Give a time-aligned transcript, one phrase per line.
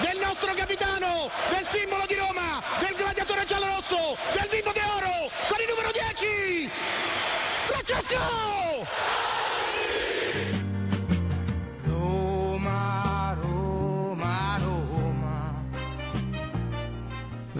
[0.00, 5.58] del nostro capitano, del simbolo di Roma, del gladiatore giallorosso, del bimbo de oro, con
[5.60, 6.70] il numero 10,
[7.68, 8.46] Francesco!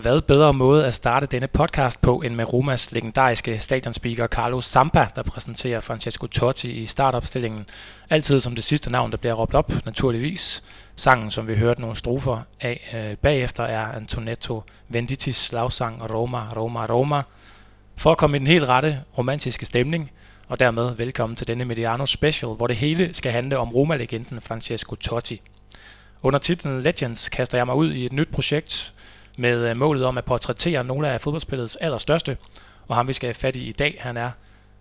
[0.06, 5.06] Hvad bedre måde at starte denne podcast på, end med Romas legendariske stadionspeaker Carlo Zampa,
[5.16, 7.66] der præsenterer Francesco Totti i startopstillingen.
[8.10, 10.62] Altid som det sidste navn, der bliver råbt op, naturligvis.
[10.98, 16.86] Sangen, som vi hørte nogle strofer af øh, bagefter, er Antonetto Venditis slagsang Roma, Roma,
[16.86, 17.22] Roma.
[17.96, 20.10] For at komme i den helt rette romantiske stemning,
[20.48, 24.94] og dermed velkommen til denne Mediano Special, hvor det hele skal handle om Roma-legenden Francesco
[24.94, 25.40] Totti.
[26.22, 28.94] Under titlen Legends kaster jeg mig ud i et nyt projekt,
[29.38, 32.36] med øh, målet om at portrættere nogle af fodboldspillets allerstørste,
[32.88, 34.30] og ham vi skal have fat i i dag, han er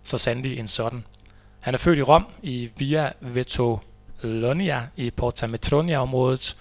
[0.03, 1.03] så sandelig en sådan.
[1.62, 3.12] Han er født i Rom i Via
[4.21, 6.55] Lonia i Porta Metronia-området,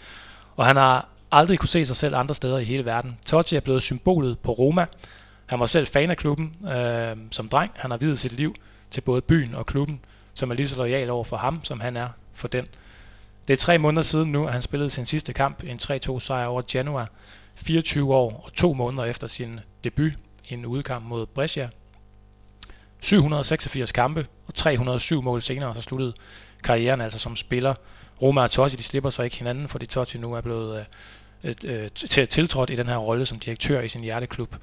[0.57, 3.19] og han har aldrig kunne se sig selv andre steder i hele verden.
[3.27, 4.87] Totti er blevet symbolet på Roma.
[5.47, 7.71] Han var selv fan af klubben øh, som dreng.
[7.75, 8.55] Han har videt sit liv
[8.91, 10.01] til både byen og klubben,
[10.35, 12.67] som er lige så lojal over for ham, som han er for den.
[13.49, 16.47] Det er tre måneder siden nu, at han spillede sin sidste kamp, en 3-2 sejr
[16.47, 17.07] over Genoa,
[17.55, 20.13] 24 år og to måneder efter sin debut
[20.49, 21.69] i en udkamp mod Brescia.
[23.01, 26.13] 786 kampe og 307 mål senere, så sluttede
[26.65, 27.75] karrieren altså som spiller.
[28.23, 30.87] Roma og Totti, de slipper så ikke hinanden, fordi Totti nu er blevet
[31.45, 31.91] øh, øh,
[32.29, 34.57] tiltrådt i den her rolle som direktør i sin hjerteklub.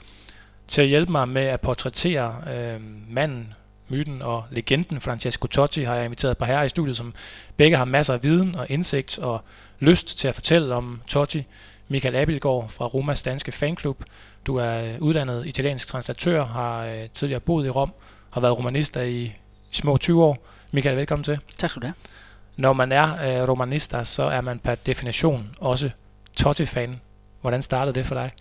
[0.67, 3.53] Til at hjælpe mig med at portrættere øh, manden,
[3.89, 7.13] myten og legenden Francesco Totti har jeg inviteret et par herrer i studiet, som
[7.57, 9.41] begge har masser af viden og indsigt og
[9.79, 11.43] lyst til at fortælle om Totti.
[11.87, 14.03] Michael Abelgaard fra Romas danske fanklub.
[14.45, 17.93] Du er øh, uddannet italiensk translatør, har øh, tidligere boet i Rom,
[18.29, 19.35] har været romanister i
[19.71, 20.47] små 20 år.
[20.73, 21.39] Michael, velkommen til.
[21.57, 21.95] Tak skal du have.
[22.57, 25.89] Når man er øh, romanista, så er man per definition også
[26.35, 27.01] Totti-fan.
[27.41, 28.31] Hvordan startede det for dig?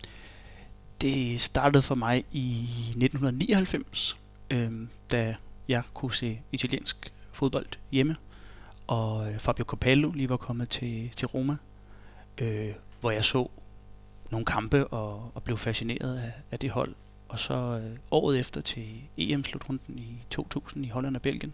[1.01, 4.17] Det startede for mig i 1999,
[4.49, 4.71] øh,
[5.11, 5.35] da
[5.67, 8.15] jeg kunne se italiensk fodbold hjemme,
[8.87, 11.55] og øh, Fabio Capello lige var kommet til, til Roma.
[12.37, 13.49] Øh, hvor jeg så
[14.29, 16.95] nogle kampe og, og blev fascineret af, af det hold.
[17.29, 21.53] Og så øh, året efter til EM-slutrunden i 2000 i Holland og Belgien,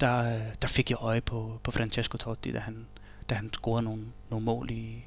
[0.00, 2.86] der, der fik jeg øje på, på Francesco Totti, da han,
[3.28, 5.04] da han scorede nogle, nogle mål i,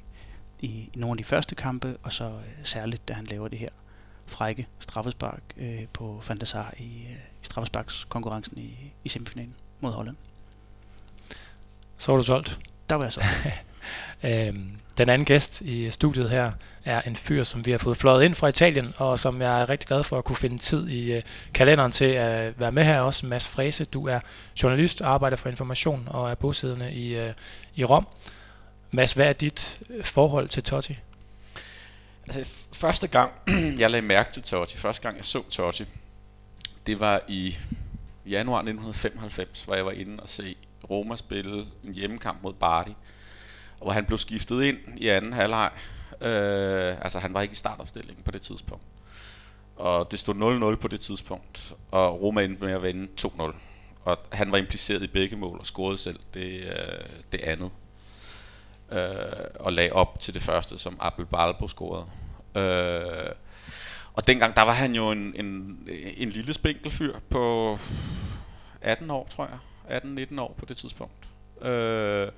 [0.62, 3.58] i, i nogle af de første kampe, og så øh, særligt, da han laver det
[3.58, 3.68] her
[4.26, 10.16] frække straffespark øh, på Fantasar i, øh, i straffesparkskonkurrencen i, i semifinalen mod Holland.
[11.98, 12.60] Så var du solgt?
[12.88, 13.22] Der var jeg så.
[14.28, 16.52] øhm, den anden gæst i studiet her
[16.84, 19.68] er en fyr, som vi har fået fløjet ind fra Italien, og som jeg er
[19.68, 21.22] rigtig glad for at kunne finde tid i øh,
[21.54, 23.26] kalenderen til at være med her også.
[23.26, 24.20] Mads Frese, du er
[24.62, 27.32] journalist, arbejder for information og er bosiddende i, øh,
[27.74, 28.06] i Rom.
[28.90, 30.98] Mads, hvad er dit øh, forhold til Totti?
[32.28, 33.32] Altså, første gang,
[33.80, 35.84] jeg lagde mærke til Totti, første gang jeg så Totti,
[36.86, 37.56] det var i
[38.26, 40.56] januar 1995, hvor jeg var inde og se
[40.90, 42.94] Roma spille en hjemmekamp mod Bardi
[43.82, 45.70] hvor han blev skiftet ind i anden halvleg.
[46.20, 48.84] Øh, altså han var ikke i startopstillingen på det tidspunkt.
[49.76, 53.54] Og det stod 0-0 på det tidspunkt, og Roma endte med at vinde 2-0.
[54.04, 57.70] Og han var impliceret i begge mål og scorede selv det, øh, det andet.
[58.92, 62.06] Øh, og lagde op til det første, som Abel Balbo scorede.
[62.56, 63.30] Øh,
[64.12, 65.78] og dengang, der var han jo en, en,
[66.16, 67.78] en lille spinkelfyr på
[68.80, 69.48] 18 år, tror
[69.88, 70.02] jeg.
[70.04, 71.28] 18-19 år på det tidspunkt.
[71.62, 72.28] Øh,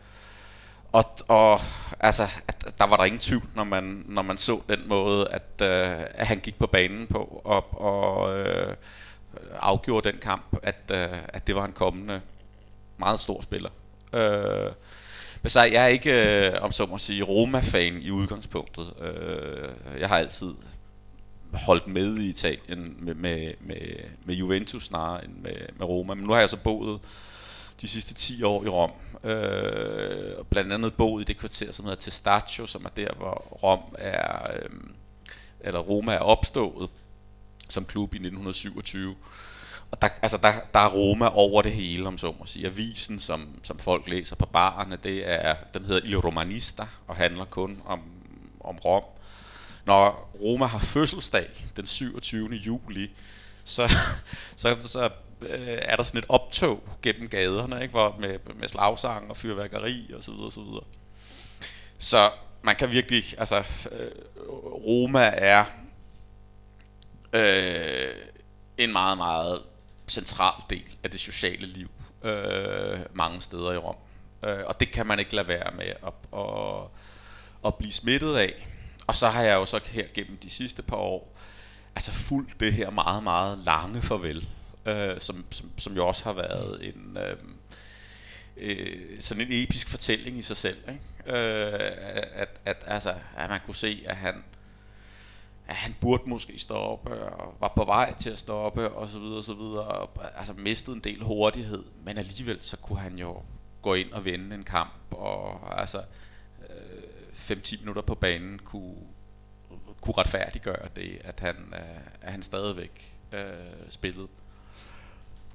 [0.93, 1.61] og, og
[2.01, 5.63] altså, at, der var der ingen tvivl, når man, når man så den måde, at,
[5.63, 8.77] øh, at han gik på banen på og, og øh,
[9.61, 12.21] afgjorde den kamp, at, øh, at det var en kommende
[12.99, 13.71] meget stor spiller.
[14.13, 14.73] Øh,
[15.43, 18.93] men så jeg er ikke, øh, om så må sige, Roma-fan i udgangspunktet.
[19.01, 20.55] Øh, jeg har altid
[21.53, 23.81] holdt med i Italien med, med, med,
[24.25, 26.15] med Juventus snarere end med, med Roma.
[26.15, 27.01] Men nu har jeg så boet
[27.81, 28.91] de sidste 10 år i Rom.
[29.25, 33.95] Øh, blandt andet boet i det kvarter, som hedder Testaccio, som er der, hvor Rom
[33.99, 34.71] er, øh,
[35.61, 36.91] eller Roma er opstået
[37.69, 39.17] som klub i 1927.
[39.91, 42.67] Og der, altså der, der er Roma over det hele, om så må sige.
[42.67, 47.45] Avisen, som, som folk læser på barerne, det er, den hedder Il Romanista, og handler
[47.45, 48.03] kun om,
[48.61, 49.05] om Rom.
[49.85, 52.49] Når Roma har fødselsdag den 27.
[52.53, 53.11] juli,
[53.65, 53.93] så,
[54.57, 55.11] så, så
[55.41, 57.93] øh, er der sådan et optog gennem gaderne, ikke?
[57.93, 60.85] Hvor med, med slagsang og fyrværkeri og så videre, og så videre.
[61.99, 62.31] Så
[62.63, 63.59] man kan virkelig, altså
[63.93, 64.11] øh,
[64.87, 65.65] Roma er
[67.33, 68.15] øh,
[68.79, 69.63] en meget, meget
[70.09, 71.91] central del af det sociale liv
[72.25, 73.97] øh, mange steder i Rom.
[74.45, 76.91] Øh, og det kan man ikke lade være med at, at,
[77.67, 78.67] at blive smittet af.
[79.07, 81.37] Og så har jeg jo så her gennem de sidste par år,
[81.95, 84.49] altså fuldt det her meget, meget lange farvel,
[84.89, 87.17] øh, som, som, som jo også har været en...
[87.17, 87.37] Øh,
[88.59, 91.39] øh, sådan en episk fortælling i sig selv, ikke?
[91.39, 91.93] Øh,
[92.33, 94.45] at, at, altså, at man kunne se, at han,
[95.67, 99.37] at han burde måske stoppe, og var på vej til at stoppe, og så videre,
[99.37, 103.43] og så videre, og altså mistede en del hurtighed, men alligevel så kunne han jo
[103.83, 106.03] gå ind og vinde en kamp, og altså
[106.71, 107.03] øh,
[107.35, 108.97] 5-10 minutter på banen kunne,
[110.01, 113.41] kunne retfærdiggøre det, at han, øh, at han stadigvæk øh,
[113.91, 114.29] spillede.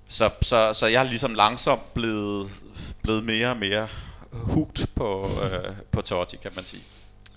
[0.08, 2.50] Så, så, så jeg er ligesom langsomt blevet,
[3.02, 3.88] blevet mere og mere
[4.32, 6.84] hugt på, øh, på Totti, kan man sige.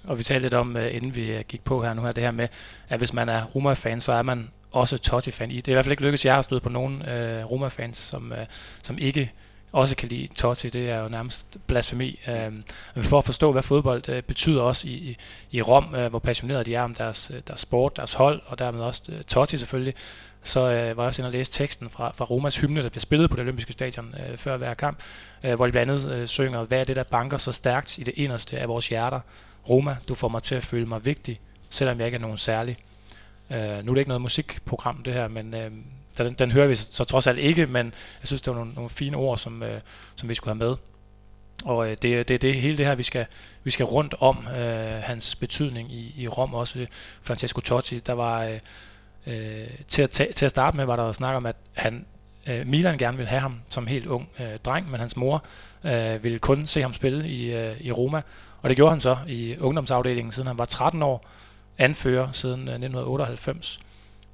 [0.04, 2.24] Og vi talte lidt om, øh, inden vi øh, gik på her nu her, det
[2.24, 2.48] her med,
[2.88, 5.50] at hvis man er Roma-fan, så er man også Totti-fan.
[5.50, 7.96] Det er i hvert fald ikke lykkedes, at jeg har stået på nogen øh, Roma-fans,
[7.96, 8.46] som, øh,
[8.82, 9.32] som ikke
[9.72, 10.68] også kan lide Totti.
[10.68, 12.20] Det er jo nærmest blasfemi.
[12.28, 12.52] Øh,
[12.94, 15.16] men for at forstå, hvad fodbold øh, betyder også i, i,
[15.50, 18.58] i Rom, øh, hvor passionerede de er om deres, øh, deres sport, deres hold, og
[18.58, 19.94] dermed også øh, Totti selvfølgelig,
[20.46, 23.00] så øh, var jeg også inde og læse teksten fra, fra Romas hymne, der bliver
[23.00, 24.98] spillet på det olympiske stadion øh, før hver kamp,
[25.44, 28.02] øh, hvor de blandt andet øh, synger, hvad er det, der banker så stærkt i
[28.02, 29.20] det inderste af vores hjerter?
[29.68, 31.40] Roma, du får mig til at føle mig vigtig,
[31.70, 32.76] selvom jeg ikke er nogen særlig.
[33.50, 35.70] Øh, nu er det ikke noget musikprogram, det her, men øh,
[36.18, 37.86] den, den hører vi så trods alt ikke, men
[38.20, 39.80] jeg synes, det var nogle, nogle fine ord, som, øh,
[40.16, 40.76] som vi skulle have med.
[41.64, 43.26] Og øh, det er det, det hele det her, vi skal,
[43.64, 46.86] vi skal rundt om, øh, hans betydning i, i Rom også.
[47.22, 48.44] Francesco Totti, der var...
[48.44, 48.58] Øh,
[49.26, 52.06] Øh, til, at tage, til at starte med var der jo snak om, at han,
[52.46, 55.44] øh, Milan gerne ville have ham som helt ung øh, dreng, men hans mor
[55.84, 58.22] øh, ville kun se ham spille i, øh, i Roma.
[58.62, 61.28] Og det gjorde han så i ungdomsafdelingen, siden han var 13 år,
[61.78, 63.78] anfører siden øh, 1998,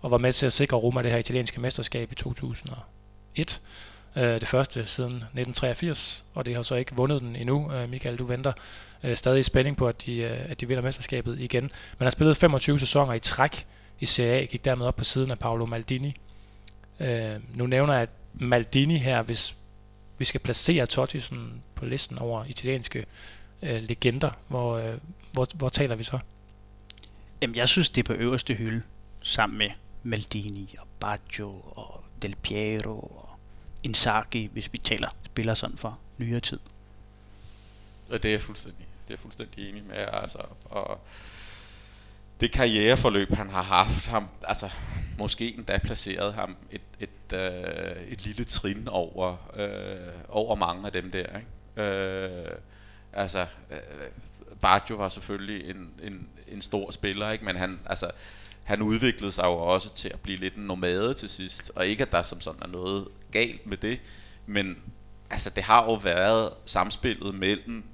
[0.01, 3.61] og var med til at sikre Roma det her italienske mesterskab i 2001.
[4.17, 7.73] Øh, det første siden 1983, og det har så ikke vundet den endnu.
[7.73, 8.53] Øh, Michael, du venter
[9.03, 11.63] øh, stadig i spænding på, at de, øh, at de vinder mesterskabet igen.
[11.99, 13.67] Men han spillet 25 sæsoner i træk
[14.03, 16.17] i Serie A, gik dermed op på siden af Paolo Maldini.
[17.01, 19.57] Øh, nu nævner jeg Maldini her, hvis
[20.19, 23.07] vi skal placere Totti sådan på listen over italienske
[23.63, 24.99] øh, legender, hvor, øh,
[25.33, 26.19] hvor, hvor taler vi så?
[27.43, 28.83] Jamen, jeg synes, det er på øverste hylde,
[29.23, 29.71] sammen med
[30.03, 33.29] Maldini og Baggio og Del Piero og
[33.83, 36.59] Inzaghi, hvis vi taler spiller sådan for nyere tid.
[38.11, 39.97] Og det er jeg fuldstændig, det er jeg fuldstændig enig med.
[40.13, 41.01] Altså, og
[42.43, 44.71] det karriereforløb, han har haft, ham, altså
[45.19, 50.93] måske endda placeret ham et, et, øh, et lille trin over, øh, over mange af
[50.93, 51.27] dem der.
[51.37, 51.91] Ikke?
[51.91, 52.57] Øh,
[53.13, 53.79] altså, øh,
[54.61, 57.45] Baggio var selvfølgelig en, en, en stor spiller, ikke?
[57.45, 58.11] men han, altså,
[58.65, 62.03] han udviklede sig jo også til at blive lidt en nomade til sidst, og ikke
[62.03, 64.01] at der som sådan er noget galt med det,
[64.47, 64.79] men
[65.31, 67.85] altså, det har jo været samspillet mellem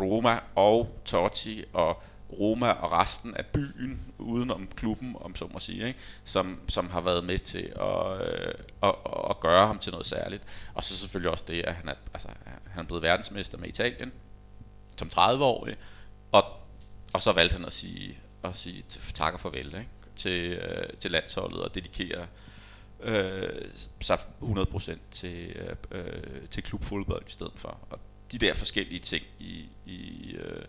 [0.00, 2.02] Roma og Totti og
[2.32, 5.98] Roma og resten af byen, udenom klubben, om så må sige, ikke?
[6.24, 8.94] Som, som har været med til at, øh, at,
[9.30, 10.42] at gøre ham til noget særligt.
[10.74, 12.28] Og så selvfølgelig også det, at han er, altså,
[12.70, 14.12] han er blevet verdensmester med Italien
[14.96, 15.76] som 30-årig,
[16.32, 16.44] og,
[17.12, 18.82] og så valgte han at sige, at sige
[19.14, 19.88] tak og farvel ikke?
[20.16, 22.26] Til, øh, til landsholdet og dedikere
[23.00, 23.70] øh,
[24.00, 27.78] sig 100% til, øh, øh, til klubfodbold i stedet for.
[27.90, 27.98] Og
[28.32, 30.64] de der forskellige ting i, i øh,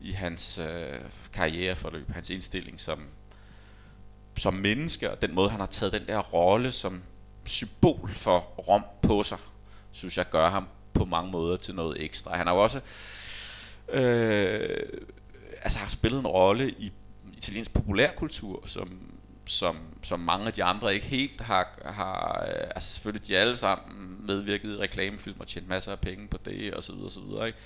[0.00, 1.00] i hans øh,
[1.32, 2.98] karriereforløb, hans indstilling som,
[4.38, 7.02] som menneske, og den måde, han har taget den der rolle som
[7.44, 9.38] symbol for Rom på sig,
[9.92, 12.36] synes jeg gør ham på mange måder til noget ekstra.
[12.36, 12.80] Han har jo også
[13.92, 14.76] øh,
[15.62, 16.92] altså har spillet en rolle i
[17.36, 19.12] italiensk populærkultur, som,
[19.46, 23.56] som, som mange af de andre ikke helt har, har øh, altså selvfølgelig de alle
[23.56, 27.12] sammen medvirket i reklamefilm og tjent masser af penge på det, og så videre, og
[27.12, 27.58] så videre, ikke?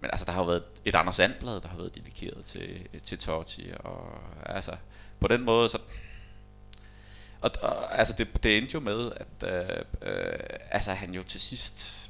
[0.00, 3.18] Men altså, der har jo været et Anders Sandblad, der har været dedikeret til, til
[3.18, 4.76] Totti, og altså,
[5.20, 5.78] på den måde, så...
[7.40, 10.38] Og, og altså, det, det endte jo med, at øh, øh,
[10.70, 12.06] altså, han jo til sidst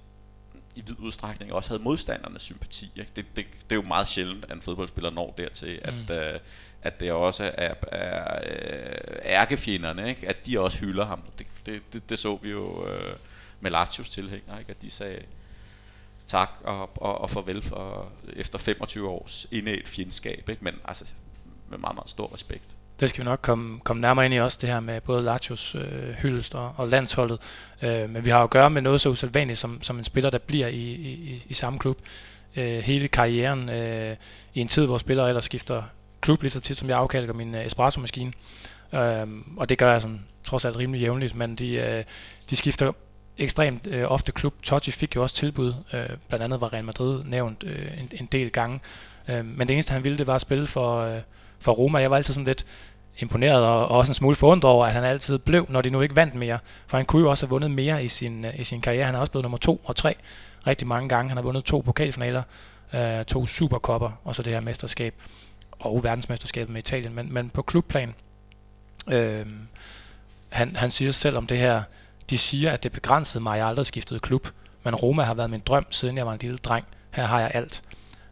[0.76, 2.92] i vid udstrækning også havde modstandernes sympati.
[2.96, 3.10] Ikke?
[3.16, 6.14] Det, det, det er jo meget sjældent, at en fodboldspiller når dertil, at, mm.
[6.14, 6.40] øh,
[6.82, 10.28] at det også er, er øh, ærkefjenderne, ikke?
[10.28, 11.22] at de også hylder ham.
[11.38, 13.16] Det, det, det, det så vi jo øh,
[13.60, 14.70] med Lazios tilhængere, ikke?
[14.70, 15.22] at de sagde,
[16.26, 20.64] tak og, og, og farvel for efter 25 års indædt fjendskab, ikke?
[20.64, 21.04] men altså
[21.71, 22.64] med meget, meget stor respekt.
[23.00, 25.75] Det skal vi nok komme, komme nærmere ind i også, det her med både Latios
[25.75, 27.38] øh, hyldest og, og landsholdet.
[27.83, 30.30] Øh, men vi har jo at gøre med noget så usædvanligt som, som en spiller,
[30.30, 31.99] der bliver i, i, i samme klub
[32.56, 33.68] øh, hele karrieren.
[33.68, 34.16] Øh,
[34.54, 35.83] I en tid, hvor spillere ellers skifter
[36.21, 38.33] klub lige så tit, som jeg afkalker min øh, espresso-maskine.
[38.92, 42.04] Øh, og det gør jeg sådan, trods alt rimelig jævnligt, men de, øh,
[42.50, 42.92] de skifter
[43.38, 44.54] ekstremt øh, ofte klub.
[44.62, 48.26] Totti fik jo også tilbud, øh, blandt andet var Real Madrid nævnt øh, en, en
[48.26, 48.80] del gange.
[49.28, 51.20] Øh, men det eneste, han ville, det var at spille for, øh,
[51.58, 51.98] for Roma.
[51.98, 52.66] Jeg var altid sådan lidt
[53.18, 56.00] imponeret og, og også en smule forundret over, at han altid blev, når de nu
[56.00, 56.58] ikke vandt mere.
[56.86, 59.06] For han kunne jo også have vundet mere i sin, øh, i sin karriere.
[59.06, 60.14] Han er også blevet nummer to og tre
[60.66, 61.28] rigtig mange gange.
[61.28, 62.42] Han har vundet to pokalfinaler,
[62.94, 65.14] øh, to superkopper og så det her mesterskab
[65.78, 67.14] og verdensmesterskabet med Italien.
[67.14, 68.14] Men, men på klubplan,
[69.10, 69.46] øh,
[70.48, 71.82] han, han siger selv om det her,
[72.30, 74.49] de siger, at det begrænsede mig, at jeg aldrig skiftede klub.
[74.85, 76.87] Men Roma har været min drøm, siden jeg var en lille dreng.
[77.11, 77.83] Her har jeg alt.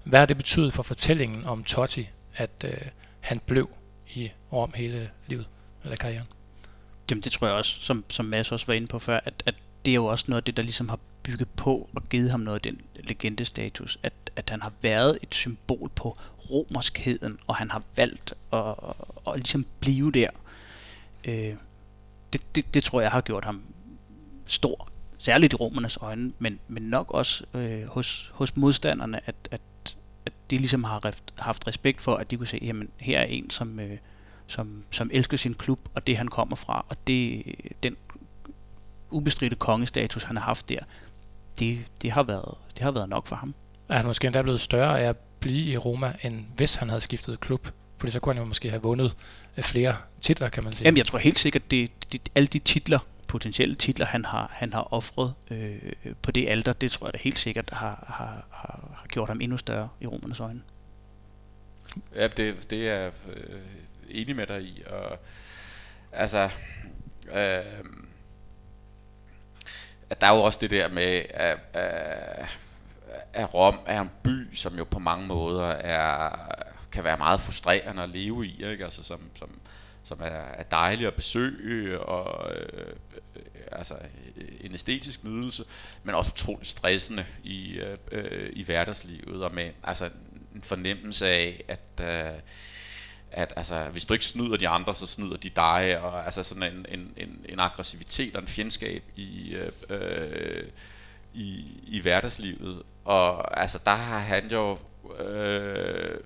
[0.05, 2.77] Hvad har det betydet for fortællingen om Totti, at øh,
[3.21, 3.71] han blev
[4.15, 5.47] i Rom hele livet,
[5.85, 6.27] eller karrieren?
[7.11, 9.55] Jamen det tror jeg også, som, som Mads også var inde på før, at, at
[9.85, 12.41] det er jo også noget af det, der ligesom har bygget på og givet ham
[12.41, 16.19] noget af den legendestatus, at, at han har været et symbol på
[16.51, 18.75] romerskheden, og han har valgt at, at,
[19.29, 20.29] at ligesom blive der.
[21.25, 21.55] Øh,
[22.33, 23.63] det, det, det tror jeg har gjort ham
[24.47, 29.97] stor, særligt i romernes øjne, men, men nok også øh, hos, hos modstanderne, at, at,
[30.27, 33.25] at de ligesom har reft, haft respekt for, at de kunne se, jamen her er
[33.25, 33.99] en, som, øh,
[34.47, 37.45] som, som elsker sin klub, og det han kommer fra, og det,
[37.83, 37.97] den
[39.11, 40.79] ubestridte kongestatus, han har haft der,
[41.59, 43.55] det, det, har været, det har været nok for ham.
[43.89, 47.01] Er han måske endda blevet større af at blive i Roma, end hvis han havde
[47.01, 47.69] skiftet klub?
[47.99, 49.17] Fordi så kunne han jo måske have vundet
[49.57, 50.85] øh, flere titler, kan man sige.
[50.85, 52.99] Jamen, jeg tror helt sikkert, det, det alle de titler,
[53.35, 57.19] potentielle titler, han har, han har offret øh, på det alter, det tror jeg da
[57.19, 60.63] helt sikkert har, har, har, har gjort ham endnu større i romernes øjne.
[62.15, 63.61] Ja, det, det er øh,
[64.09, 64.83] enig med dig i.
[64.87, 65.19] Og,
[66.13, 66.43] altså,
[67.29, 67.65] øh,
[70.11, 72.47] at der er jo også det der med, at, at,
[73.33, 76.37] at Rom er en by, som jo på mange måder er,
[76.93, 78.85] kan være meget frustrerende at leve i, ikke?
[78.85, 79.61] Altså, som, som,
[80.05, 80.25] som er,
[80.61, 82.97] er dejlig at besøge, og øh,
[83.37, 83.95] Øh, altså
[84.37, 85.65] øh, en æstetisk nydelse,
[86.03, 90.11] men også utroligt stressende i, øh, øh, i hverdagslivet, og med altså,
[90.55, 92.41] en fornemmelse af, at øh,
[93.37, 96.63] at altså, hvis du ikke snyder de andre, så snyder de dig, og altså sådan
[96.63, 99.57] en, en, en, en aggressivitet og en fjendskab i,
[99.91, 100.65] øh,
[101.35, 102.83] i, i hverdagslivet.
[103.05, 104.79] Og altså, der har han jo
[105.19, 106.19] øh,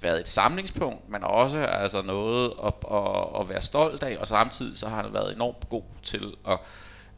[0.00, 4.78] været et samlingspunkt, men også altså noget at, at, at være stolt af, og samtidig
[4.78, 6.58] så har han været enormt god til at,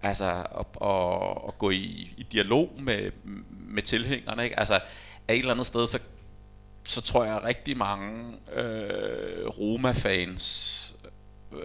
[0.02, 3.10] altså, at, at, at gå i, i dialog med,
[3.50, 4.44] med tilhængerne.
[4.44, 4.58] Ikke?
[4.58, 4.74] Altså,
[5.28, 5.98] af et eller andet sted, så
[6.84, 10.94] så tror jeg, at rigtig mange øh, Roma-fans
[11.52, 11.58] øh,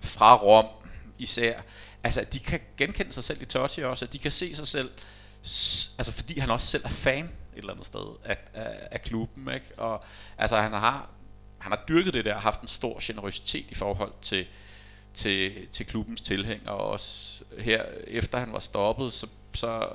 [0.00, 0.66] fra Rom
[1.18, 1.60] især,
[2.02, 4.66] altså at de kan genkende sig selv i Totti også, at de kan se sig
[4.66, 4.90] selv,
[5.98, 9.54] altså fordi han også selv er fan et eller andet sted af, af, af klubben,
[9.54, 9.66] ikke?
[9.76, 10.04] Og
[10.38, 11.10] altså han har,
[11.58, 14.46] han har dyrket det der, haft en stor generøsitet i forhold til,
[15.14, 19.88] til, til klubbens tilhængere, og også her, efter han var stoppet, så, så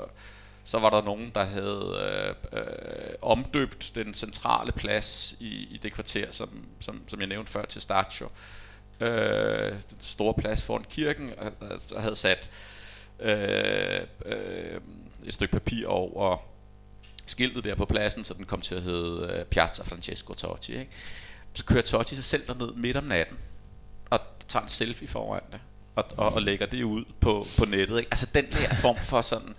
[0.67, 5.93] så var der nogen, der havde øh, øh, omdøbt den centrale plads i, i det
[5.93, 6.49] kvarter, som,
[6.79, 8.29] som, som jeg nævnte før, til Stacio.
[8.99, 11.31] Øh, den store plads foran kirken,
[11.91, 12.51] og havde sat
[13.19, 14.81] øh, øh,
[15.25, 16.37] et stykke papir over
[17.27, 20.79] skiltet der på pladsen, så den kom til at hedde øh, Piazza Francesco Totti.
[20.79, 20.91] Ikke?
[21.53, 23.37] Så kører Totti sig selv derned midt om natten,
[24.09, 25.59] og tager en selfie foran det,
[25.95, 27.97] og, og, og lægger det ud på, på nettet.
[27.97, 28.07] Ikke?
[28.11, 29.55] Altså den der form for sådan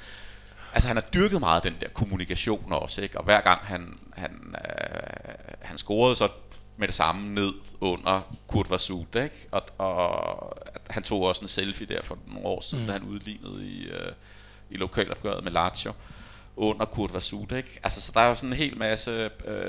[0.73, 3.19] altså han har dyrket meget den der kommunikation også, ikke?
[3.19, 6.29] Og hver gang han, han, øh, han scorede, så
[6.77, 9.49] med det samme ned under Kurt Vasut, ikke?
[9.51, 10.57] Og, og
[10.91, 12.87] han tog også en selfie der for nogle år siden, mm.
[12.87, 14.13] da han udlignede i, øh,
[14.71, 15.93] i lokalopgøret med Lazio
[16.59, 17.81] under Kurt Vasut, ikke?
[17.83, 19.61] Altså, så der er jo sådan en hel masse øh,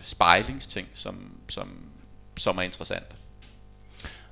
[0.00, 1.68] spejlingsting, som, som,
[2.36, 3.06] som er interessant.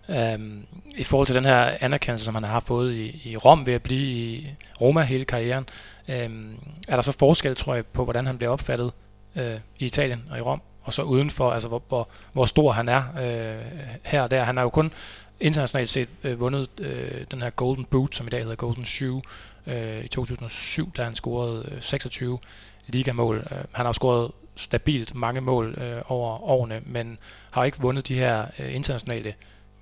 [0.09, 0.67] Um, øhm,
[0.97, 3.83] I forhold til den her anerkendelse, som han har fået i, i Rom ved at
[3.83, 4.49] blive i
[4.81, 5.69] Roma hele karrieren,
[6.09, 8.93] um, er der så forskel, tror jeg, på hvordan han bliver opfattet
[9.37, 9.43] uh,
[9.79, 13.03] i Italien og i Rom, og så udenfor, altså hvor, hvor, hvor stor han er
[13.15, 13.65] uh,
[14.05, 14.45] her og der.
[14.45, 14.93] Han har jo kun
[15.41, 16.87] internationalt set uh, vundet uh,
[17.31, 19.23] den her Golden Boot, som i dag hedder Golden Shoe,
[19.67, 22.39] øh, i 2007, da han scorede øh, 26
[22.87, 23.37] ligamål.
[23.37, 27.19] Uh, han har scoret stabilt mange mål øh, over årene, men
[27.51, 29.35] har ikke vundet de her øh, internationale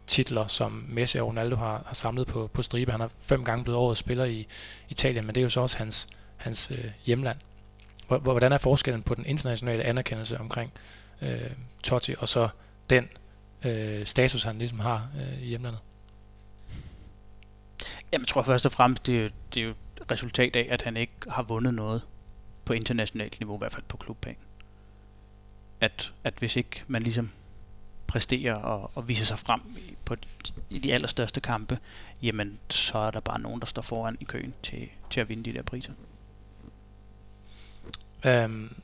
[0.06, 2.90] titler, som Messi og Ronaldo har, har samlet på, på stribe.
[2.90, 4.46] Han har fem gange blevet årets spiller i
[4.88, 7.38] Italien, men det er jo så også hans, hans øh, hjemland.
[8.06, 10.72] Hvordan er forskellen på den internationale anerkendelse omkring
[11.22, 11.50] øh,
[11.82, 12.48] Totti, og så
[12.90, 13.08] den
[13.64, 15.80] øh, status, han ligesom har øh, i hjemlandet?
[18.12, 20.82] Jamen, jeg tror først og fremmest, det er, det er jo et resultat af, at
[20.82, 22.02] han ikke har vundet noget
[22.64, 24.36] på internationalt niveau, i hvert fald på klubplan.
[25.80, 27.30] At, at hvis ikke man ligesom
[28.06, 30.28] præsterer og, og viser sig frem i, på de,
[30.70, 31.78] i de allerstørste kampe,
[32.22, 35.44] jamen så er der bare nogen, der står foran i køen til, til at vinde
[35.44, 35.92] de der priser.
[38.26, 38.76] Um,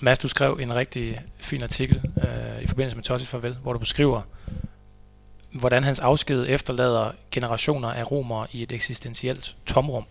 [0.00, 3.78] Mads, du skrev en rigtig fin artikel øh, i forbindelse med Tossis farvel, hvor du
[3.78, 4.22] beskriver,
[5.54, 10.04] hvordan hans afsked efterlader generationer af romere i et eksistentielt tomrum.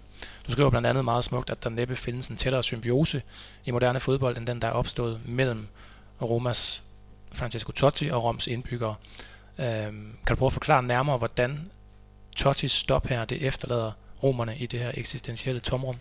[0.48, 3.22] Du skriver blandt andet meget smukt, at der næppe findes en tættere symbiose
[3.66, 5.68] i moderne fodbold, end den, der er opstået mellem
[6.22, 6.84] Romas
[7.32, 8.96] Francesco Totti og Roms indbyggere.
[9.60, 11.70] Øhm, kan du prøve at forklare nærmere, hvordan
[12.36, 13.92] Tottis stop her, det efterlader
[14.24, 15.96] romerne i det her eksistentielle tomrum?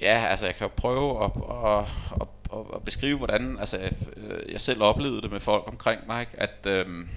[0.00, 1.80] Ja, altså jeg kan jo prøve at, at,
[2.20, 6.20] at, at, at beskrive, hvordan altså, jeg øh, selv oplevede det med folk omkring mig,
[6.20, 6.32] ikke?
[6.36, 7.08] at øhm,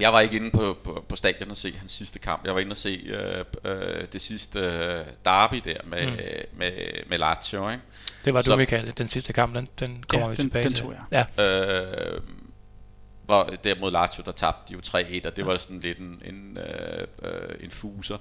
[0.00, 2.44] jeg var ikke inde på, på, på stadion og se hans sidste kamp.
[2.44, 6.16] Jeg var inde og se øh, øh, det sidste øh, derby der med, mm.
[6.58, 6.72] med,
[7.08, 7.70] med Lazio.
[7.70, 7.82] Ikke?
[8.24, 8.98] Det var du, Michael.
[8.98, 10.82] Den sidste kamp, den, den kommer ja, vi den, tilbage den til.
[10.82, 11.26] Tog jeg.
[11.38, 12.14] Ja.
[12.14, 12.20] Øh,
[13.24, 16.22] hvor der mod Lazio, der tabte de jo 3-1, og det var sådan lidt en,
[16.24, 18.18] en, øh, øh, en fuser.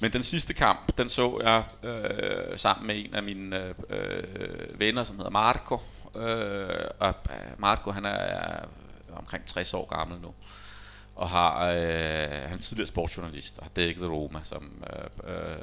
[0.00, 5.04] Men den sidste kamp, den så jeg øh, sammen med en af mine øh, venner,
[5.04, 5.80] som hedder Marco.
[6.16, 8.64] Øh, og øh, Marco, han er
[9.12, 10.34] omkring 60 år gammel nu
[11.14, 14.84] og har øh, han er tidligere sportsjournalist og har dækket Roma som
[15.26, 15.56] øh, øh,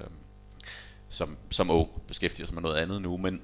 [1.09, 3.41] som som ung beskæftiger sig med noget andet nu, men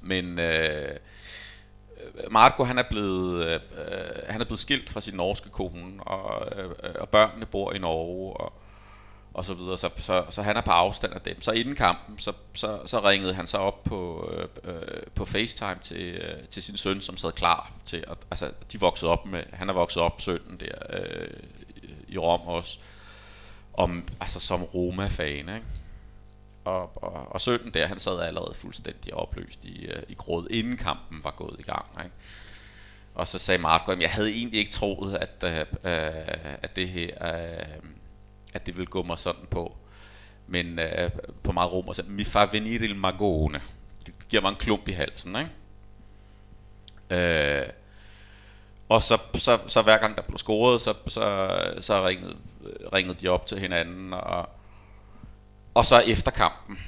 [0.00, 0.96] men øh,
[2.30, 6.48] Marco han er blevet øh, øh han er blevet skilt fra sin norske kone og
[6.56, 8.59] øh, øh og børnene bor i Norge og
[9.34, 11.42] og så videre, så, så, så han er på afstand af dem.
[11.42, 15.78] Så inden kampen, så, så, så ringede han så op på, øh, øh, på FaceTime
[15.82, 19.42] til, øh, til sin søn, som sad klar til, at, altså de voksede op med,
[19.52, 21.28] han er vokset op sønnen der øh,
[22.08, 22.78] i Rom også,
[23.74, 25.66] om, altså som Roma-fan, ikke?
[26.64, 30.76] Og, og, og sønnen der, han sad allerede fuldstændig opløst i, øh, i gråd, inden
[30.76, 32.16] kampen var gået i gang, ikke?
[33.14, 36.88] Og så sagde Marco, at jeg havde egentlig ikke troet, at, øh, øh at det
[36.88, 37.26] her...
[37.26, 37.90] Øh,
[38.54, 39.76] at det vil gå mig sådan på.
[40.46, 41.10] Men øh,
[41.42, 43.60] på meget romer, så mi fa venire il magone.
[44.06, 45.50] Det giver mig en klump i halsen, ikke?
[47.10, 47.68] Øh,
[48.88, 52.36] og så, så, så hver gang der blev scoret, så, så, så ringede,
[52.92, 54.48] ringede de op til hinanden, og,
[55.74, 56.78] og så efter kampen,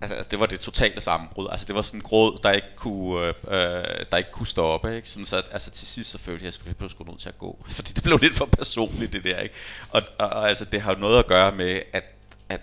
[0.00, 1.48] Altså, altså, det var det totale sammenbrud.
[1.50, 4.96] Altså, det var sådan en gråd, der ikke kunne, øh, øh der ikke kunne stoppe.
[4.96, 5.10] Ikke?
[5.10, 7.20] Sådan, så at, altså, til sidst så følte jeg, at jeg skulle, jeg skulle nødt
[7.20, 7.64] til at gå.
[7.70, 9.38] Fordi det blev lidt for personligt, det der.
[9.38, 9.54] Ikke?
[9.90, 12.04] Og, og, og altså, det har jo noget at gøre med, at,
[12.48, 12.60] at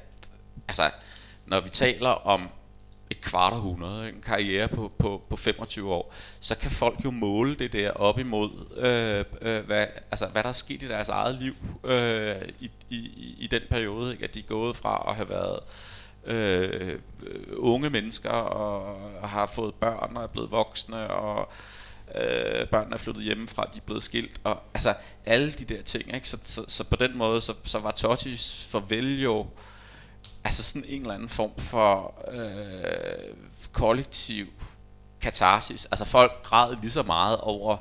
[0.67, 0.91] altså,
[1.45, 2.49] når vi taler om
[3.09, 7.55] et kvart århundrede, en karriere på, på, på 25 år, så kan folk jo måle
[7.55, 11.35] det der op imod, øh, øh, hvad, altså, hvad der er sket i deres eget
[11.35, 14.11] liv øh, i, i, i den periode.
[14.11, 14.23] Ikke?
[14.23, 15.59] At de er gået fra at have været
[16.25, 16.99] øh,
[17.57, 21.51] unge mennesker og, og har fået børn og er blevet voksne og
[22.15, 24.93] øh, børnene er flyttet hjemmefra, de er blevet skilt og altså
[25.25, 26.29] alle de der ting, ikke?
[26.29, 29.47] Så, så, så på den måde så, så var Tottis farvel jo
[30.43, 33.35] altså sådan en eller anden form for øh,
[33.71, 34.47] kollektiv
[35.21, 35.85] katarsis.
[35.85, 37.77] Altså folk græd lige så meget over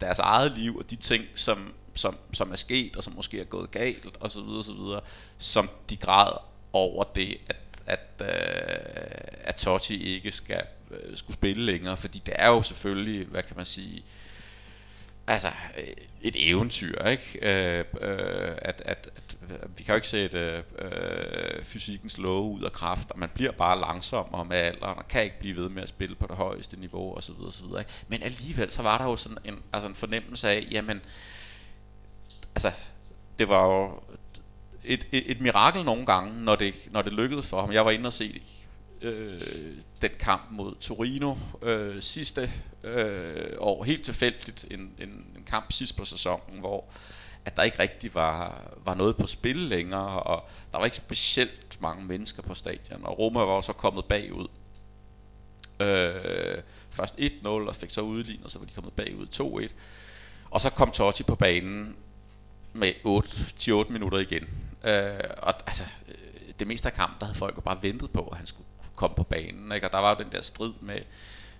[0.00, 3.44] deres eget liv og de ting, som, som, som er sket og som måske er
[3.44, 5.00] gået galt og så videre, så videre,
[5.38, 6.32] som de græd
[6.72, 7.56] over det, at
[7.88, 8.28] at, øh,
[9.44, 13.56] at Totti ikke skal øh, skulle spille længere, fordi det er jo selvfølgelig, hvad kan
[13.56, 14.02] man sige,
[15.26, 15.48] altså
[15.78, 15.84] øh,
[16.20, 17.38] et eventyr, ikke?
[17.42, 22.62] Øh, øh, at, at, at øh, vi kan jo ikke sætte øh, fysikkens love ud
[22.62, 25.82] af kraft, og man bliver bare langsommere med alderen, og kan ikke blive ved med
[25.82, 27.92] at spille på det højeste niveau, og så videre, og så videre, ikke?
[28.08, 31.00] Men alligevel, så var der jo sådan en, altså en fornemmelse af, jamen,
[32.54, 32.72] altså,
[33.38, 34.02] det var jo
[34.88, 37.72] et, et, et mirakel nogle gange, når det, når det lykkedes for ham.
[37.72, 38.42] Jeg var inde og se
[39.02, 39.40] øh,
[40.02, 42.50] den kamp mod Torino øh, sidste
[42.84, 46.84] øh, år, helt tilfældigt, en, en, en kamp sidst på sæsonen, hvor
[47.44, 51.78] at der ikke rigtig var, var noget på spil længere, og der var ikke specielt
[51.80, 54.46] mange mennesker på stadion, og Roma var så kommet bagud.
[55.80, 59.26] Øh, først 1-0, og fik så udlignet, og så var de kommet bagud
[59.68, 59.72] 2-1.
[60.50, 61.96] Og så kom Totti på banen
[62.72, 62.92] med
[63.88, 64.48] 8-8 minutter igen.
[64.84, 65.84] Øh, og altså,
[66.58, 69.16] det meste af kampen, der havde folk jo bare ventet på, at han skulle komme
[69.16, 69.72] på banen.
[69.72, 69.86] Ikke?
[69.86, 71.00] Og der var jo den der strid med,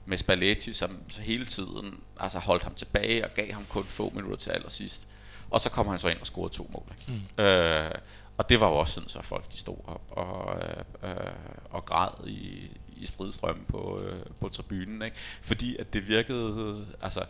[0.07, 4.37] med Spalletti, som hele tiden altså holdt ham tilbage og gav ham kun få minutter
[4.37, 5.09] til allersidst.
[5.51, 6.93] Og så kom han så ind og scorede to mål.
[6.99, 7.23] Ikke?
[7.39, 7.45] Mm.
[7.45, 7.95] Øh,
[8.39, 11.33] og det var jo også sådan, så folk de stod op og, øh, øh,
[11.71, 15.03] og græd i, i stridstrømmen på, øh, på tribunen.
[15.03, 15.17] Ikke?
[15.43, 17.25] Fordi at det virkede, altså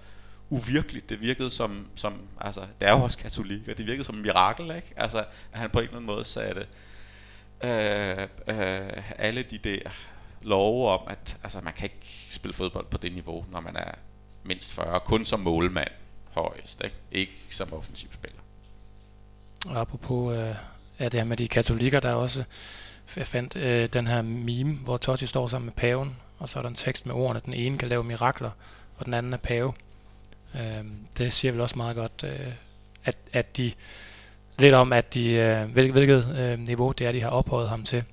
[0.51, 1.09] uvirkeligt.
[1.09, 4.23] Det virkede som, som altså, det er jo også katolik, og det virkede som en
[4.23, 4.93] mirakel, ikke?
[4.97, 5.19] Altså,
[5.53, 6.67] at han på en eller anden måde satte
[7.65, 9.81] øh, øh, alle de der
[10.43, 13.93] love om, at altså, man kan ikke spille fodbold på det niveau, når man er
[14.43, 15.91] mindst 40, kun som målmand
[16.31, 18.41] højst, ikke, ikke som offensiv spiller.
[19.67, 20.55] Og apropos øh,
[21.01, 22.45] ja, det her med de katolikker, der også
[23.17, 26.63] jeg fandt øh, den her meme, hvor Totti står sammen med paven, og så er
[26.63, 28.51] der en tekst med ordene, den ene kan lave mirakler,
[28.97, 29.73] og den anden er pave.
[30.55, 30.85] Øh,
[31.19, 32.53] det siger vel også meget godt, øh,
[33.05, 33.73] at, at de
[34.59, 37.85] lidt om, at de, øh, hvil, hvilket øh, niveau det er, de har ophøjet ham
[37.85, 38.05] til.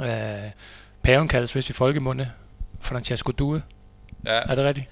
[0.00, 0.50] Øh,
[1.02, 2.30] paven kaldes vist i folkemunde
[2.80, 3.62] Francesco Due.
[4.24, 4.40] Ja.
[4.40, 4.88] Er det rigtigt?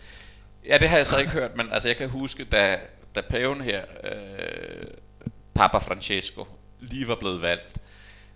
[0.68, 2.78] Ja, det har jeg så ikke hørt, men altså jeg kan huske, da,
[3.14, 4.86] da paven her, øh,
[5.54, 6.46] Papa Francesco,
[6.80, 7.78] lige var blevet valgt,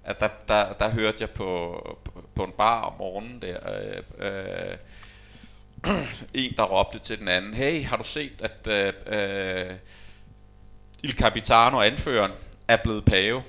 [0.05, 1.81] at der, der, der hørte jeg på,
[2.35, 4.77] på en bar om morgenen der, øh, øh,
[6.35, 9.77] en der råbte til den anden, hey, har du set, at øh, øh,
[11.03, 12.33] Il Capitano, anføreren,
[12.69, 13.43] er blevet pave?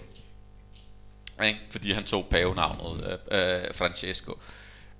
[1.43, 1.59] Ikke?
[1.69, 4.37] Fordi han tog pavenavnet øh, øh, Francesco.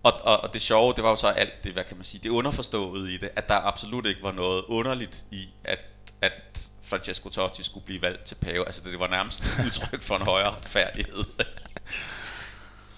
[0.04, 2.22] Og, og, og det sjove, det var jo så alt det, hvad kan man sige,
[2.24, 5.86] det underforståede i det, at der absolut ikke var noget underligt i, at,
[6.22, 8.66] at Francesco Totti skulle blive valgt til pave.
[8.66, 11.24] Altså det var nærmest udtryk for en højere retfærdighed.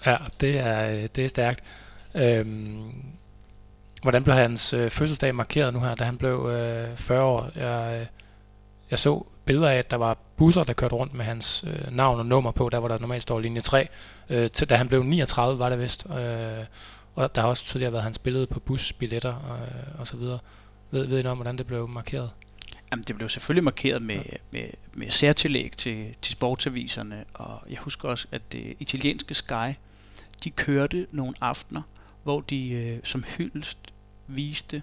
[0.06, 1.64] Ja, det er, øh, det er stærkt.
[2.14, 3.19] Øhm,
[4.02, 7.50] hvordan blev hans øh, fødselsdag markeret nu her, da han blev øh, 40 år?
[7.56, 8.06] Jeg, øh,
[8.90, 12.18] jeg så billeder af, at der var busser, der kørte rundt med hans øh, navn
[12.18, 13.88] og nummer på, der hvor der normalt står linje 3.
[14.30, 16.06] Øh, til, da han blev 39, var det vist.
[16.10, 16.64] Øh,
[17.16, 19.58] og der har også tidligere været hans billede på busbilletter og,
[19.98, 20.38] og så videre.
[20.90, 22.30] Ved, ved I noget om, hvordan det blev markeret?
[22.90, 28.08] Jamen, det blev selvfølgelig markeret med, med, med særtillæg til, til sportsaviserne, og jeg husker
[28.08, 29.74] også, at det italienske Sky,
[30.44, 31.82] de kørte nogle aftener,
[32.22, 33.78] hvor de øh, som hyldest
[34.36, 34.82] viste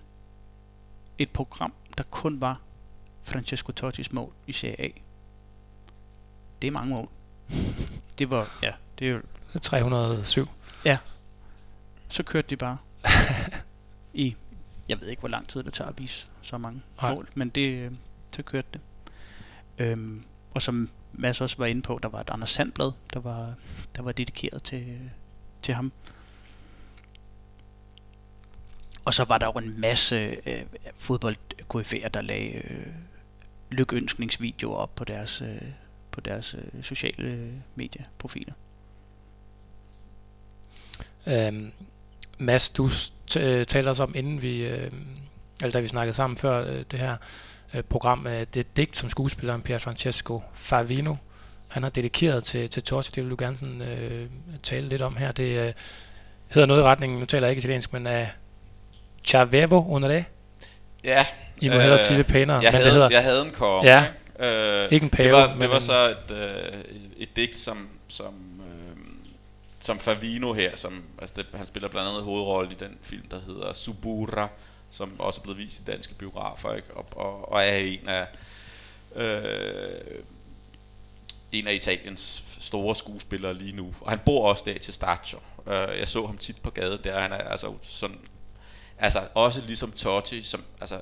[1.18, 2.62] et program, der kun var
[3.24, 4.90] Francesco Tottis mål i Serie A.
[6.62, 7.10] Det er mange mål.
[8.20, 9.22] Det var, ja, det er jo,
[9.62, 10.48] 307.
[12.10, 12.78] så kørte de bare
[14.14, 14.36] i,
[14.90, 17.14] jeg ved ikke, hvor lang tid det tager at vise så mange Nej.
[17.14, 17.92] mål, men det, øh,
[18.32, 18.82] så kørte det.
[19.78, 23.54] Øhm, og som Mads også var inde på, der var et Anders Sandblad, der var,
[23.96, 25.00] der var dedikeret til,
[25.62, 25.92] til ham.
[29.08, 30.16] Og så var der jo en masse
[30.46, 30.62] øh,
[30.98, 31.36] fodbold
[32.14, 32.88] der lagde øh,
[33.70, 35.62] lykønskningsvideoer op på deres, øh,
[36.12, 38.54] på deres øh, sociale øh, medieprofiler.
[41.28, 41.72] Øhm,
[42.38, 44.92] Mads, du t- øh, talte også om, inden vi, øh,
[45.62, 47.18] eller da vi snakkede sammen før øh, det her
[47.74, 51.16] øh, program, øh, det digt, som skuespilleren Pier Francesco Favino,
[51.70, 54.30] han har dedikeret til, til Totti, det vil du gerne sådan, øh,
[54.64, 55.32] tale lidt om her.
[55.32, 55.74] Det øh,
[56.48, 58.32] hedder noget i retningen, nu taler jeg ikke italiensk, men af
[59.28, 60.26] Chavevo under det.
[61.04, 61.26] ja,
[61.62, 63.52] I må Øh, hellere sige det pænere, jeg, men havde, det hedder jeg havde en
[63.52, 63.90] konge.
[63.92, 64.06] Ja.
[64.40, 64.46] ikke?
[64.84, 66.82] Øh, ikke en pave, det var, men det var en- så et, øh,
[67.18, 68.98] et digt, som, som, øh,
[69.80, 73.40] som Favino her, som, altså det, han spiller blandt andet hovedrolle i den film, der
[73.48, 74.48] hedder Subura,
[74.92, 76.88] som også er blevet vist i danske biografer, ikke?
[76.94, 78.26] Og, og, og er en af
[79.16, 80.22] øh,
[81.52, 83.94] en af Italiens store skuespillere lige nu.
[84.02, 85.40] Og han bor også der til Staccio.
[85.66, 87.22] Uh, jeg så ham tit på gaden der.
[87.22, 88.20] Han er altså sådan,
[89.00, 91.02] altså også ligesom Totti, som altså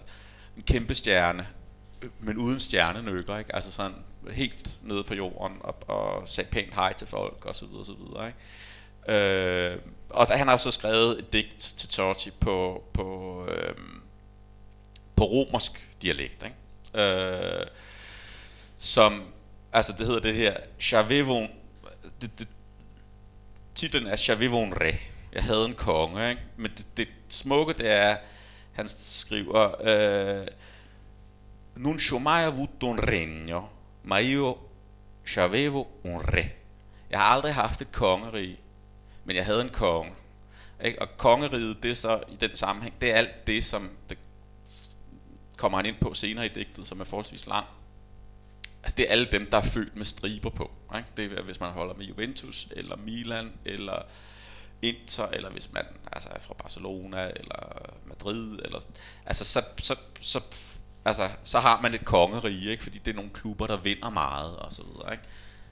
[0.57, 1.47] en kæmpe stjerne,
[2.19, 3.55] men uden stjernenykker, ikke?
[3.55, 3.95] Altså sådan
[4.31, 7.85] helt nede på jorden og, og sagde pænt hej til folk og så videre, og
[7.85, 8.39] så videre, ikke?
[9.07, 9.79] Øh,
[10.09, 13.75] og han har så skrevet et digt til Totti på, på, øh,
[15.15, 17.03] på romersk dialekt, ikke?
[17.03, 17.67] Øh,
[18.77, 19.23] som,
[19.73, 21.49] altså det hedder det her, Chavevon,
[22.21, 22.47] det, det,
[23.75, 24.97] titlen er Chavevon Re,
[25.33, 26.41] jeg havde en konge, ikke?
[26.57, 28.17] men det, det smukke det er,
[28.73, 30.47] han skriver, øh,
[31.75, 33.69] Non ci ho mai avuto un regno,
[34.03, 34.69] ma io
[35.25, 36.51] c'avevo un re.
[37.09, 38.57] Jeg har aldrig haft et kongerige,
[39.25, 40.13] men jeg havde en konge.
[40.83, 41.01] Ikke?
[41.01, 44.17] Og kongeriget, det er så i den sammenhæng, det er alt det, som det
[45.57, 47.65] kommer han ind på senere i digtet, som er forholdsvis lang.
[48.83, 50.71] Altså det er alle dem, der er født med striber på.
[50.97, 51.09] Ikke?
[51.17, 54.01] Det er, hvis man holder med Juventus, eller Milan, eller
[54.81, 58.95] Inter, eller hvis man altså er fra Barcelona, eller Madrid, eller sådan.
[59.25, 60.41] Altså så, så, så,
[61.05, 62.83] altså, så har man et kongerige, ikke?
[62.83, 65.11] fordi det er nogle klubber, der vinder meget, og så videre.
[65.11, 65.23] Ikke?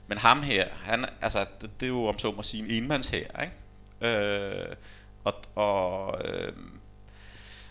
[0.06, 3.08] Men ham her, han, altså, det, det er jo om så må sige en enmands
[3.08, 3.54] her, ikke?
[4.00, 4.76] Øh,
[5.24, 6.52] og, og, øh,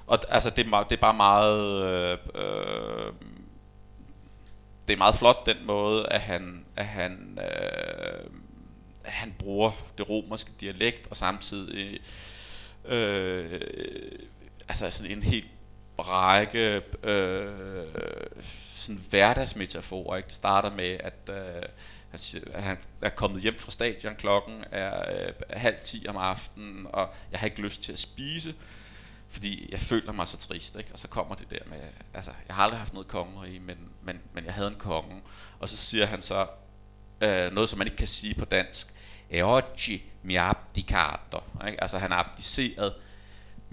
[0.07, 3.13] og altså, det, er, det er bare meget, øh, øh,
[4.87, 8.29] det er meget flot den måde, at han, at han, øh,
[9.03, 11.99] han bruger det romerske dialekt, og samtidig
[12.85, 14.19] øh, øh,
[14.67, 15.47] altså sådan en helt
[15.99, 17.51] række øh,
[18.73, 20.17] sådan hverdagsmetaforer.
[20.17, 20.27] Ikke?
[20.27, 21.63] Det starter med, at øh,
[22.09, 26.87] han siger, han er kommet hjem fra stadion, klokken er øh, halv ti om aftenen,
[26.89, 28.55] og jeg har ikke lyst til at spise,
[29.29, 30.89] fordi jeg føler mig så trist, ikke?
[30.93, 31.79] Og så kommer det der med,
[32.13, 35.21] altså, jeg har aldrig haft noget konger i, men, men, men jeg havde en konge.
[35.59, 36.47] Og så siger han så
[37.23, 38.87] øh, noget, som man ikke kan sige på dansk.
[39.29, 41.43] E oggi mi ha abdicato.
[41.67, 41.81] Ikke?
[41.81, 42.93] Altså, han er abdiceret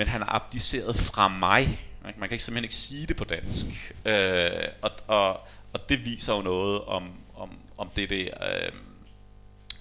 [0.01, 1.87] men han er abdiceret fra mig.
[2.03, 3.67] Man kan ikke simpelthen ikke sige det på dansk.
[4.05, 5.41] Øh, og, og,
[5.73, 8.29] og det viser jo noget om, om, om det der...
[8.51, 8.73] Øh,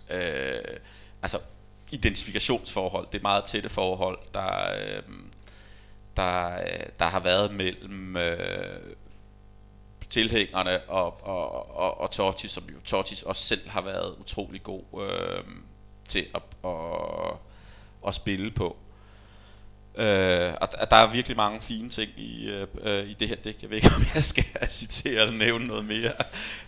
[0.09, 0.79] øh,
[1.21, 1.39] altså
[1.91, 5.03] identifikationsforhold, det er meget tætte forhold, der, øh,
[6.17, 8.95] der, øh, der har været mellem øh,
[10.09, 14.83] tilhængerne og, og, og, og Totti, som jo Totti også selv har været utrolig god
[15.09, 15.43] øh,
[16.07, 17.37] til at, at,
[18.07, 18.77] at spille på.
[19.95, 22.49] Øh, og der er virkelig mange fine ting i,
[22.81, 23.61] øh, i det her digt.
[23.61, 26.13] Jeg ved ikke, om jeg skal citere eller nævne noget mere.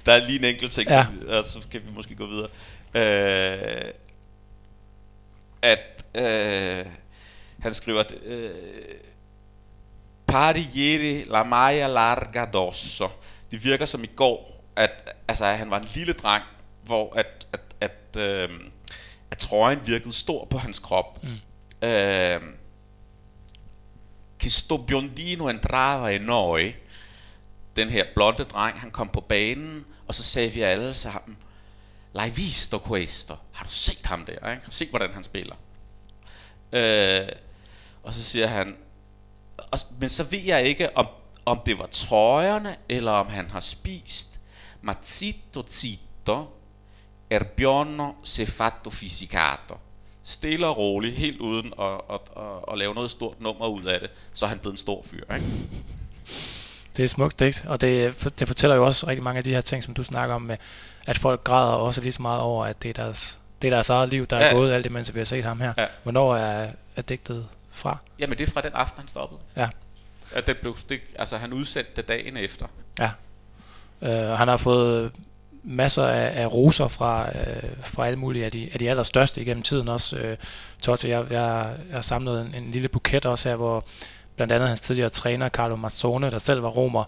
[0.06, 1.06] Der er lige en enkelt ting, ja.
[1.06, 2.50] som, og så kan vi måske gå videre.
[2.94, 3.92] Øh,
[5.62, 6.86] at øh,
[7.60, 8.52] han skriver, at øh,
[10.32, 13.10] Pari ieri la maia larga dosso.
[13.52, 16.44] Det virker som i går, at altså, han var en lille dreng,
[16.84, 18.50] hvor at, at, at, øh,
[19.32, 21.24] at trøjen virkede stor på hans krop.
[21.24, 21.88] Mm.
[21.88, 22.42] Øh,
[24.40, 26.76] che sto biondino entrava i noi,
[27.76, 31.38] den her blonde dreng, han kom på banen, og så sagde vi alle sammen,
[32.14, 33.36] L'hai visto questo?
[33.52, 34.52] Har du set ham der?
[34.52, 34.64] Ikke?
[34.70, 35.56] Set, hvordan han spiller?
[36.74, 37.28] Øh,
[38.04, 38.78] og så siger han,
[39.72, 41.08] og, men så ved jeg ikke, om,
[41.46, 44.40] om det var trøjerne, eller om han har spist.
[44.82, 46.46] Ma zitto zitto,
[47.30, 49.78] Erbiono se fatto fisicato.
[50.24, 54.00] Stille og roligt, helt uden at, at, at, at lave noget stort nummer ud af
[54.00, 55.34] det, så er han blevet en stor fyr.
[55.34, 55.46] Ikke?
[56.98, 57.64] Det er smukt ikke?
[57.68, 60.36] og det, det fortæller jo også rigtig mange af de her ting, som du snakker
[60.36, 60.58] om, med,
[61.08, 63.90] at folk græder også lige så meget over, at det er deres, det er deres
[63.90, 64.44] eget liv, der ja.
[64.44, 65.74] er gået alt det, mens vi har set ham her.
[65.78, 65.86] Ja.
[66.04, 67.98] Hvornår er, er digtet fra?
[68.20, 69.40] Jamen det er fra den aften, han stoppede.
[69.56, 69.70] Ja.
[70.34, 72.66] At det blev, det, altså han udsendte det dagen efter.
[73.00, 73.12] Ja.
[74.02, 75.12] Øh, han har fået
[75.64, 79.64] masser af, af roser fra, øh, fra alle mulige af de, af de allerstørste igennem
[79.64, 80.18] tiden også.
[80.18, 80.38] Øh,
[80.82, 83.86] Totti, jeg, jeg, jeg har samlet en, en lille buket også her, hvor
[84.36, 87.04] blandt andet hans tidligere træner, Carlo Mazzone, der selv var romer,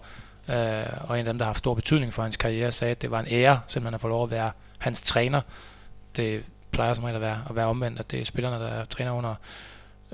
[0.48, 3.02] øh, og en af dem, der har haft stor betydning for hans karriere, sagde, at
[3.02, 5.40] det var en ære, simpelthen at få lov at være hans træner.
[6.16, 8.84] Det plejer som regel at være, at være omvendt, at det er spillerne, der er
[8.84, 9.34] træner under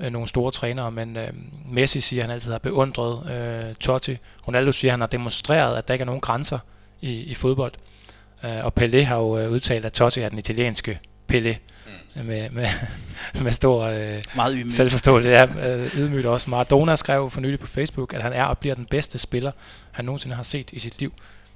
[0.01, 1.29] øh, nogle store trænere, men øh,
[1.65, 4.17] Messi siger, at han altid har beundret øh, Totti.
[4.47, 6.59] Ronaldo siger, at han har demonstreret, at der ikke er nogen grænser
[7.01, 7.73] i, i fodbold.
[8.43, 10.99] Øh, og Pelé har jo øh, udtalt, at Totti er den italienske
[11.33, 11.55] Pelé.
[12.15, 12.25] Mm.
[12.25, 12.67] Med, med,
[13.43, 15.29] med stor øh, Meget selvforståelse.
[15.29, 16.49] Ja, øh, ydmygt også.
[16.49, 19.51] Maradona skrev for nylig på Facebook, at han er og bliver den bedste spiller,
[19.91, 21.13] han nogensinde har set i sit liv.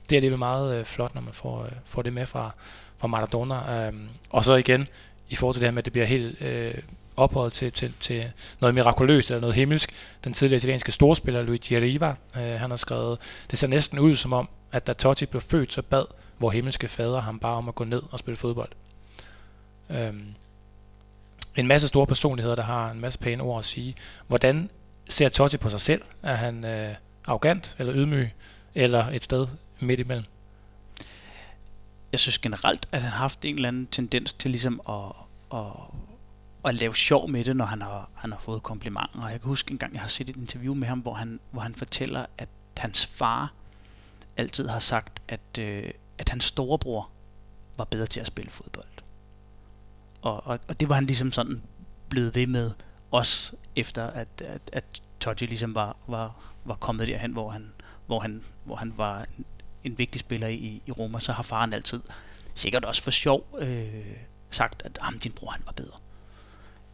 [0.09, 2.51] Det er alligevel meget øh, flot, når man får, øh, får det med fra,
[2.97, 3.87] fra Maradona.
[3.89, 4.87] Um, og så igen,
[5.29, 6.73] i forhold til det her med, at det bliver helt øh,
[7.15, 9.93] ophøjet til, til, til noget mirakuløst eller noget himmelsk.
[10.23, 13.19] Den tidligere italienske storspiller Luigi Riva, øh, han har skrevet,
[13.51, 16.05] det ser næsten ud som om, at da Totti blev født, så bad
[16.37, 18.71] hvor himmelske fader ham bare om at gå ned og spille fodbold.
[19.89, 20.35] Øhm,
[21.55, 23.95] en masse store personligheder, der har en masse pæne ord at sige.
[24.27, 24.69] Hvordan
[25.09, 26.01] ser Totti på sig selv?
[26.23, 28.29] Er han øh, arrogant eller ydmyg,
[28.75, 29.47] eller et sted
[29.79, 30.25] midt imellem?
[32.11, 35.11] Jeg synes generelt, at han har haft en eller anden tendens til ligesom at,
[35.53, 35.65] at,
[36.65, 39.27] at lave sjov med det, når han har, han har fået komplimenter.
[39.27, 41.61] Jeg kan huske en gang, jeg har set et interview med ham, hvor han, hvor
[41.61, 43.53] han fortæller, at hans far
[44.37, 47.09] altid har sagt, at, øh, at hans storebror
[47.77, 48.87] var bedre til at spille fodbold.
[50.21, 51.61] Og, og, og det var han ligesom sådan
[52.09, 52.71] blevet ved med,
[53.11, 57.71] også efter at, at, at Totti ligesom var, var, var kommet derhen, hvor han,
[58.05, 59.45] hvor han, hvor han var en,
[59.83, 62.01] en vigtig spiller i, i Roma, så har faren altid,
[62.53, 64.05] sikkert også for sjov, øh,
[64.51, 65.97] sagt, at ah, din bror han var bedre.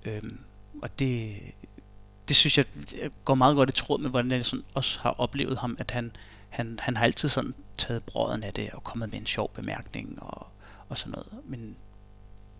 [0.05, 0.39] Øhm,
[0.81, 1.37] og det,
[2.27, 2.65] det synes jeg
[3.25, 6.11] går meget godt i tråd med, hvordan jeg sådan også har oplevet ham, at han,
[6.49, 10.23] han, han har altid sådan taget brøden af det og kommet med en sjov bemærkning
[10.23, 10.47] og,
[10.89, 11.27] og sådan noget.
[11.43, 11.75] Men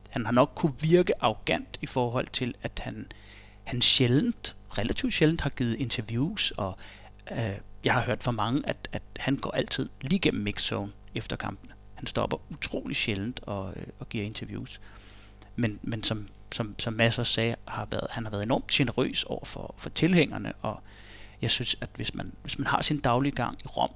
[0.10, 3.12] han har nok kunne virke arrogant i forhold til, at han,
[3.64, 6.78] han sjældent, relativt sjældent har givet interviews, og
[7.32, 11.36] øh, jeg har hørt fra mange, at, at han går altid lige gennem mixzone efter
[11.36, 11.74] kampene.
[11.94, 14.82] Han stopper utrolig sjældent og, øh, og giver interviews.
[15.56, 19.46] Men, men som, som, som masser sagde, har været, han har været enormt generøs over
[19.46, 20.84] for, for tilhængerne, og
[21.42, 23.90] jeg synes, at hvis man, hvis man har sin daglige gang i Rom,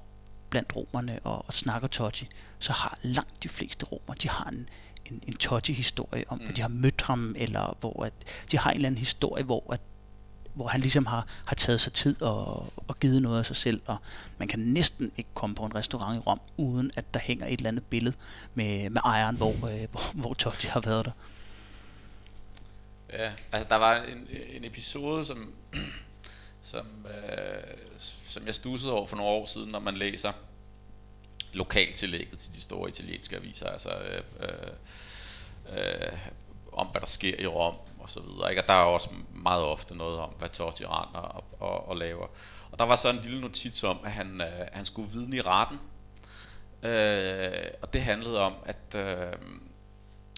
[0.50, 4.68] blandt romerne og, og snakker Totti, så har langt de fleste romer, de har en,
[5.06, 6.54] en, en Totti-historie om, mm.
[6.54, 8.12] de har mødt ham, eller hvor at,
[8.52, 9.80] de har en eller anden historie, hvor at
[10.56, 13.80] hvor han ligesom har, har taget sig tid og, og givet noget af sig selv,
[13.86, 13.96] og
[14.38, 17.52] man kan næsten ikke komme på en restaurant i Rom, uden at der hænger et
[17.56, 18.16] eller andet billede
[18.54, 21.10] med, med ejeren, hvor, øh, hvor, hvor Totti har været der.
[23.12, 25.54] Ja, altså der var en, en episode, som,
[26.62, 27.78] som, øh,
[28.24, 30.32] som jeg stussede over for nogle år siden, når man læser
[31.52, 34.22] lokaltillægget til de store italienske aviser, altså øh,
[35.72, 36.18] øh,
[36.72, 38.50] om, hvad der sker i Rom og så videre.
[38.50, 38.62] Ikke?
[38.62, 42.26] Og der er også meget ofte noget om, hvad Totti render og, og, og laver.
[42.70, 45.40] Og der var så en lille notits om, at han, øh, han skulle vidne i
[45.40, 45.80] retten.
[46.82, 49.32] Øh, og det handlede om, at øh,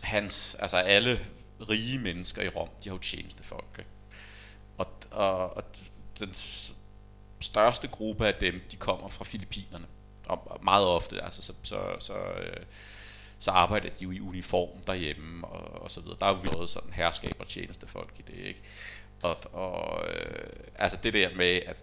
[0.02, 1.20] hans, altså alle
[1.60, 3.78] rige mennesker i Rom, de har jo tjenestefolk.
[3.78, 3.90] Ikke?
[4.78, 5.62] Og, og, og
[6.18, 6.32] den
[7.40, 9.86] største gruppe af dem, de kommer fra Filippinerne.
[10.28, 12.56] Og meget ofte, altså så, så, så, øh,
[13.38, 16.16] så arbejder de jo i uniform derhjemme og, og så videre.
[16.20, 18.62] Der er jo noget sådan herskab og tjenestefolk i det, ikke?
[19.22, 21.76] Og, og øh, altså det der med, at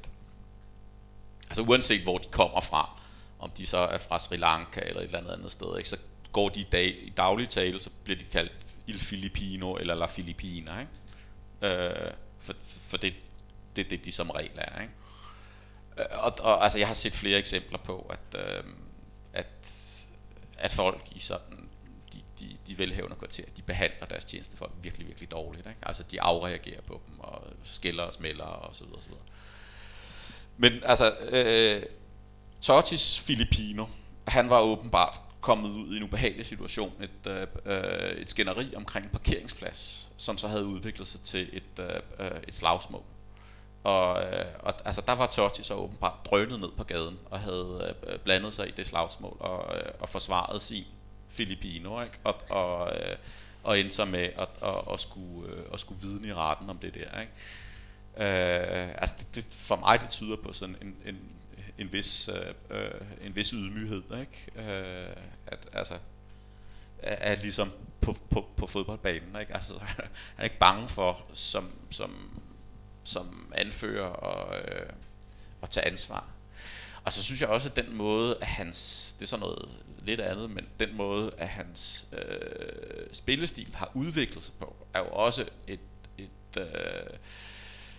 [1.50, 3.02] altså uanset hvor de kommer fra,
[3.40, 5.90] om de så er fra Sri Lanka eller et eller andet andet sted, ikke?
[5.90, 5.98] så
[6.32, 8.52] går de i, dag, i daglig tale, så bliver de kaldt
[8.88, 11.76] Il Filipino eller La Filipina, ikke?
[11.76, 13.14] Øh, for, for det,
[13.76, 14.94] det er det, de som regel er, ikke?
[15.98, 18.64] Øh, og, og altså, jeg har set flere eksempler på, at, øh,
[19.34, 19.72] at,
[20.58, 21.70] at folk i sådan
[22.14, 25.68] de, de, de velhævende kvarterer, de behandler deres tjenestefolk virkelig, virkelig dårligt.
[25.68, 25.80] Ikke?
[25.84, 29.24] Altså, de afreagerer på dem, og skiller og smælder, og så videre, og så videre.
[30.58, 31.84] Men altså, øh,
[32.62, 33.86] Totis Filipino,
[34.28, 39.06] han var åbenbart kommet ud i en ubehagelig situation, et, øh, øh, et skænderi omkring
[39.06, 43.04] en parkeringsplads, som så havde udviklet sig til et, øh, øh, et slagsmål.
[43.84, 47.96] Og, øh, og altså, der var Totti så åbenbart drønet ned på gaden og havde
[48.08, 50.86] øh, blandet sig i det slagsmål og, øh, og forsvaret sin
[51.30, 52.18] Filipino, ikke?
[52.24, 53.16] Og, og, øh,
[53.64, 56.78] og endte så med at, at, at, skulle, øh, at skulle vidne i retten om
[56.78, 57.20] det der.
[57.22, 57.32] Ikke?
[58.18, 61.20] Øh, altså det, det, for mig det tyder på sådan en, en,
[61.78, 64.70] en vis øh, øh en vis ydmyghed, ikke?
[64.70, 65.16] Øh,
[65.48, 65.98] at altså
[67.00, 69.54] er ligesom på, på, på fodboldbanen, ikke?
[69.54, 70.06] Altså han
[70.38, 72.42] er ikke bange for som som
[73.04, 74.90] som anfører og øh,
[75.62, 76.28] og tage ansvar.
[77.04, 80.22] Og så synes jeg også at den måde at hans det er sådan noget lidt
[80.22, 85.46] andet, men den måde at hans øh, spillestil har udviklet sig på er jo også
[85.68, 85.80] et
[86.18, 87.18] et øh,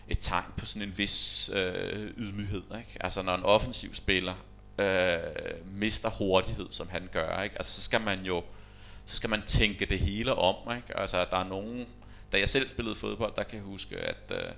[0.08, 2.62] et tegn på sådan en vis øh, ydmyghed.
[2.78, 2.96] Ikke?
[3.00, 4.34] Altså når en offensiv spiller
[4.78, 5.18] øh,
[5.64, 7.56] mister hurtighed, som han gør, ikke?
[7.56, 8.44] Altså, så skal man jo
[9.06, 10.76] så skal man tænke det hele om.
[10.76, 10.98] Ikke?
[10.98, 11.86] Altså der er nogen,
[12.32, 14.52] da jeg selv spillede fodbold, der kan jeg huske, at øh,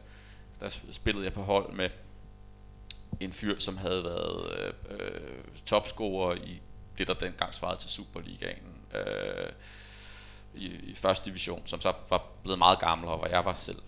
[0.61, 1.91] der spillede jeg på hold med
[3.21, 5.21] en fyr, som havde været øh,
[5.67, 6.61] topscorer i
[6.99, 8.63] det, der dengang svarede til Superligaen.
[8.95, 9.53] Øh,
[10.55, 13.83] i, i første division, som så var blevet meget gammel, og hvor jeg var selv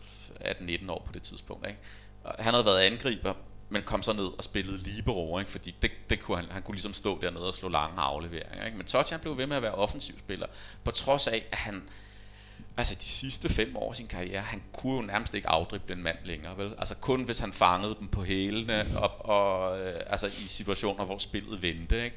[0.45, 1.67] 18-19 år på det tidspunkt.
[1.67, 1.79] Ikke?
[2.25, 3.35] Og han havde været angriber,
[3.69, 5.51] men kom så ned og spillede libero, ikke?
[5.51, 8.65] fordi det, det kunne han, han kunne ligesom stå dernede og slå lange afleveringer.
[8.65, 8.77] Ikke?
[8.77, 10.47] Men Totti han blev ved med at være offensiv spiller,
[10.85, 11.83] på trods af, at han
[12.77, 16.03] altså de sidste fem år af sin karriere, han kunne jo nærmest ikke afdrible en
[16.03, 16.75] mand længere, vel?
[16.79, 21.19] Altså kun hvis han fangede dem på hælene, og, og øh, altså i situationer, hvor
[21.19, 22.17] spillet vendte, ikke?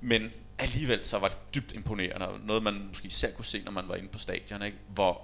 [0.00, 3.88] Men alligevel så var det dybt imponerende, noget man måske selv kunne se, når man
[3.88, 4.76] var inde på stadion, ikke?
[4.88, 5.20] Hvor,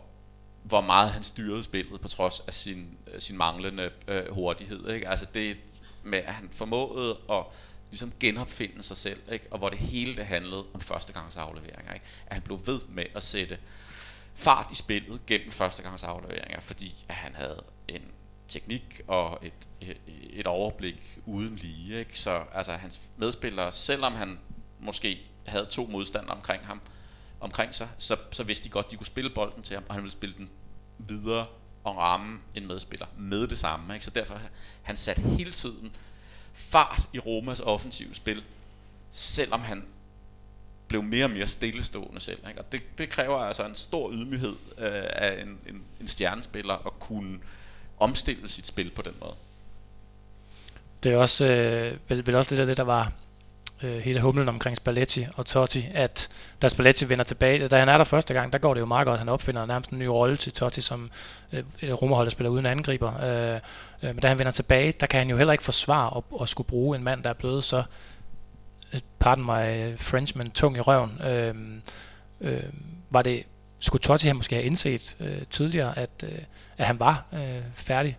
[0.69, 4.89] hvor meget han styrede spillet på trods af sin, øh, sin manglende øh, hurtighed.
[4.89, 5.09] Ikke?
[5.09, 5.57] Altså det
[6.03, 7.45] med, at han formåede at
[7.91, 9.47] ligesom genopfinde sig selv, ikke?
[9.51, 11.95] og hvor det hele det handlede om førstegangsafleveringer.
[11.95, 12.07] Ikke?
[12.27, 13.59] At han blev ved med at sætte
[14.35, 18.03] fart i spillet gennem førstegangsafleveringer, fordi at han havde en
[18.49, 19.97] teknik og et,
[20.31, 21.99] et overblik uden lige.
[21.99, 22.19] Ikke?
[22.19, 24.39] Så altså, hans medspillere, selvom han
[24.81, 26.81] måske havde to modstandere omkring ham,
[27.41, 29.95] omkring sig, så, så vidste de godt, at de kunne spille bolden til ham, og
[29.95, 30.51] han ville spille den
[30.99, 31.47] videre
[31.85, 33.95] og ramme en medspiller med det samme.
[33.95, 34.05] Ikke?
[34.05, 34.41] Så derfor
[34.83, 35.97] han sat hele tiden
[36.53, 38.43] fart i Romas offensive spil,
[39.11, 39.85] selvom han
[40.89, 42.49] blev mere og mere stillestående selv.
[42.49, 42.61] Ikke?
[42.61, 46.99] Og det, det kræver altså en stor ydmyghed øh, af en, en, en stjernespiller at
[46.99, 47.39] kunne
[47.99, 49.35] omstille sit spil på den måde.
[51.03, 53.13] Det er også, øh, vel, vel også lidt af det, der var
[53.83, 56.29] øh, hele humlen omkring Spalletti og Totti, at
[56.62, 59.07] da Spalletti vender tilbage, da han er der første gang, der går det jo meget
[59.07, 61.11] godt, han opfinder nærmest en ny rolle til Totti, som
[61.53, 63.12] øh, romerholdet spiller uden angriber.
[63.14, 63.61] Øh,
[64.03, 66.49] øh, men da han vender tilbage, der kan han jo heller ikke forsvare at, at
[66.49, 67.83] skulle bruge en mand, der er blevet så,
[68.95, 71.20] øh, pardon mig, øh, Frenchman, tung i røven.
[71.22, 71.55] Øh,
[72.41, 72.62] øh,
[73.11, 73.45] var det,
[73.79, 76.39] skulle Totti have måske have indset øh, tidligere, at, øh,
[76.79, 78.18] at han var øh, færdig?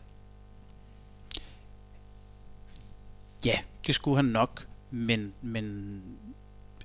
[3.45, 3.57] Ja,
[3.87, 6.03] det skulle han nok men, men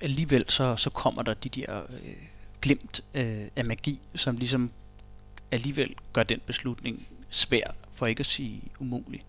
[0.00, 2.14] alligevel så, så kommer der de der øh,
[2.62, 4.70] glimt øh, af magi, som ligesom
[5.50, 9.20] alligevel gør den beslutning svær, for ikke at sige umulig.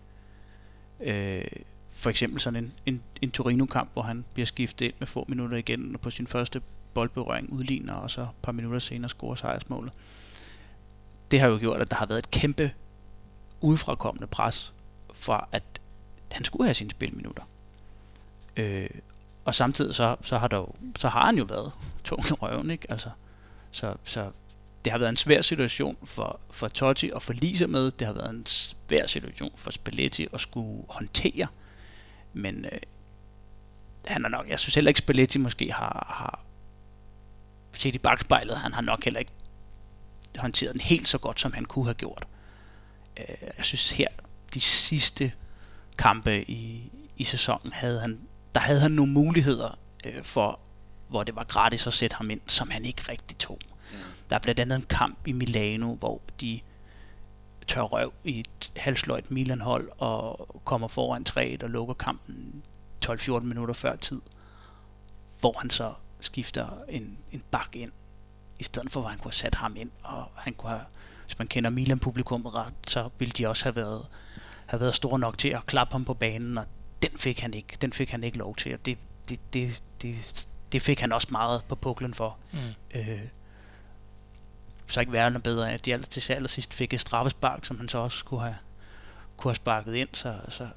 [1.00, 1.44] Øh,
[1.90, 5.56] for eksempel sådan en, en, en Torino-kamp, hvor han bliver skiftet ind med få minutter
[5.56, 6.60] igen, og på sin første
[6.94, 9.92] boldberøring udligner, og så et par minutter senere scorer sejrsmålet.
[11.30, 12.72] Det har jo gjort, at der har været et kæmpe
[13.60, 14.74] udefrakommende pres
[15.14, 15.80] fra, at
[16.32, 17.42] han skulle have sine spilminutter.
[18.56, 18.90] Øh,
[19.44, 21.72] og samtidig så, så, har der jo, så har han jo været
[22.04, 22.86] tung i røven, ikke?
[22.90, 23.10] Altså,
[23.70, 24.30] så, så
[24.84, 27.90] det har været en svær situation for, for Totti at forlise med.
[27.90, 31.46] Det har været en svær situation for Spalletti at skulle håndtere.
[32.32, 32.78] Men øh,
[34.06, 36.44] han er nok, jeg synes heller ikke, Spalletti måske har, har
[37.72, 39.32] set i bagspejlet, han har nok heller ikke
[40.38, 42.26] håndteret den helt så godt, som han kunne have gjort.
[43.16, 44.08] Øh, jeg synes her,
[44.54, 45.32] de sidste
[45.98, 48.20] kampe i, i sæsonen, havde han,
[48.56, 50.60] der havde han nogle muligheder øh, for,
[51.08, 53.58] hvor det var gratis at sætte ham ind, som han ikke rigtig tog.
[53.92, 53.98] Mm.
[54.30, 56.60] Der er blandt andet en kamp i Milano, hvor de
[57.68, 62.62] tør røv i et halvsløjt Milan-hold og kommer foran 3 og lukker kampen
[63.06, 64.20] 12-14 minutter før tid,
[65.40, 67.92] hvor han så skifter en, en bak ind,
[68.58, 70.84] i stedet for, at han kunne have sat ham ind, og han kunne have,
[71.26, 74.06] hvis man kender Milan-publikum ret, så ville de også have været,
[74.66, 76.66] have været store nok til at klappe ham på banen, og
[77.10, 78.98] den fik han ikke, den fik han ikke lov til, og det,
[79.28, 82.38] det, det, det, det fik han også meget på puklen for.
[82.52, 82.58] Mm.
[82.94, 83.20] Øh,
[84.86, 87.98] så ikke værre bedre, at de aller, til allersidst fik et straffespark, som han så
[87.98, 88.56] også kunne have,
[89.36, 90.68] kunne have sparket ind, så, så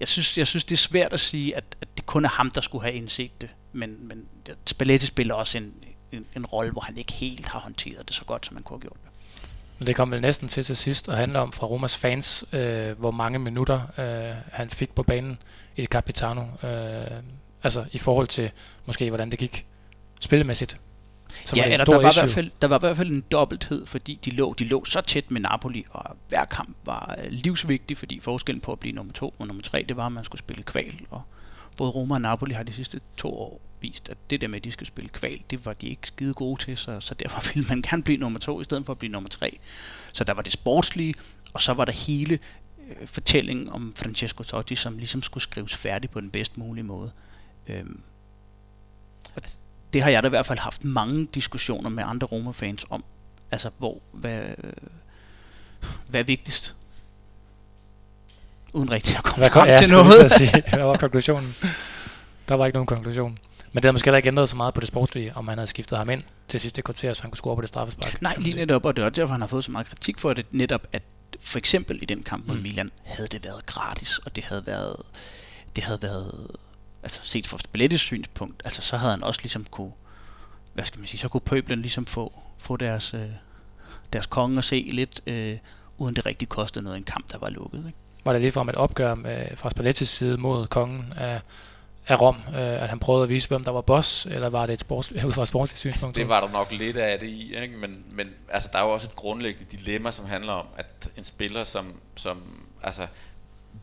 [0.00, 2.50] jeg synes, jeg synes, det er svært at sige, at, at det kun er ham,
[2.50, 3.50] der skulle have indset det.
[3.72, 4.28] Men, men
[4.66, 5.74] Spalletti spiller også en,
[6.12, 8.74] en, en rolle, hvor han ikke helt har håndteret det så godt, som man kunne
[8.74, 9.07] have gjort det.
[9.78, 12.98] Men det kom vel næsten til til sidst at handle om fra Romas fans, øh,
[12.98, 15.38] hvor mange minutter øh, han fik på banen
[15.76, 16.42] i det Capitano.
[16.62, 17.22] Øh,
[17.62, 18.50] altså i forhold til
[18.86, 19.66] måske, hvordan det gik
[20.20, 20.80] spillemæssigt.
[21.44, 23.86] Som ja, eller der, var i hvert fald, der var i hvert fald en dobbelthed,
[23.86, 27.96] fordi de lå, de lå så tæt med Napoli, og hver kamp var øh, livsvigtig,
[27.96, 30.38] fordi forskellen på at blive nummer to og nummer tre, det var, at man skulle
[30.38, 30.94] spille kval.
[31.10, 31.22] Og
[31.76, 34.64] både Roma og Napoli har de sidste to år vist, at det der med, at
[34.64, 37.68] de skal spille kval, det var de ikke skide gode til, så, så derfor ville
[37.68, 39.58] man gerne blive nummer to, i stedet for at blive nummer tre.
[40.12, 41.14] Så der var det sportslige,
[41.52, 42.38] og så var der hele
[42.88, 47.12] øh, fortællingen om Francesco Totti, som ligesom skulle skrives færdig på den bedst mulige måde.
[47.68, 48.00] Øhm,
[49.92, 53.04] det har jeg da i hvert fald haft mange diskussioner med andre Roma-fans om.
[53.50, 54.42] Altså, hvor, hvad,
[56.06, 56.74] hvad er vigtigst?
[58.72, 60.30] Uden rigtig at komme hvad, frem ja, til noget.
[60.30, 61.54] Sige, hvad var konklusionen?
[62.48, 63.38] Der var ikke nogen konklusion.
[63.72, 65.66] Men det havde måske heller ikke ændret så meget på det sportslige, om han havde
[65.66, 68.22] skiftet ham ind til sidste kvarter, så han kunne score på det straffespark.
[68.22, 70.46] Nej, lige netop, og det er derfor, han har fået så meget kritik for det,
[70.50, 71.02] netop at
[71.40, 72.62] for eksempel i den kamp mod mm.
[72.62, 74.96] Milan, havde det været gratis, og det havde været,
[75.76, 76.46] det havde været
[77.02, 79.92] altså set fra Spallettis synspunkt, altså så havde han også ligesom kunne,
[80.74, 83.20] hvad skal man sige, så kunne pøblen ligesom få, få deres, øh,
[84.12, 85.58] deres konge at se lidt, øh,
[85.98, 87.78] uden det rigtig kostede noget en kamp, der var lukket.
[87.86, 87.98] Ikke?
[88.24, 91.40] Var det lige fra et opgør med, fra Spallettis side mod kongen af,
[92.08, 94.72] af Rom, øh, at han prøvede at vise, hvem der var boss, eller var det
[94.72, 96.18] et sports, ud fra et sportsligt synspunkt?
[96.18, 97.76] Altså, det var der nok lidt af det i, ikke?
[97.76, 101.24] Men, men altså, der er jo også et grundlæggende dilemma, som handler om, at en
[101.24, 102.42] spiller, som, som
[102.82, 103.06] altså,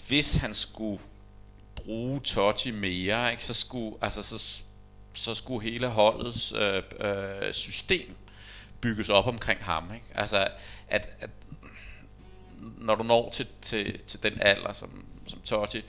[0.07, 1.01] hvis han skulle
[1.75, 4.63] bruge Totti mere, ikke, så, skulle, altså, så,
[5.13, 8.15] så skulle hele holdets øh, øh, system
[8.81, 9.93] bygges op omkring ham.
[9.93, 10.05] Ikke?
[10.15, 10.47] Altså,
[10.87, 11.29] at, at
[12.77, 15.81] når du når til, til, til den alder, som, som Totti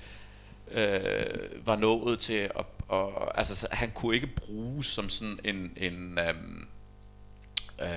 [0.70, 6.18] øh, var nået til, at, og, altså, han kunne ikke bruges som sådan en, en
[6.18, 6.68] øhm,
[7.82, 7.88] øh,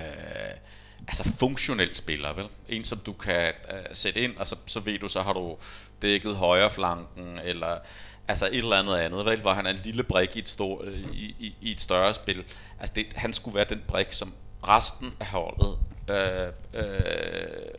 [1.07, 2.47] altså funktionel spiller, vel?
[2.70, 5.57] En, som du kan øh, sætte ind, og så, så ved du, så har du
[6.01, 7.80] dækket højre flanken, eller
[8.28, 9.41] altså et eller andet andet, vel?
[9.41, 12.13] Hvor han er en lille brik i et, stor, øh, i, i, i et større
[12.13, 12.43] spil.
[12.80, 14.34] Altså det, han skulle være den brik, som
[14.67, 17.72] resten af holdet øh, øh,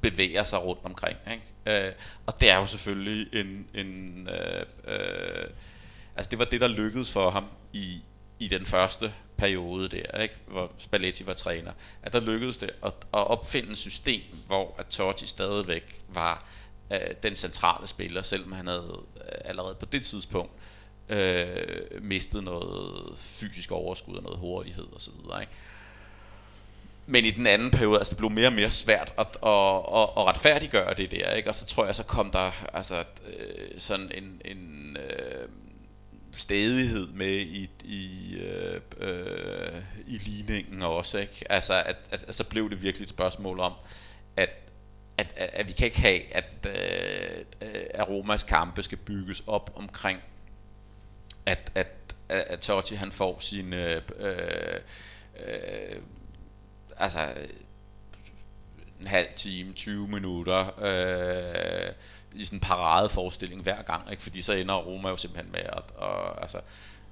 [0.00, 1.18] bevæger sig rundt omkring.
[1.30, 1.42] Ikke?
[1.66, 1.92] Øh,
[2.26, 3.66] og det er jo selvfølgelig en...
[3.74, 5.48] en øh, øh,
[6.16, 8.00] altså det var det, der lykkedes for ham i,
[8.38, 10.34] i den første periode der, ikke?
[10.46, 14.86] hvor Spalletti var træner, at der lykkedes det at, at opfinde et system, hvor at
[14.86, 16.48] Totti stadigvæk var
[16.92, 20.52] øh, den centrale spiller, selvom han havde øh, allerede på det tidspunkt
[21.08, 25.40] øh, mistet noget fysisk overskud og noget hurtighed osv.
[25.40, 25.52] Ikke?
[27.06, 30.08] Men i den anden periode, altså det blev mere og mere svært at, at, at,
[30.16, 31.48] at retfærdiggøre det der, ikke?
[31.48, 35.48] og så tror jeg, så kom der altså, øh, sådan en, en øh,
[36.32, 41.18] stedighed med i, i, øh, øh, i ligningen også.
[41.18, 41.52] Ikke?
[41.52, 43.72] Altså, at, at, at så blev det virkelig et spørgsmål om,
[44.36, 44.50] at,
[45.18, 49.42] at, at, at vi kan ikke have, at, øh, øh at Romas kampe skal bygges
[49.46, 50.20] op omkring,
[51.46, 51.88] at, at,
[52.28, 53.76] at Totti han får sine...
[53.76, 54.80] Øh, øh,
[55.36, 55.96] øh
[56.98, 57.34] altså
[59.00, 61.92] en halv time, 20 minutter øh,
[62.34, 64.22] i sådan en paradeforestilling hver gang, ikke?
[64.22, 66.58] fordi så ender Roma jo simpelthen med at, og, altså,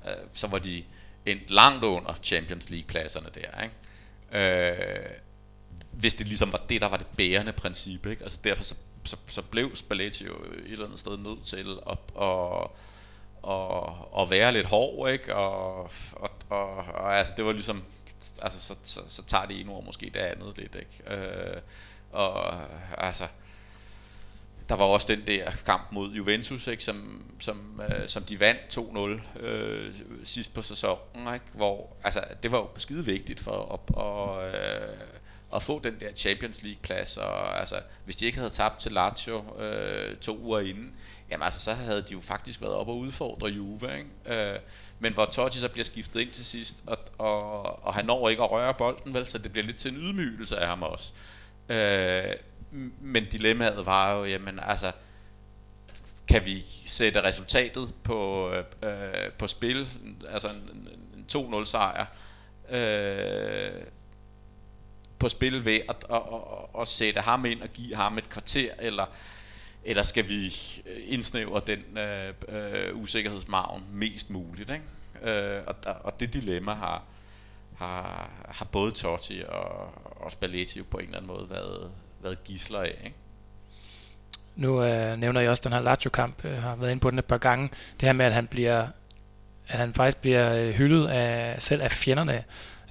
[0.07, 0.85] øh, så var de
[1.27, 3.75] endt langt under Champions League-pladserne der, ikke?
[4.33, 5.11] Øh,
[5.93, 8.23] hvis det ligesom var det, der var det bærende princip, ikke?
[8.23, 8.75] Altså derfor så,
[9.05, 12.69] så, så blev Spalletti jo et eller andet sted nødt til at, at,
[13.49, 15.35] at, at være lidt hård, ikke?
[15.35, 17.85] Og, og, og, og altså det var ligesom
[18.43, 21.15] altså, så, så, så tager det ene ord måske det andet lidt, ikke?
[21.17, 21.61] Øh,
[22.13, 22.61] og
[22.99, 23.27] altså,
[24.69, 28.79] der var også den der kamp mod Juventus, ikke, som, som, øh, som de vandt
[29.39, 29.95] 2-0 øh,
[30.25, 34.97] sidst på sæsonen, ikke, hvor altså, det var jo skide vigtigt for at, og, øh,
[35.55, 38.93] at få den der Champions League plads, og altså, hvis de ikke havde tabt til
[38.93, 40.93] Lazio øh, to uger inden,
[41.31, 44.53] jamen altså, så havde de jo faktisk været op og udfordre Juve, ikke?
[44.53, 44.59] Øh,
[45.03, 48.43] men hvor Totti så bliver skiftet ind til sidst, og, og, og han når ikke
[48.43, 51.13] at røre bolden, vel, så det bliver lidt til en ydmygelse af ham også.
[51.69, 52.35] Øh,
[53.01, 54.93] men dilemmaet var jo, jamen altså,
[56.29, 58.51] kan vi sætte resultatet på,
[58.83, 59.89] øh, på spil,
[60.29, 62.07] altså en, en 2-0 sejr,
[62.71, 63.83] øh,
[65.19, 68.73] på spil ved at, at, at, at sætte ham ind og give ham et kvarter,
[68.79, 69.07] eller,
[69.85, 70.47] eller skal vi
[70.87, 74.85] øh, indsnævre den øh, øh, usikkerhedsmarven mest muligt, ikke?
[75.57, 75.75] Øh, og,
[76.05, 77.03] og det dilemma har,
[77.77, 81.91] har, har både Totti og, og Spalletti på en eller anden måde været,
[82.23, 83.01] været gisler af.
[83.05, 83.17] Ikke?
[84.57, 87.25] Nu øh, nævner jeg også den her Lazio-kamp, jeg har været inde på den et
[87.25, 87.71] par gange.
[88.01, 88.87] Det her med, at han bliver
[89.69, 92.45] at han faktisk bliver øh, hyldet af, selv af fjenderne,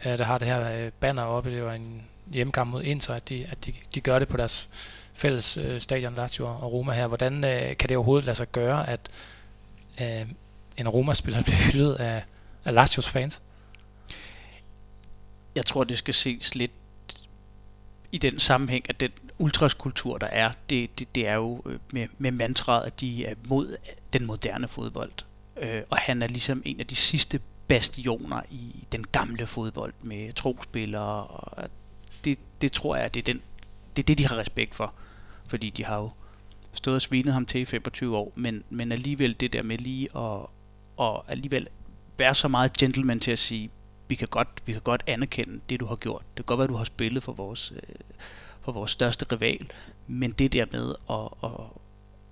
[0.05, 1.51] øh, der har det her øh, banner oppe.
[1.51, 4.69] Det var en hjemmekamp mod Inter, at de, at de, de gør det på deres
[5.21, 7.07] fælles øh, stadion Lazio og Roma her.
[7.07, 9.11] Hvordan øh, kan det overhovedet lade sig gøre, at
[10.01, 10.27] øh,
[10.77, 12.23] en Roma-spiller bliver hyldet af,
[12.65, 13.41] af Lazios fans?
[15.55, 16.71] Jeg tror, det skal ses lidt
[18.11, 22.07] i den sammenhæng, at den ultraskultur, der er, det, det, det er jo øh, med,
[22.17, 23.77] med mantraet, at de er mod
[24.13, 25.11] den moderne fodbold.
[25.57, 30.33] Øh, og han er ligesom en af de sidste bastioner i den gamle fodbold med
[30.33, 31.27] trospillere.
[31.27, 31.69] Og
[32.25, 33.41] det, det tror jeg, det er, den,
[33.95, 34.93] det er det, de har respekt for.
[35.51, 36.11] Fordi de har jo
[36.73, 40.05] stået og svinet ham til i 25 år, men, men alligevel det der med lige
[40.05, 40.45] at,
[40.97, 41.67] og alligevel
[42.17, 43.69] være så meget gentleman til at sige,
[44.07, 46.21] vi kan godt, vi kan godt anerkende det, du har gjort.
[46.21, 47.95] Det kan godt være, at du har spillet for vores, øh,
[48.61, 49.71] for vores største rival,
[50.07, 51.65] men det der med at, at,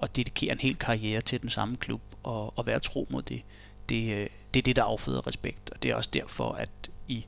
[0.03, 3.41] at dedikere en hel karriere til den samme klub og, og være tro mod det,
[3.89, 5.69] det, øh, det er det, der afføder respekt.
[5.69, 6.71] Og det er også derfor, at
[7.07, 7.25] i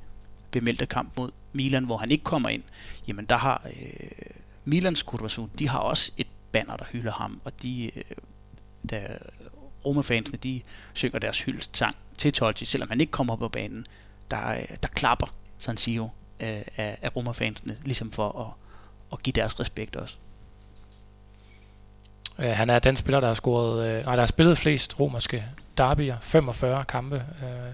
[0.52, 2.64] bemeldte kamp mod Milan, hvor han ikke kommer ind,
[3.08, 7.64] jamen der har øh, Milans Kurvasu, de har også et banner, der hylder ham, og
[7.64, 7.92] de,
[8.90, 9.18] da der
[9.86, 10.62] Roma-fansene, de
[10.94, 13.86] synger deres hyldestsang til Totti, selvom han ikke kommer op på banen
[14.32, 16.10] der, øh, der klapper San Siro
[16.40, 18.54] øh, af, af Roma-fansene, ligesom for at,
[19.14, 20.18] at give deres respekt også.
[22.40, 25.46] Øh, han er den spiller, der har scoret, øh, nej, der har spillet flest romerske
[25.78, 27.16] derbyer, 45 kampe.
[27.16, 27.74] Øh,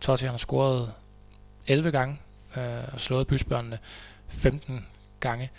[0.00, 0.92] Totti har scoret
[1.66, 2.18] 11 gange
[2.56, 3.78] øh, og slået bysbørnene
[4.28, 4.86] 15
[5.20, 5.50] gange.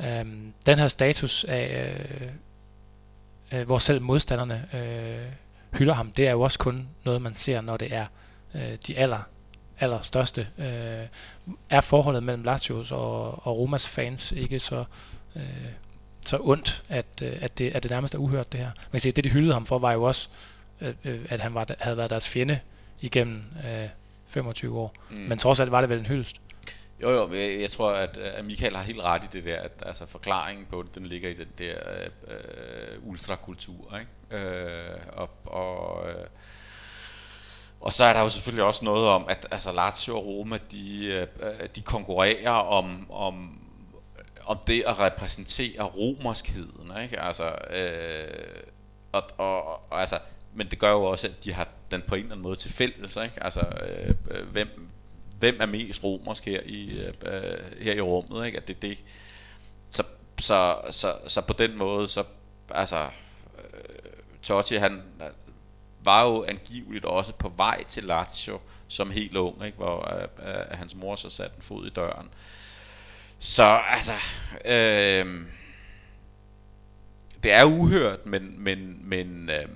[0.00, 0.24] Øh,
[0.66, 1.96] den her status af,
[3.52, 5.32] øh, øh, hvor selv modstanderne øh,
[5.78, 8.06] hylder ham, det er jo også kun noget, man ser, når det er
[8.54, 9.22] øh, de aller
[9.80, 10.48] allerstørste.
[10.58, 11.06] Øh,
[11.70, 14.84] er forholdet mellem Lazios og, og Romas fans ikke så,
[15.36, 15.42] øh,
[16.20, 18.66] så ondt, at, øh, at, det, at det nærmest er uhørt det her.
[18.66, 20.28] Man kan sige, at det de hyldede ham for, var jo også,
[20.80, 22.60] øh, øh at han var, havde været deres fjende
[23.00, 23.88] igennem øh,
[24.26, 24.94] 25 år.
[25.10, 25.16] Mm.
[25.16, 26.40] Men trods alt var det vel en hyldest.
[27.02, 29.56] Jo, jo, jeg, jeg tror, at, øh, at Michael har helt ret i det der,
[29.56, 31.78] at altså, forklaringen på det, den ligger i den der
[32.26, 34.46] øh, ultrakultur, ikke?
[34.46, 36.26] Øh, og, og øh,
[37.84, 41.06] og så er der jo selvfølgelig også noget om, at altså Lazio og Roma, de,
[41.06, 43.60] øh, de konkurrerer om, om,
[44.44, 47.20] om det at repræsentere romerskheden, ikke?
[47.20, 48.62] Altså, øh,
[49.12, 50.18] og, og, og, altså,
[50.54, 52.72] men det gør jo også, at de har den på en eller anden måde til
[52.72, 53.44] fælles, ikke?
[53.44, 54.83] Altså, øh, øh hvem,
[55.44, 58.58] hvem er mest romersk her i, øh, øh, her i rummet, ikke?
[58.58, 58.98] At det, det,
[59.90, 60.02] så,
[60.38, 62.24] så, så, så på den måde, så,
[62.70, 63.04] altså,
[63.58, 64.10] øh,
[64.42, 65.26] Totti, han, øh,
[66.04, 69.76] var jo angiveligt også på vej til Lazio som helt ung, ikke?
[69.76, 72.28] hvor øh, øh, hans mor så satte en fod i døren.
[73.38, 74.12] Så altså,
[74.64, 75.44] øh,
[77.42, 79.68] det er uhørt, men, men, men, øh,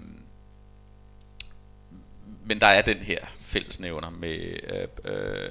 [2.45, 5.51] men der er den her fællesnævner med, øh, øh,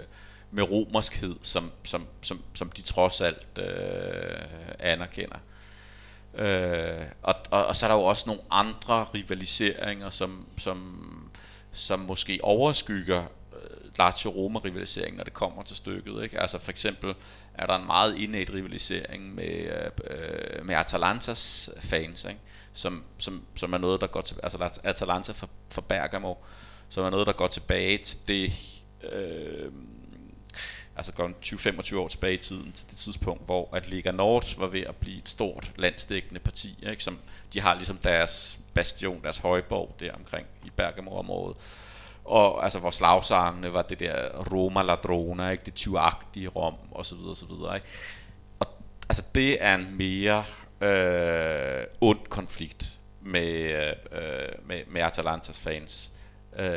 [0.52, 4.41] med romerskhed, som, som, som, som de trods alt øh,
[4.80, 5.38] anerkender.
[6.36, 11.32] Øh, og, og, og så er der jo også nogle andre rivaliseringer, som, som,
[11.72, 13.22] som måske overskygger
[13.54, 16.24] øh, Lazio Roma rivalisering, når det kommer til stykket.
[16.24, 16.41] Ikke?
[16.41, 17.16] Altså for eksempel
[17.54, 22.39] er der en meget indet rivalisering med, øh, med Atalantas fans, ikke?
[22.74, 26.34] Som, som, som er noget, der går til, altså Atalanta for, for Bergamo,
[26.89, 28.53] som er noget, der går tilbage til det,
[29.11, 29.71] øh,
[30.95, 34.67] altså går 20-25 år tilbage i tiden til det tidspunkt, hvor at Liga Nord var
[34.67, 37.03] ved at blive et stort landsdækkende parti, ikke?
[37.03, 37.19] som
[37.53, 41.57] de har ligesom deres bastion, deres højborg der omkring i Bergamo-området.
[42.23, 45.63] og altså hvor slagsangene var det der Roma Ladrona, ikke?
[45.65, 47.88] det tyvagtige Rom, og så videre, og så videre, ikke?
[48.59, 48.67] Og
[49.09, 50.43] altså det er en mere
[50.81, 56.11] øh, ond konflikt med, øh, øh med, med Atalantas fans
[56.58, 56.70] øh,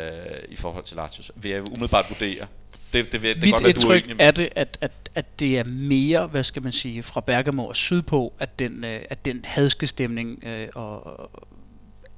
[0.49, 2.47] i forhold til Lazio, vil jeg umiddelbart vurdere.
[2.93, 6.27] Det, det, det, det godt indtryk være, er det, at, at, at det er mere,
[6.27, 10.45] hvad skal man sige, fra Bergamo og sydpå, at den, øh, at den hadske stemning
[10.45, 11.31] øh, og,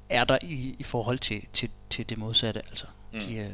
[0.09, 2.61] er der i, i forhold til, til, til det modsatte.
[2.69, 3.19] Altså, mm.
[3.19, 3.49] de, øh,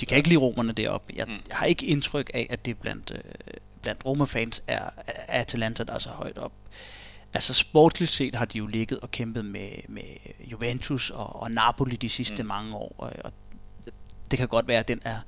[0.00, 1.12] de kan ikke lide romerne deroppe.
[1.16, 1.32] Jeg, mm.
[1.48, 5.92] jeg har ikke indtryk af, at det blandt, øh, blandt romerfans er, er Atalanta, der
[5.94, 6.52] er så højt op.
[7.34, 10.02] Altså sportsligt set har de jo ligget og kæmpet med, med
[10.40, 12.48] Juventus og, og Napoli de sidste mm.
[12.48, 13.32] mange år, og, og
[14.30, 15.18] det kan godt være, at den er,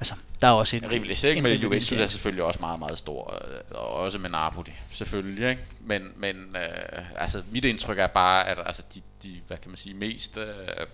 [0.00, 0.90] Altså, der er også en...
[0.90, 3.42] Rivalisering med Juventus er selvfølgelig også meget, meget stor.
[3.44, 5.50] Øh, og også med Napoli, selvfølgelig.
[5.50, 5.62] Ikke?
[5.80, 9.76] Men, men øh, altså, mit indtryk er bare, at altså, de, de hvad kan man
[9.76, 10.86] sige, mest øh,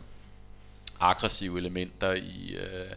[1.01, 2.57] aggressive elementer i...
[2.59, 2.91] Øh,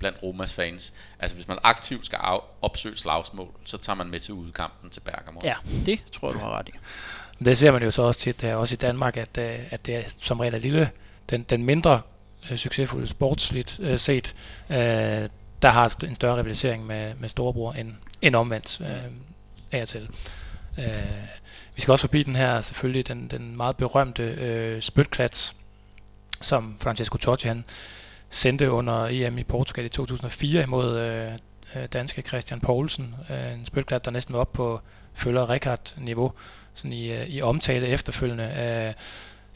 [0.00, 0.94] blandt Romas fans.
[1.18, 5.00] Altså hvis man aktivt skal af, opsøge slagsmål, så tager man med til udkampen til
[5.00, 5.40] Bergamo.
[5.44, 5.54] Ja,
[5.86, 6.72] det tror jeg, du har ret i.
[7.44, 10.02] Det ser man jo så også tit, også i Danmark, at, øh, at det er
[10.08, 10.90] som regel er lille,
[11.30, 12.02] den, den mindre
[12.50, 14.34] øh, succesfulde sportsligt uh, set,
[14.68, 14.76] uh,
[15.62, 18.86] der har en større rivalisering med, med storebror end, end omvendt uh,
[19.72, 20.08] af og til.
[20.78, 20.84] Uh,
[21.74, 25.56] vi skal også forbi den her selvfølgelig den, den meget berømte uh, spytklats,
[26.40, 27.64] som Francesco Totti han
[28.30, 31.32] sendte under EM i Portugal i 2004 imod øh,
[31.76, 33.14] øh, danske Christian Poulsen.
[33.30, 34.80] Øh, en spytklat, der næsten var op på
[35.14, 36.32] følger Rikard niveau
[36.74, 38.44] sådan i, øh, i omtale efterfølgende.
[38.44, 38.94] Øh,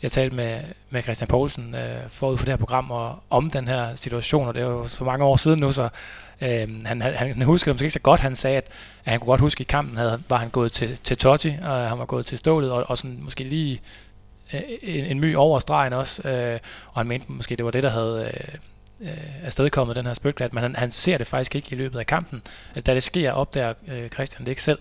[0.02, 0.60] jeg talte med,
[0.90, 4.54] med Christian Poulsen øh, forud for det her program og, om den her situation, og
[4.54, 5.88] det er jo for mange år siden nu, så
[6.40, 8.20] øh, han, han, husker det måske ikke så godt.
[8.20, 8.66] Han sagde, at,
[9.04, 11.52] at han kunne godt huske, at i kampen havde, var han gået til, til Totti,
[11.62, 13.80] og han var gået til stålet, og, og sådan måske lige
[14.54, 16.58] Øh, en, en my over stregen også, øh,
[16.92, 18.30] og han mente måske, det var det, der havde...
[18.34, 18.54] Øh,
[19.00, 22.06] øh afstedkommet den her spytklat, men han, han ser det faktisk ikke i løbet af
[22.06, 22.42] kampen.
[22.86, 24.78] Da det sker, opdager øh, Christian det ikke selv.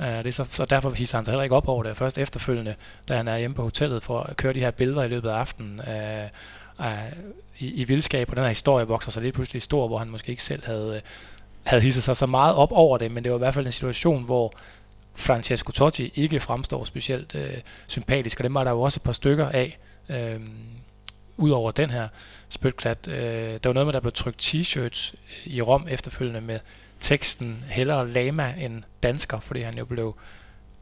[0.00, 1.96] øh, det er så, så derfor hisser han sig heller ikke op over det.
[1.96, 2.74] Først efterfølgende,
[3.08, 5.34] da han er hjemme på hotellet for at køre de her billeder i løbet af
[5.34, 6.24] aftenen øh,
[6.80, 7.12] øh,
[7.58, 10.30] i, i vildskab, og den her historie vokser sig lige pludselig stor, hvor han måske
[10.30, 11.00] ikke selv havde, øh,
[11.64, 13.72] havde hisset sig så meget op over det, men det var i hvert fald en
[13.72, 14.54] situation, hvor
[15.14, 17.56] Francesco Totti ikke fremstår specielt øh,
[17.86, 19.78] sympatisk, og dem var der jo også et par stykker af.
[20.08, 20.40] øh,
[21.36, 22.08] ud over den her
[22.48, 23.08] spytklat.
[23.08, 25.14] Øh, der var noget med, der blev trykt t-shirts
[25.46, 26.60] øh, i Rom efterfølgende med
[27.00, 30.16] teksten hellere lama end dansker, fordi han jo blev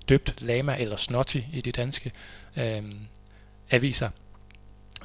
[0.08, 2.12] døbt lama eller snotty i de danske
[2.56, 2.82] øh,
[3.70, 4.08] aviser.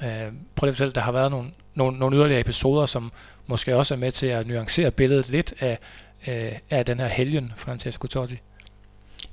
[0.04, 3.12] Øh, prøv lige at fortælle, der har været nogle, nogle, nogle yderligere episoder, som
[3.48, 5.80] måske også er med til at nuancere billedet lidt af,
[6.28, 8.38] øh, af den her helgen, Francesco Totti.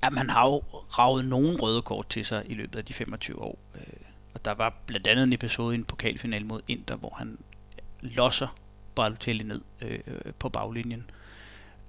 [0.04, 0.62] Ja, han har jo
[0.98, 3.58] ravet nogle røde kort til sig i løbet af de 25 år.
[3.74, 3.82] Øh,
[4.34, 7.38] og der var blandt andet en episode i en pokalfinal mod Inter, hvor han
[8.00, 8.56] losser
[8.94, 10.00] Balotelli ned øh,
[10.38, 11.10] på baglinjen.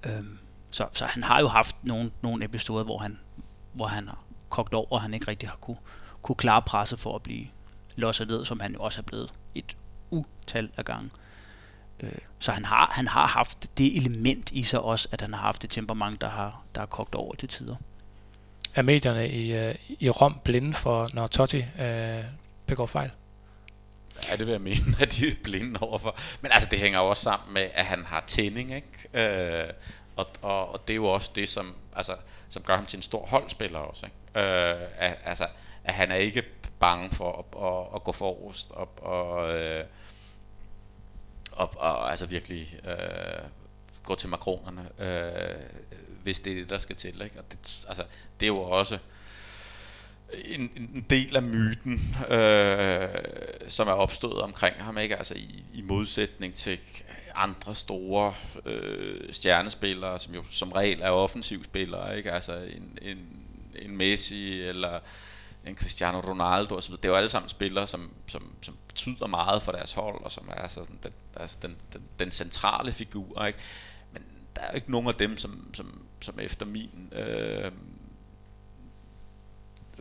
[0.05, 0.24] Øh,
[0.72, 3.20] så, så han har jo haft nogle, nogle episoder, hvor han,
[3.74, 5.78] hvor han har kogt over, og han ikke rigtig har kunne,
[6.22, 7.47] kunne klare presset for at blive
[7.95, 9.78] losset ned, som han jo også er blevet et
[10.09, 11.09] utal af gange.
[11.99, 15.41] Øh, så han har, han har haft det element i sig også, at han har
[15.41, 17.76] haft et temperament, der har, der har kogt over til tider
[18.76, 22.23] er medierne i, øh, i Rom blinde for, når Totti øh,
[22.65, 23.11] begår fejl?
[24.30, 26.17] Ja, det vil jeg mene, at de er blinde overfor.
[26.41, 29.63] Men altså, det hænger jo også sammen med, at han har tænding, ikke?
[29.63, 29.73] Øh,
[30.15, 32.15] og, og, og det er jo også det, som, altså,
[32.49, 34.47] som gør ham til en stor holdspiller også, ikke?
[34.47, 35.47] Øh, at, altså,
[35.84, 36.43] at han er ikke
[36.80, 39.86] bange for at, at, at gå forrest og, og, øh,
[41.51, 43.49] og, og altså virkelig øh,
[44.03, 44.89] gå til makronerne.
[44.99, 45.55] Øh,
[46.26, 47.21] hvis det er det, der skal til.
[47.21, 47.39] Ikke?
[47.39, 48.03] Og det, altså,
[48.39, 48.97] det er jo også
[50.34, 53.09] en, en del af myten, øh,
[53.67, 55.17] som er opstået omkring ham, ikke?
[55.17, 56.80] Altså i, i modsætning til
[57.36, 58.34] andre store
[58.65, 62.32] øh, stjernespillere, som jo som regel er offensivspillere, ikke?
[62.32, 63.17] Altså en, en,
[63.76, 64.99] en Messi eller
[65.65, 66.95] en Cristiano Ronaldo osv.
[66.95, 70.32] Det er jo alle sammen spillere, som, som, som betyder meget for deres hold, og
[70.32, 73.45] som er sådan den, altså den, den, den centrale figur.
[73.45, 73.59] Ikke?
[74.13, 74.23] Men
[74.55, 77.71] der er jo ikke nogen af dem, som, som, som efter min øh,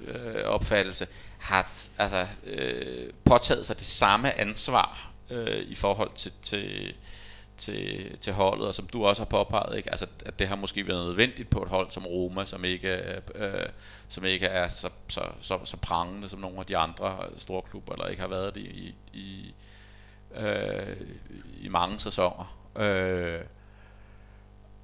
[0.07, 1.07] øh, opfattelse
[1.39, 6.95] har altså, øh, påtaget sig det samme ansvar øh, i forhold til, til,
[7.57, 9.91] til, til holdet, og som du også har påpeget, ikke?
[9.91, 13.67] Altså, at det har måske været nødvendigt på et hold som Roma, som ikke, øh,
[14.09, 17.93] som ikke er så, så, så, så prangende som nogle af de andre store klubber,
[17.93, 19.55] eller ikke har været det i, i,
[20.37, 20.97] øh,
[21.61, 22.57] i mange sæsoner.
[22.77, 23.41] Øh,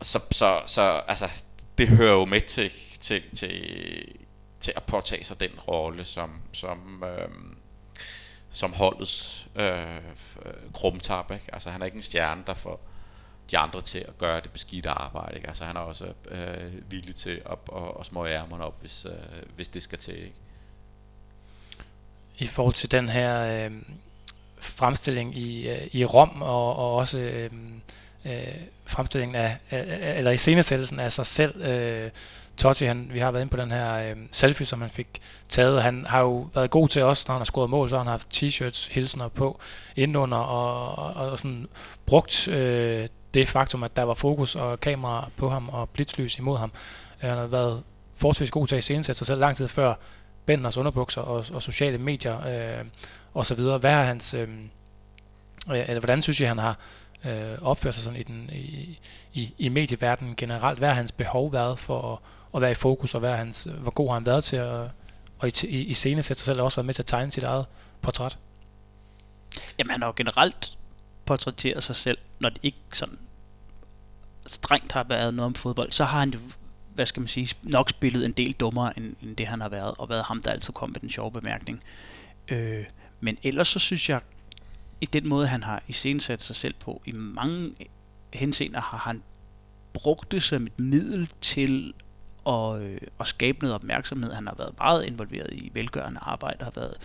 [0.02, 1.42] så, så, så altså,
[1.78, 2.70] det hører jo med til,
[3.00, 4.16] til, til,
[4.60, 7.28] til at påtage sig den rolle, som, som, øh,
[8.50, 11.30] som holdets øh, øh, krumtap.
[11.30, 11.44] Ikke?
[11.52, 12.80] Altså han er ikke en stjerne, der får
[13.50, 15.36] de andre til at gøre det beskidte arbejde.
[15.36, 15.48] Ikke?
[15.48, 19.42] Altså han er også øh, villig til at, at, at små ærmerne op, hvis, øh,
[19.56, 20.16] hvis det skal til.
[20.16, 20.36] Ikke?
[22.38, 23.72] I forhold til den her øh,
[24.58, 27.50] fremstilling i, øh, i Rom, og, og også øh,
[28.24, 28.32] øh,
[28.86, 32.10] fremstillingen af, øh, eller iscenesættelsen af sig selv, øh,
[32.56, 35.08] Totti, han, vi har været inde på den her øh, selfie, som han fik
[35.48, 35.82] taget.
[35.82, 38.10] Han har jo været god til os, når han har scoret mål, så har han
[38.10, 39.60] haft t-shirts, hilsener på
[39.96, 41.66] indenunder, og, og, og sådan
[42.06, 46.58] brugt øh, det faktum, at der var fokus og kamera på ham og blitzlys imod
[46.58, 46.72] ham.
[47.22, 47.82] Øh, han har været
[48.16, 49.94] forholdsvis god til at iscenesætte sig selv lang tid før
[50.46, 52.46] Benders underbukser og, og sociale medier
[52.78, 52.84] øh,
[53.34, 53.78] og så videre.
[53.78, 54.48] Hvad har hans, øh,
[55.70, 56.78] øh, eller hvordan synes I, han har
[57.24, 58.98] øh, opføre sig sådan i, den, i,
[59.32, 60.78] i, i medieverdenen generelt?
[60.78, 62.18] Hvad har hans behov været for at,
[62.54, 64.90] at være i fokus, og hvad hans, hvor god har han været til at
[65.40, 67.30] og i, i, i scene sætte sig selv, og også været med til at tegne
[67.30, 67.66] sit eget
[68.02, 68.38] portræt?
[69.78, 70.78] Jamen han har jo generelt
[71.26, 73.18] portrætteret sig selv, når det ikke sådan
[74.46, 76.38] strengt har været noget om fodbold, så har han jo,
[76.94, 79.94] hvad skal man sige, nok spillet en del dummere, end, end det han har været,
[79.98, 81.82] og været ham, der altid kom med den sjove bemærkning.
[82.48, 82.84] Øh,
[83.20, 84.20] men ellers så synes jeg,
[85.00, 87.74] i den måde, han har iscenesat sig selv på, i mange
[88.32, 89.22] henseender har han
[89.92, 91.94] brugt det som et middel til
[92.46, 94.32] at, øh, at skabe noget opmærksomhed.
[94.32, 96.96] Han har været meget involveret i velgørende arbejde, har været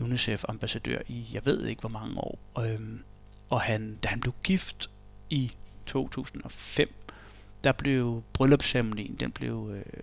[0.00, 2.38] UNICEF-ambassadør i, jeg ved ikke hvor mange år.
[2.60, 3.04] Øhm,
[3.50, 4.90] og han, da han blev gift
[5.30, 5.52] i
[5.86, 6.94] 2005,
[7.64, 10.02] der blev bryllupsceremonien, den blev, øh,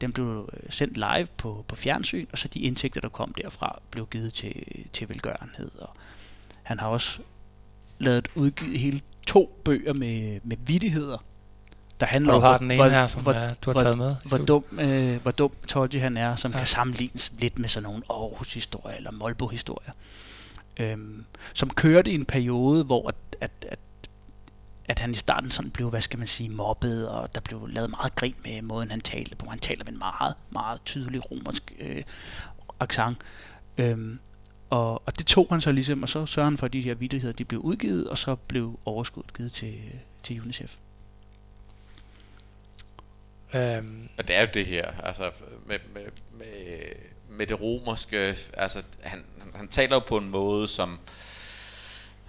[0.00, 3.80] den blev øh, sendt live på, på fjernsyn, og så de indtægter, der kom derfra,
[3.90, 5.70] blev givet til, til velgørenhed.
[5.78, 5.96] Og
[6.62, 7.20] han har også
[7.98, 11.24] lavet udgivet hele to bøger med, med vidtigheder,
[12.00, 13.78] der handler og du har om, den ene hvor, her, som hvor, er, du har
[13.78, 14.16] taget med.
[14.24, 16.58] Hvor dum, øh, hvor dum Totti han er, som ja.
[16.58, 19.92] kan sammenlignes lidt med sådan nogle Aarhus-historier eller Molbo-historier.
[20.76, 23.78] Øhm, som kørte i en periode, hvor at, at, at
[24.84, 27.90] at han i starten sådan blev, hvad skal man sige, mobbet, og der blev lavet
[27.90, 29.50] meget grin med måden, han talte på.
[29.50, 32.02] Han taler med en meget, meget tydelig romersk øh,
[32.80, 33.18] accent.
[33.78, 34.18] Øhm,
[34.72, 36.94] og, og det tog han så ligesom, og så sørger han for, at de her
[36.94, 39.74] vidtigheder, de blev udgivet, og så blev overskuddet givet til,
[40.22, 40.76] til UNICEF.
[43.54, 45.30] Um, og det er jo det her, altså
[45.66, 46.02] med, med,
[46.38, 46.46] med,
[47.28, 50.98] med det romerske, altså han, han taler jo på en måde, som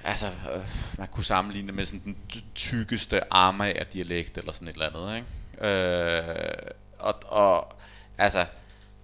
[0.04, 0.62] altså, øh,
[0.98, 5.16] man kunne sammenligne med sådan den tykkeste arme af dialekt eller sådan et eller andet,
[5.16, 5.68] ikke?
[5.68, 7.74] Øh, og, og
[8.18, 8.46] altså,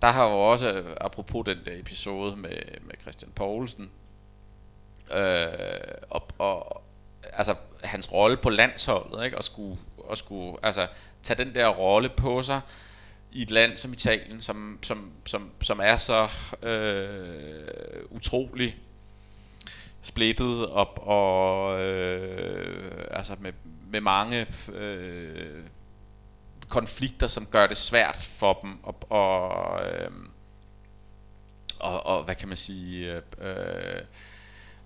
[0.01, 3.91] der har jo også, øh, apropos den der episode med, med Christian Poulsen,
[5.15, 5.47] øh,
[6.09, 6.81] og, og
[7.33, 9.37] altså hans rolle på landsholdet, ikke?
[9.37, 10.87] Og skulle, og skulle altså,
[11.23, 12.61] tage den der rolle på sig
[13.31, 16.29] i et land som Italien, som, som, som, som er så
[16.63, 18.77] øh, utrolig
[20.01, 23.53] splittet op og øh, altså med,
[23.91, 25.63] med mange øh,
[26.69, 30.11] konflikter, som gør det svært for dem at, og, øh,
[31.79, 34.01] og, og hvad kan man sige øh, øh,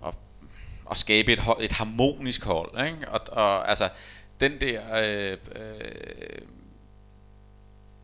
[0.00, 0.14] og,
[0.84, 3.08] og skabe et, hold, et harmonisk hold ikke?
[3.08, 3.88] Og, og altså
[4.40, 6.42] den der øh, øh,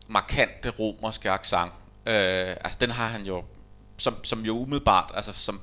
[0.07, 1.71] markante romerske accent
[2.05, 3.43] øh, altså den har han jo
[3.97, 5.61] som, som jo umiddelbart altså som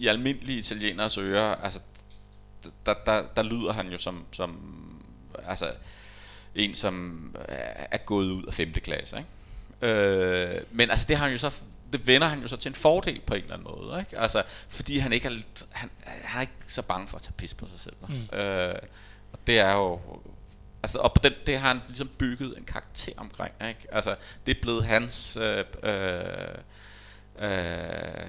[0.00, 1.80] i almindelige italieners ører, altså,
[2.86, 4.58] der, der, der lyder han jo som, som
[5.44, 5.72] altså,
[6.54, 7.36] en, som
[7.90, 8.72] er gået ud af 5.
[8.72, 9.16] klasse.
[9.16, 9.94] Ikke?
[9.94, 11.60] Øh, men altså, det har han jo så
[11.92, 14.18] det vender han jo så til en fordel på en eller anden måde, ikke?
[14.18, 15.32] Altså, fordi han ikke er,
[15.70, 17.94] han, han er ikke så bange for at tage pis på sig selv.
[18.08, 18.38] Mm.
[18.38, 18.74] Øh,
[19.32, 20.00] og det er jo
[20.82, 23.86] Altså, og på den, det har han ligesom bygget en karakter omkring, ikke?
[23.92, 26.54] Altså, det er blevet hans øh, øh,
[27.38, 28.26] øh,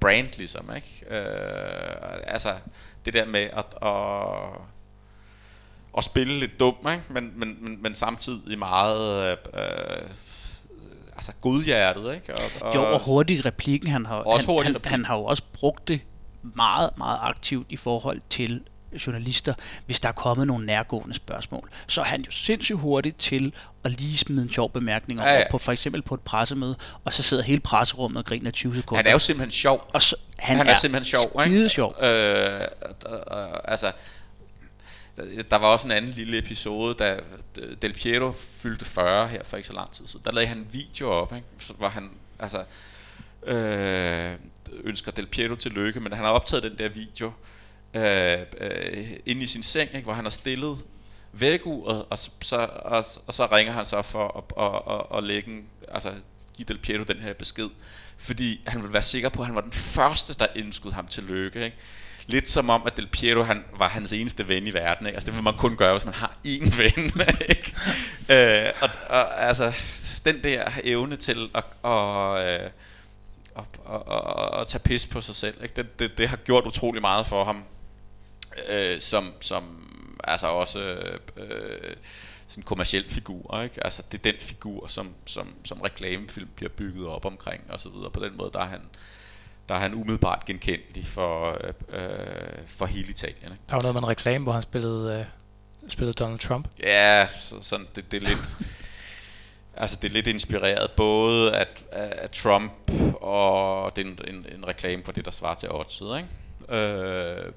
[0.00, 1.04] brand, ligesom, ikke?
[1.10, 2.56] Øh, altså,
[3.04, 4.60] det der med at, at,
[5.98, 7.02] at spille lidt dum, ikke?
[7.08, 9.38] Men, men, men, men samtidig meget...
[9.54, 10.08] Øh,
[11.16, 12.34] altså godhjertet, ikke?
[12.34, 13.90] Og, og jo, og hurtigt replikken.
[13.90, 16.00] Han har, også han, han, han har jo også brugt det
[16.42, 18.62] meget, meget aktivt i forhold til
[19.06, 19.54] journalister,
[19.86, 21.70] hvis der er kommet nogle nærgående spørgsmål.
[21.86, 23.52] Så er han jo sindssygt hurtigt til
[23.84, 25.50] at lige smide en sjov bemærkning ja, ja.
[25.50, 28.98] på for eksempel på et pressemøde, og så sidder hele presserummet og griner 20 sekunder.
[28.98, 29.90] Han er jo simpelthen sjov.
[29.92, 31.42] Og så, han, han er, er simpelthen sjov.
[31.42, 31.94] Skide sjov.
[32.02, 32.60] Øh, øh,
[33.10, 33.92] øh, altså,
[35.50, 37.20] der var også en anden lille episode, da
[37.82, 40.24] Del Piero fyldte 40 her for ikke så lang tid siden.
[40.24, 41.46] Der lavede han en video op, ikke?
[41.78, 42.64] hvor han altså,
[43.46, 44.32] øh,
[44.84, 47.32] ønsker Del Piero til lykke, men han har optaget den der video,
[47.94, 50.78] øh, øh, inde i sin seng, ikke, hvor han har stillet
[51.32, 55.50] væguret, og så, og, og så ringer han så for at, at, at, at lægge
[55.50, 56.12] en, altså,
[56.56, 57.68] give Del Piero den her besked,
[58.16, 61.22] fordi han ville være sikker på, at han var den første, der ønskede ham til
[61.22, 61.64] lykke.
[61.64, 61.76] Ikke?
[62.26, 65.06] Lidt som om, at Del Piero han, var hans eneste ven i verden.
[65.06, 65.16] Ikke?
[65.16, 67.12] Altså, det vil man kun gøre, hvis man har én ven.
[67.48, 67.76] Ikke?
[68.28, 69.72] øh, og, og, altså,
[70.24, 72.70] den der evne til at, og, øh,
[73.56, 75.74] at, at, at, at tage pis på sig selv, ikke?
[75.76, 77.64] Det, det, det har gjort utrolig meget for ham,
[78.68, 79.88] øh, som, som
[80.24, 80.80] altså også
[81.36, 81.96] øh,
[82.48, 83.84] sådan kommersiel figur, ikke?
[83.84, 87.88] Altså det er den figur, som, som, som reklamefilm bliver bygget op omkring, og så
[87.88, 88.10] videre.
[88.10, 88.80] På den måde, der er han,
[89.72, 93.42] der er han umiddelbart genkendelig for, øh, øh, for hele Italien.
[93.42, 93.62] Ikke?
[93.68, 96.68] Der var noget med en reklame, hvor han spillede, øh, spillede Donald Trump.
[96.82, 98.56] Ja, så, sådan, det, det er lidt...
[99.82, 102.72] altså det er lidt inspireret både af, af Trump
[103.20, 106.82] og det er en, en, en reklame for det, der svarer til oddset, ikke?
[106.82, 107.52] Øh,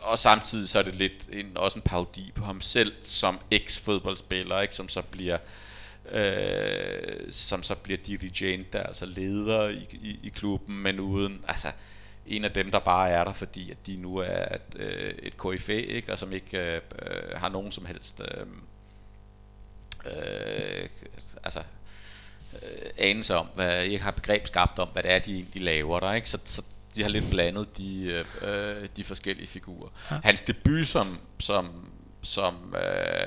[0.00, 4.60] og samtidig så er det lidt en, også en parodi på ham selv som eks-fodboldspiller,
[4.60, 4.76] ikke?
[4.76, 5.69] som så bliver øh,
[7.30, 11.72] som så bliver dirigent, altså leder i, i, i klubben, men uden, altså
[12.26, 15.36] en af dem, der bare er der, fordi at de nu er et, øh, et
[15.36, 16.12] KFA, ikke?
[16.12, 16.80] og som ikke øh,
[17.34, 18.46] har nogen som helst øh,
[20.06, 20.88] øh,
[21.44, 21.62] altså
[22.62, 26.00] øh, anelse om, hvad, ikke har begreb skabt om, hvad det er, de, de laver
[26.00, 26.30] der, ikke?
[26.30, 26.62] Så, så
[26.94, 29.88] de har lidt blandet de, øh, de forskellige figurer.
[30.10, 30.20] Ja.
[30.24, 31.90] Hans debut som, som,
[32.22, 33.26] som øh,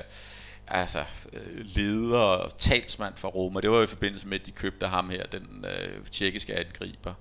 [0.68, 1.04] altså,
[1.56, 5.26] leder og talsmand for Roma, det var i forbindelse med, at de købte ham her,
[5.26, 7.14] den øh, tjekkiske angriber,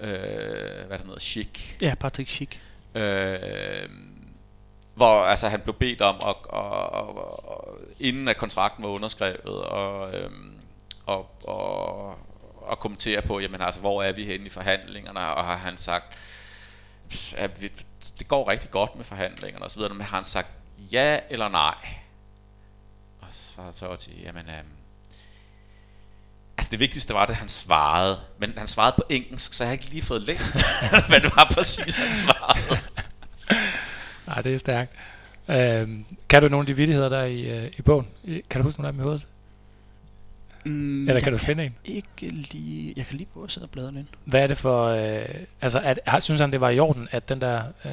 [0.00, 1.76] øh, hvad der hedder, Schick.
[1.82, 2.60] Ja, Patrick Schick.
[2.94, 3.88] Øh,
[4.94, 9.64] hvor altså, han blev bedt om, at, og, og, og, inden at kontrakten var underskrevet,
[9.64, 10.52] og, øhm,
[11.06, 12.18] og, og
[12.70, 16.04] at kommentere på, jamen altså, hvor er vi henne i forhandlingerne, og har han sagt,
[17.36, 17.60] at
[18.18, 20.48] det går rigtig godt med forhandlingerne osv., men har han sagt
[20.92, 21.74] ja eller nej?
[23.34, 24.68] Så svarede Totti, jamen, øhm,
[26.58, 29.72] altså det vigtigste var det, han svarede, men han svarede på engelsk, så jeg har
[29.72, 30.54] ikke lige fået læst,
[31.08, 32.80] hvad det var præcis, han svarede.
[34.26, 34.92] Nej, det er stærkt.
[35.48, 38.06] Øhm, kan du nogle af de vidigheder der i, øh, i bogen?
[38.50, 39.26] Kan du huske nogle af dem i hovedet?
[40.64, 41.74] Mm, Eller kan du finde en?
[41.84, 44.06] Ikke lige, jeg kan lige prøve at sidde og bladre lidt.
[44.24, 44.86] Hvad er det for...
[44.86, 45.28] Øh,
[45.60, 47.62] altså, at, har, synes han, det var i orden, at den der...
[47.84, 47.92] Øh,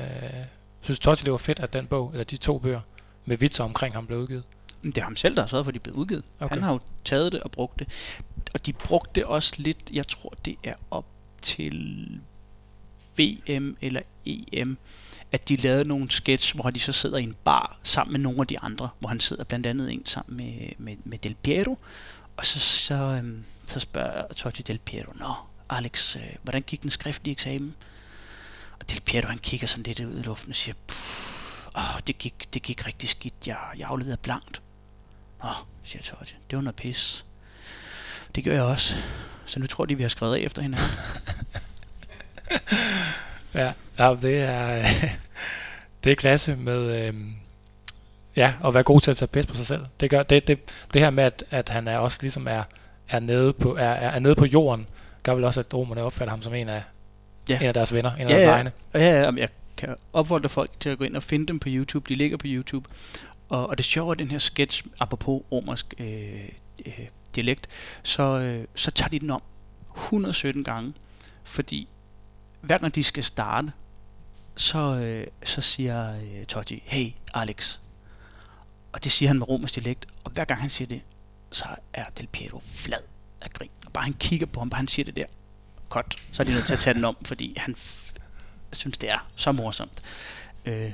[0.82, 2.82] synes Totti, det var fedt, at den bog, eller de to bøger,
[3.26, 4.44] med vitser omkring ham blev udgivet?
[4.84, 6.24] Det er ham selv, der har sørget for, at de blev udgivet.
[6.40, 6.56] Okay.
[6.56, 7.88] Han har jo taget det og brugt det.
[8.54, 11.06] Og de brugte det også lidt, jeg tror, det er op
[11.42, 12.08] til
[13.18, 14.78] VM eller EM,
[15.32, 18.42] at de lavede nogle sketch, hvor de så sidder i en bar sammen med nogle
[18.42, 21.78] af de andre, hvor han sidder blandt andet en sammen med, med, med Del Piero,
[22.38, 25.34] og så, så, øhm, så spørger Totti Del Piero, Nå,
[25.70, 27.76] Alex, øh, hvordan gik den skriftlige eksamen?
[28.80, 30.76] Og Del Piero, han kigger sådan lidt ud i luften og siger,
[31.78, 34.62] åh, det gik, det gik rigtig skidt, jeg, jeg afleverede blankt.
[35.44, 35.50] Nå,
[35.84, 37.26] siger Totti, det var noget pis.
[38.36, 38.96] Det gør jeg også.
[39.46, 40.88] Så nu tror de, vi har skrevet af efter hinanden.
[43.62, 44.86] ja, ja, det er,
[46.04, 47.36] det er klasse med, øhm,
[48.36, 49.86] Ja, og være god til at tage bedst på sig selv.
[50.00, 50.60] Det gør det, det,
[50.94, 52.64] det her med, at, at han er også ligesom er,
[53.10, 54.88] er, nede på, er, er nede på jorden,
[55.24, 56.84] gør vel også, at romerne opfatter ham som en af,
[57.50, 57.60] ja.
[57.62, 58.52] en af deres venner, en af ja, deres ja.
[58.52, 58.72] egne.
[58.94, 62.10] Ja, ja, jeg kan opfordre folk til at gå ind og finde dem på YouTube.
[62.10, 62.90] De ligger på YouTube.
[63.52, 66.50] Og, og det sjove er den her sketch, apropos romersk øh,
[66.86, 67.68] øh, dialekt,
[68.04, 69.42] så, øh, så tager de den om
[69.96, 70.94] 117 gange.
[71.44, 71.88] Fordi
[72.62, 73.72] hver gang de skal starte,
[74.56, 77.80] så, øh, så siger øh, Totti, hey Alex,
[78.92, 80.06] og det siger han med romersk dialekt.
[80.24, 81.02] Og hver gang han siger det,
[81.52, 83.02] så er Del Piero flad
[83.42, 83.72] af grin.
[83.86, 85.26] Og bare han kigger på ham, bare han siger det der,
[85.90, 87.76] godt, så er de nødt til at tage den om, fordi han
[88.72, 90.02] synes, det er så morsomt.
[90.66, 90.92] Øh,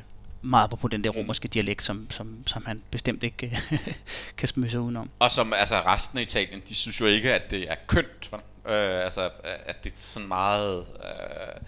[0.50, 3.88] meget på den der romerske dialekt, som, som, som han bestemt ikke øh,
[4.38, 5.10] kan smyge sig udenom.
[5.20, 8.30] Og som altså resten af Italien, de synes jo ikke, at det er kønt.
[8.34, 9.30] Øh, altså,
[9.66, 10.86] at det er sådan meget...
[11.04, 11.62] Øh,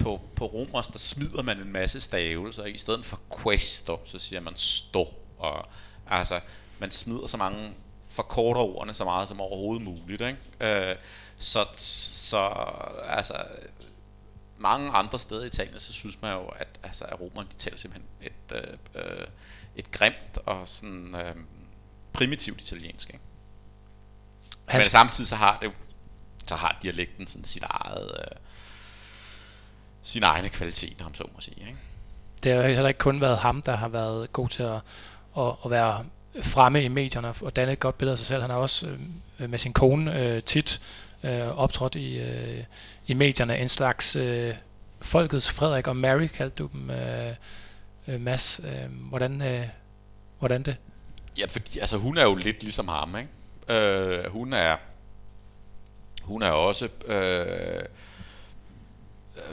[0.00, 2.64] på, på romers, der smider man en masse stavelser.
[2.64, 5.08] I stedet for questo, så siger man sto.
[5.38, 5.68] Og,
[6.06, 6.40] altså,
[6.78, 7.72] man smider så mange,
[8.08, 10.22] forkorter ordene så meget som overhovedet muligt.
[10.22, 10.90] Ikke?
[10.90, 10.96] Øh,
[11.38, 12.38] så, så
[13.08, 13.34] altså,
[14.64, 17.76] mange andre steder i Italien, så synes man jo, at, altså, at romerne, de taler
[17.76, 18.56] simpelthen et,
[18.94, 19.26] øh, øh,
[19.76, 21.34] et grimt og sådan øh,
[22.12, 23.08] primitivt italiensk.
[23.08, 23.24] Ikke?
[24.72, 25.72] Men samtidig så har det
[26.46, 28.36] så har dialekten sådan sit eget øh,
[30.02, 31.56] sine egne kvaliteter, om så må sige.
[31.60, 31.76] Ikke?
[32.42, 34.80] Det har heller ikke kun været ham, der har været god til at,
[35.38, 36.04] at, at være
[36.42, 38.40] fremme i medierne og danne et godt billede af sig selv.
[38.40, 38.86] Han har også
[39.38, 40.80] øh, med sin kone øh, tit
[41.24, 42.64] øh, optrådt i, øh,
[43.06, 43.58] i medierne.
[43.58, 44.54] En slags øh,
[45.00, 47.34] folkets Frederik og Mary, kaldte du dem, øh,
[48.08, 48.60] øh, Mads.
[48.64, 49.66] Øh, hvordan, øh,
[50.38, 50.76] hvordan det?
[51.38, 53.80] Ja, fordi altså, hun er jo lidt ligesom ham, ikke?
[53.80, 54.76] Øh, hun er
[56.22, 57.82] hun er også øh,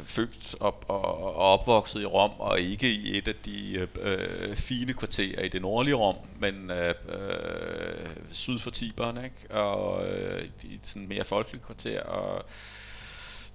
[0.03, 4.93] født op og, og opvokset i Rom, og ikke i et af de øh, fine
[4.93, 9.55] kvarterer i det nordlige Rom, men øh, øh, syd for Tiberen, ikke?
[9.55, 12.45] og øh, i et sådan mere folkeligt kvarter, og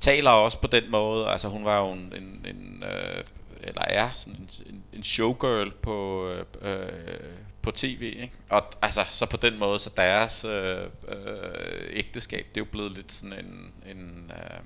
[0.01, 1.29] taler også på den måde.
[1.29, 3.25] Altså hun var jo en, en, en øh,
[3.63, 6.29] eller er sådan en, en, showgirl på
[6.63, 6.87] øh,
[7.63, 8.33] på tv, ikke?
[8.49, 12.93] Og altså så på den måde så deres øh, øh, ægteskab, det er jo blevet
[12.93, 14.61] lidt sådan en en øh,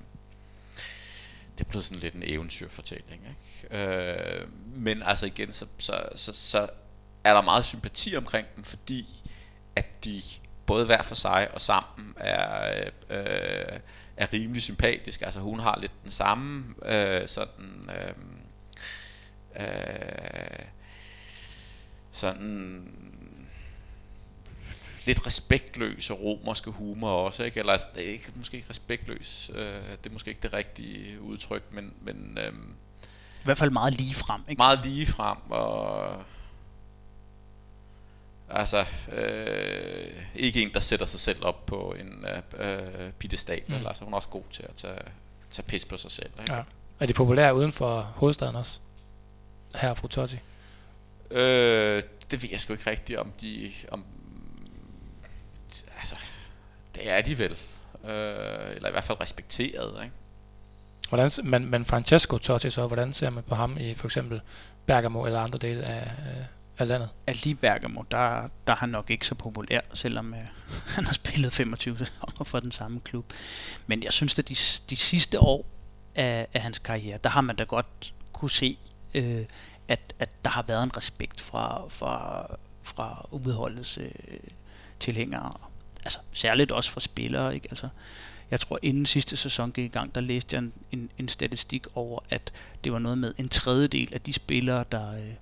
[1.71, 3.23] blevet sådan lidt en eventyrfortælling,
[3.71, 3.85] ikke?
[3.85, 6.69] Øh, men altså igen så, så så så
[7.25, 9.07] er der meget sympati omkring dem, fordi
[9.77, 10.23] at de
[10.67, 13.81] både hver for sig og sammen er øh,
[14.17, 15.23] er rimelig sympatisk.
[15.23, 18.15] Altså hun har lidt den samme øh, sådan øh,
[19.61, 20.65] øh,
[22.13, 23.00] sådan
[25.07, 27.61] lidt respektløs og romerske humor også, ikke?
[27.61, 31.21] Eller altså, det er ikke, måske ikke respektløs, øh, det er måske ikke det rigtige
[31.21, 32.53] udtryk, men, men øh,
[33.41, 34.59] I hvert fald meget lige frem, ikke?
[34.59, 36.25] meget lige frem og
[38.49, 42.25] altså øh, ikke en der sætter sig selv op på en
[42.59, 43.87] øh, øh piedestal, mm.
[43.87, 44.99] altså hun er også god til at tage,
[45.51, 46.31] tage pis på sig selv.
[46.41, 46.55] Ikke?
[46.55, 46.63] Ja.
[47.01, 48.81] Er de populære uden for hovedstaden også?
[49.77, 50.39] Her fru Totti?
[51.31, 54.05] Øh, det ved jeg sgu ikke rigtigt om de om
[55.99, 56.17] altså
[56.95, 57.57] det er de vel.
[58.05, 60.15] Øh, eller i hvert fald respekteret, ikke?
[61.09, 64.41] Hvordan, men, men Francesco Totti så, hvordan ser man på ham i for eksempel
[64.87, 66.11] Bergamo eller andre dele af,
[66.79, 67.09] af landet?
[67.27, 70.41] At lige Bergamo, der, der er han nok ikke så populær, selvom øh,
[70.95, 73.33] han har spillet 25 sæsoner for den samme klub.
[73.87, 74.55] Men jeg synes, at de,
[74.91, 75.67] de sidste år
[76.15, 78.79] af, af hans karriere, der har man da godt kunne se,
[79.15, 79.45] øh,
[79.89, 82.47] at, at der har været en respekt fra, fra,
[82.83, 84.11] fra udholdets øh,
[85.01, 85.53] tilhængere.
[86.05, 87.55] Altså særligt også fra spillere.
[87.55, 87.69] Ikke?
[87.71, 87.89] Altså,
[88.51, 91.87] jeg tror inden sidste sæson gik i gang, der læste jeg en, en, en statistik
[91.95, 92.53] over, at
[92.85, 95.13] det var noget med en tredjedel af de spillere, der...
[95.13, 95.35] Øh,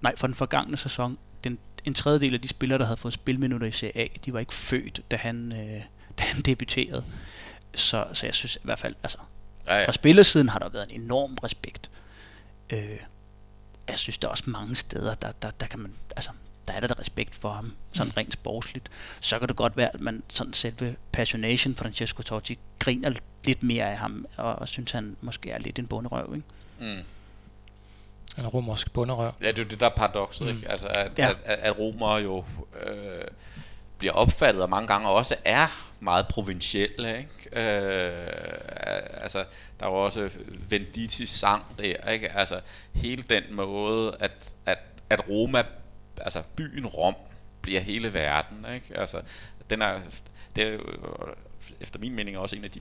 [0.00, 3.66] nej, for den forgangne sæson, den, en tredjedel af de spillere, der havde fået spilminutter
[3.66, 5.82] i Serie A, de var ikke født, da han, øh,
[6.18, 7.04] da han debuterede.
[7.74, 9.18] Så, så jeg synes i hvert fald, altså,
[9.66, 9.86] ja, ja.
[9.86, 11.90] fra spillersiden har der været en enorm respekt.
[12.70, 12.98] Øh,
[13.88, 16.30] jeg synes, der er også mange steder, der, der, der kan man, altså,
[16.68, 18.14] der er der, der respekt for ham, sådan mm.
[18.16, 18.88] rent sportsligt.
[19.20, 23.12] Så kan det godt være, at man sådan selve passionation Francesco Totti griner
[23.44, 26.46] lidt mere af ham, og, og synes, han måske er lidt en bunderøv, ikke?
[26.78, 27.04] Mm.
[28.38, 29.32] En romersk bunderøv.
[29.42, 30.56] Ja, det er det, der er paradokset, mm.
[30.56, 30.70] ikke?
[30.70, 31.30] Altså, at, ja.
[31.30, 32.44] at, at, at romer jo
[32.86, 33.24] øh,
[33.98, 35.66] bliver opfattet, og mange gange også er
[36.00, 37.28] meget provincielle, ikke?
[37.52, 38.26] Øh,
[39.22, 39.44] altså,
[39.80, 40.30] der var også
[40.68, 42.32] Venditis sang der, ikke?
[42.32, 42.60] Altså,
[42.94, 44.78] hele den måde, at, at,
[45.10, 45.62] at Roma
[46.20, 47.14] altså byen Rom
[47.62, 48.98] bliver hele verden, ikke?
[48.98, 49.20] Altså,
[49.70, 50.00] den er,
[50.56, 50.78] det er
[51.80, 52.80] efter min mening også en af de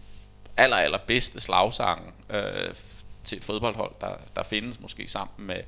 [0.58, 2.76] aller, aller bedste slagsange øh,
[3.24, 5.60] til et fodboldhold, der, der findes måske sammen med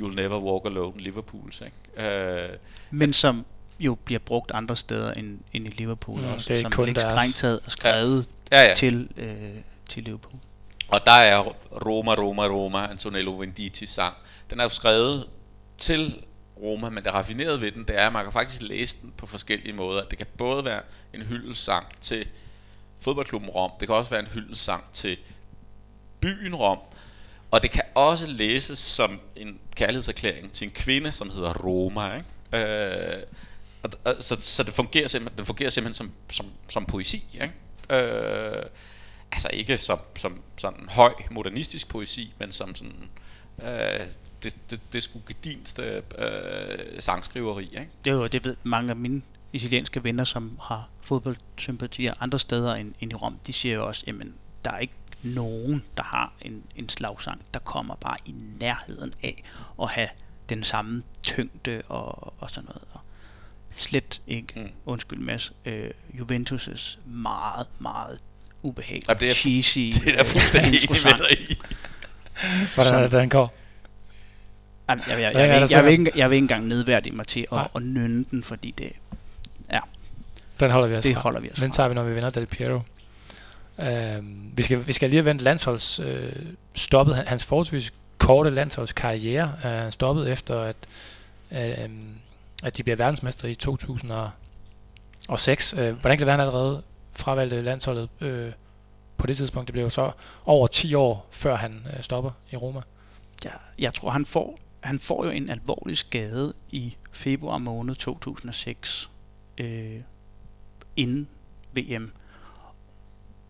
[0.00, 1.60] You'll Never Walk Alone, Liverpools.
[1.60, 2.10] Ikke?
[2.42, 2.56] Øh,
[2.90, 3.46] Men som
[3.80, 6.88] jo bliver brugt andre steder end, end i Liverpool mm, også, det er som kun
[6.88, 8.60] ikke strengt taget er skrevet ja.
[8.60, 8.74] Ja, ja.
[8.74, 9.56] Til, øh,
[9.88, 10.40] til Liverpool.
[10.88, 11.38] Og der er
[11.86, 14.14] Roma, Roma, Roma, Antonello Venditti sang.
[14.50, 15.28] Den er jo skrevet
[15.78, 16.24] til
[16.62, 19.26] Roma, men det raffinerede ved den, det er, at man kan faktisk læse den på
[19.26, 20.04] forskellige måder.
[20.04, 20.82] Det kan både være
[21.14, 22.28] en hyldesang til
[23.00, 25.18] fodboldklubben Rom, det kan også være en hyldesang til
[26.20, 26.78] byen Rom,
[27.50, 32.14] og det kan også læses som en kærlighedserklæring til en kvinde, som hedder Roma.
[32.14, 33.16] Ikke?
[33.16, 33.22] Øh,
[33.82, 37.24] og, og, så, så det fungerer simpelthen, den fungerer simpelthen som, som, som poesi.
[37.34, 37.54] Ikke?
[38.04, 38.64] Øh,
[39.32, 43.10] altså ikke som, som sådan høj modernistisk poesi, men som sådan
[43.62, 44.06] øh,
[44.42, 46.02] det, det, det er sgu gedint øh,
[46.98, 47.88] sangskriveri, ikke?
[48.04, 52.74] Det er jo, det ved mange af mine italienske venner, som har fodboldsympatier andre steder
[52.74, 54.34] end, end i Rom, de siger jo også, jamen,
[54.64, 59.44] der er ikke nogen, der har en, en slagsang, der kommer bare i nærheden af
[59.82, 60.08] at have
[60.48, 62.82] den samme tyngde og, og sådan noget.
[62.92, 63.00] Og
[63.70, 64.70] slet ikke, mm.
[64.86, 68.20] undskyld Mads, øh, Juventus' meget, meget
[68.62, 71.58] ubehageligt, ja, det er, cheesy, det er fuldstændig enig med dig i.
[72.74, 73.54] Hvordan er det, den går?
[74.88, 77.46] jeg, jeg, jeg, jeg, jeg, jeg, vil ikke, jeg vil ikke engang nedværdige mig til
[77.52, 78.92] at, at nynne den, fordi det...
[79.72, 79.80] Ja.
[80.60, 81.20] Den holder vi os Det fra.
[81.22, 82.80] holder vi os Den tager vi, når vi vinder Del Piero.
[83.78, 83.86] Uh,
[84.56, 86.00] vi, skal, vi skal lige have vendt landsholds...
[86.00, 86.06] Uh,
[86.74, 89.52] stoppet hans forholdsvis korte landsholdskarriere.
[89.64, 90.76] Uh, stoppet efter, at,
[91.50, 91.58] uh,
[92.62, 95.74] at de bliver verdensmester i 2006.
[95.74, 96.82] Uh, hvordan kan det være, han allerede
[97.16, 98.28] fravalgte landsholdet uh,
[99.20, 99.66] på det tidspunkt?
[99.66, 100.10] Det blev jo så
[100.44, 102.80] over 10 år, før han øh, stopper i Roma
[103.44, 109.10] jeg, jeg tror, han får, han får jo en alvorlig skade i februar måned 2006.
[109.58, 110.00] Øh,
[110.96, 111.28] inden
[111.72, 112.12] VM,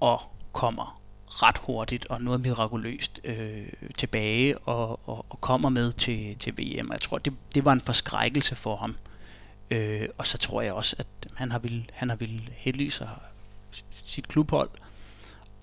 [0.01, 6.39] og kommer ret hurtigt og noget mirakuløst øh, tilbage og, og, og kommer med til,
[6.39, 6.93] til VM.
[6.93, 8.97] Jeg tror, det, det var en forskrækkelse for ham.
[9.71, 13.09] Øh, og så tror jeg også, at han har vil han har vil heldige sig
[13.09, 14.71] øh, sit klubhold.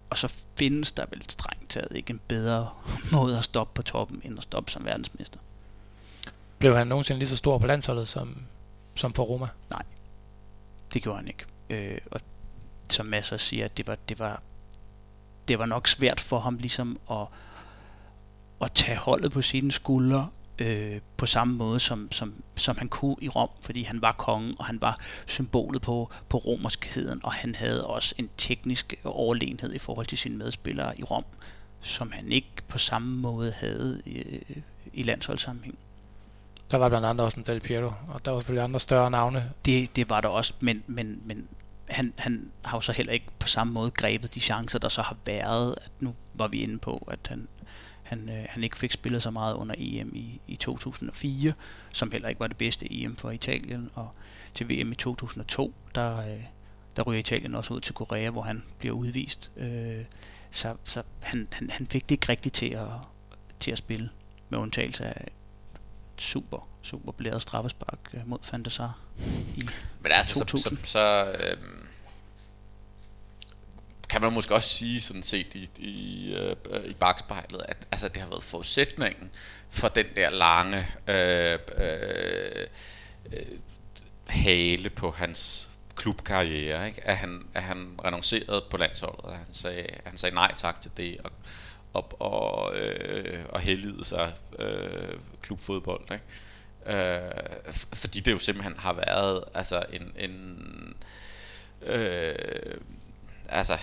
[0.09, 2.69] Og så findes der vel strengt taget ikke en bedre
[3.13, 5.39] måde at stoppe på toppen, end at stoppe som verdensmester.
[6.59, 8.37] Blev han nogensinde lige så stor på landsholdet som,
[8.95, 9.47] som for Roma?
[9.69, 9.83] Nej,
[10.93, 11.45] det gjorde han ikke.
[11.69, 12.21] Øh, og
[12.89, 14.41] som masser siger, det var, det var
[15.47, 17.27] det var nok svært for ham ligesom at,
[18.61, 20.29] at tage holdet på sine skuldre
[20.59, 24.55] øh, på samme måde, som, som, som han kunne i Rom, fordi han var kongen,
[24.59, 29.77] og han var symbolet på, på romerskheden, og han havde også en teknisk overlegenhed i
[29.77, 31.25] forhold til sine medspillere i Rom,
[31.81, 34.57] som han ikke på samme måde havde øh,
[34.93, 35.77] i landsholdssammenhæng.
[36.71, 39.51] Der var blandt andet også en Del Piero, og der var selvfølgelig andre større navne.
[39.65, 41.47] Det, det var der også, men, men, men
[41.89, 45.01] han, han har jo så heller ikke på samme måde grebet de chancer, der så
[45.01, 45.75] har været.
[45.81, 47.47] At nu var vi inde på, at han,
[48.07, 51.53] han, øh, han ikke fik spillet så meget under EM i, i 2004,
[51.93, 53.89] som heller ikke var det bedste EM for Italien.
[53.93, 54.09] Og
[54.53, 56.43] til VM i 2002, der, øh,
[56.95, 59.51] der ryger Italien også ud til Korea, hvor han bliver udvist.
[59.57, 60.05] Øh,
[60.51, 62.87] så så han, han, han fik det ikke rigtigt til at,
[63.59, 64.09] til at spille,
[64.49, 65.27] med undtagelse af
[66.17, 68.99] super, super blæret straffespark øh, mod Fantasar
[69.55, 69.69] i
[70.01, 70.77] Men altså, 2000.
[70.77, 71.76] så, så, så øhm,
[74.09, 78.21] kan man måske også sige sådan set i, i, øh, i bagspejlet, at altså, det
[78.21, 79.29] har været forudsætningen
[79.69, 82.67] for den der lange øh, øh,
[83.33, 83.47] øh
[84.27, 87.07] hale på hans klubkarriere, ikke?
[87.07, 90.91] At, han, at han renoncerede på landsholdet, at han sagde, han sagde nej tak til
[90.97, 91.31] det, og,
[91.93, 96.01] og, og, øh, og heldigede sig øh, klubfodbold.
[96.11, 96.23] Ikke?
[96.85, 97.31] Øh,
[97.93, 100.95] fordi det jo simpelthen har været altså en, en
[101.81, 102.77] øh,
[103.49, 103.77] altså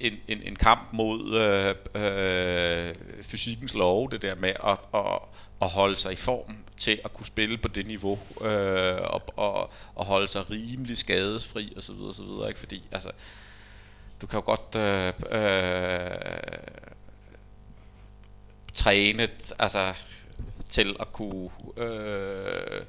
[0.00, 5.18] en, en, en kamp mod øh, øh, fysikkens lov, det der med at, at,
[5.62, 9.72] at holde sig i form til at kunne spille på det niveau øh, og, og,
[9.94, 12.60] og holde sig rimelig skadesfri og så videre, så videre, ikke?
[12.60, 13.10] Fordi altså,
[14.20, 16.10] du kan jo godt øh, øh,
[18.74, 19.28] træne
[19.58, 19.94] altså,
[20.68, 22.82] til at kunne øh,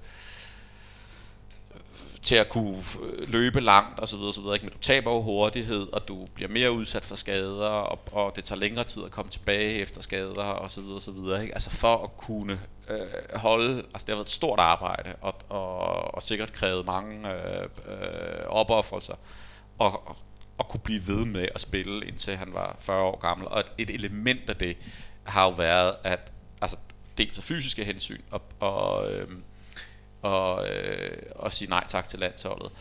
[2.22, 4.56] til at kunne øh, løbe langt og så videre, så videre.
[4.56, 4.66] Ikke?
[4.66, 8.44] Men du taber jo hurtighed, og du bliver mere udsat for skader, og, og det
[8.44, 11.42] tager længere tid at komme tilbage efter skader og så videre, så videre.
[11.42, 11.54] Ikke?
[11.54, 12.60] Altså for at kunne
[12.90, 13.00] øh,
[13.36, 17.64] holde, altså det har været et stort arbejde, og, og, og sikkert krævet mange øh,
[17.64, 19.16] øh, opoffrelser,
[19.80, 20.16] og, og,
[20.58, 23.48] og kunne blive ved med at spille, indtil han var 40 år gammel.
[23.48, 24.78] Og et, et element af det
[25.24, 26.78] har jo været, at altså,
[27.18, 29.28] dels af fysiske hensyn, og, og øh,
[30.22, 32.72] og, øh, og sige nej tak til landsholdet.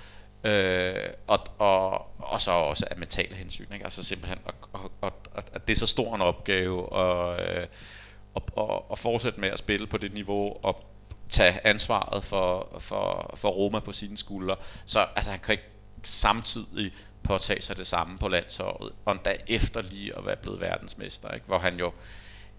[0.45, 3.72] Øh, og, og, og så også af mentale hensyn.
[3.72, 3.84] Ikke?
[3.84, 4.55] Altså simpelthen, at,
[5.03, 7.66] at, at, at det er så stor en opgave at, øh,
[8.34, 10.84] og, og, at fortsætte med at spille på det niveau og
[11.30, 14.57] tage ansvaret for, for, for Roma på sine skuldre.
[14.86, 15.68] Så altså, han kan ikke
[16.03, 21.30] samtidig påtage sig det samme på landsholdet, og endda efter lige at være blevet verdensmester,
[21.30, 21.47] ikke?
[21.47, 21.93] hvor han jo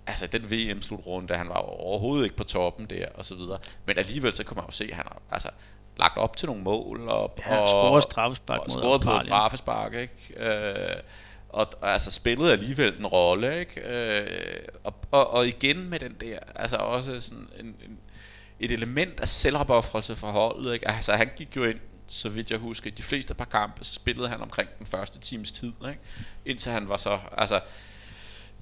[0.07, 3.59] altså den VM-slutrunde, han var overhovedet ikke på toppen der, og så videre.
[3.85, 5.49] Men alligevel, så kan man jo se, at han har altså,
[5.97, 10.33] lagt op til nogle mål, og, ja, og scoret straffespark og, scoret på straffespark, ikke?
[10.37, 10.95] Øh,
[11.49, 13.81] og, og altså spillede alligevel en rolle, ikke?
[13.81, 14.27] Øh,
[14.83, 17.99] og, og, og igen med den der, altså også sådan en, en,
[18.59, 20.87] et element af selvopoffrelse for holdet, ikke?
[20.87, 23.93] Altså han gik jo ind, så vidt jeg husker, i de fleste par kampe, så
[23.93, 25.99] spillede han omkring den første times tid, ikke?
[26.45, 27.59] Indtil han var så, altså,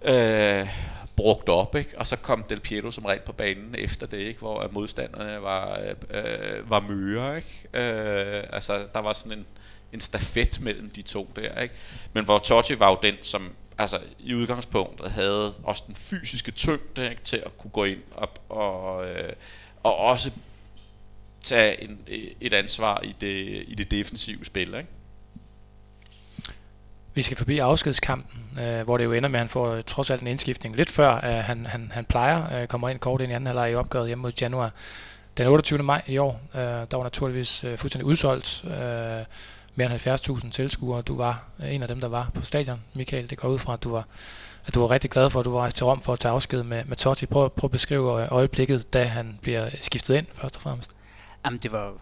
[0.02, 0.68] øh,
[1.16, 1.98] brugt op, ikke?
[1.98, 4.40] og så kom Del Piero som regel på banen efter det, ikke?
[4.40, 7.36] hvor modstanderne var, øh, var møre.
[7.36, 7.64] Ikke?
[7.74, 9.46] Øh, altså, der var sådan en,
[9.94, 11.62] en stafet mellem de to der.
[11.62, 11.76] Ikke?
[12.14, 17.10] Men hvor Totti var jo den, som altså, i udgangspunktet havde også den fysiske tyngde
[17.10, 17.22] ikke?
[17.24, 19.34] til at kunne gå ind op og, øh,
[19.84, 20.32] og også
[21.44, 22.00] tage en,
[22.42, 24.68] et ansvar i det, i det defensive spil.
[24.68, 24.90] Ikke?
[27.14, 30.10] Vi skal forbi afskedskampen, øh, hvor det jo ender med, at han får øh, trods
[30.10, 32.62] alt en indskiftning lidt før øh, han, han, han plejer.
[32.62, 34.72] Øh, kommer ind kort ind i anden halvleg i opgøret hjemme mod Januar.
[35.38, 35.84] Den 28.
[35.84, 38.64] maj i år, øh, der var naturligvis øh, fuldstændig udsolgt.
[38.66, 39.26] Øh,
[39.76, 41.02] mere end 70.000 tilskuere.
[41.02, 43.30] Du var øh, en af dem, der var på stadion, Michael.
[43.30, 44.08] Det går ud fra, at du var,
[44.66, 46.32] at du var rigtig glad for, at du var rejst til Rom for at tage
[46.32, 47.26] afsked med, med Totti.
[47.26, 50.92] Prøv, prøv at beskrive øh, øjeblikket, da han bliver skiftet ind, først og fremmest.
[51.46, 51.98] Jamen, det var en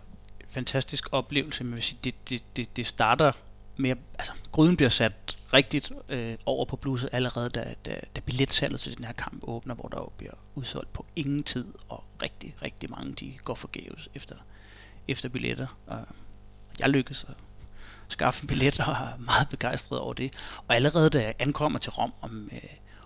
[0.49, 1.63] fantastisk oplevelse.
[1.63, 3.31] Men det, det, det, det starter
[3.79, 8.79] mere, altså, gryden bliver sat rigtigt øh, over på bluset allerede, da, da, da billetsalget
[8.79, 12.55] til den her kamp åbner, hvor der jo bliver udsolgt på ingen tid, og rigtig,
[12.61, 14.35] rigtig mange de går forgæves efter,
[15.07, 15.67] efter billetter.
[15.87, 16.05] Og
[16.79, 17.35] jeg lykkes at,
[18.07, 20.33] skaffe en billet og er meget begejstret over det.
[20.67, 22.59] Og allerede da jeg ankommer til Rom om, øh,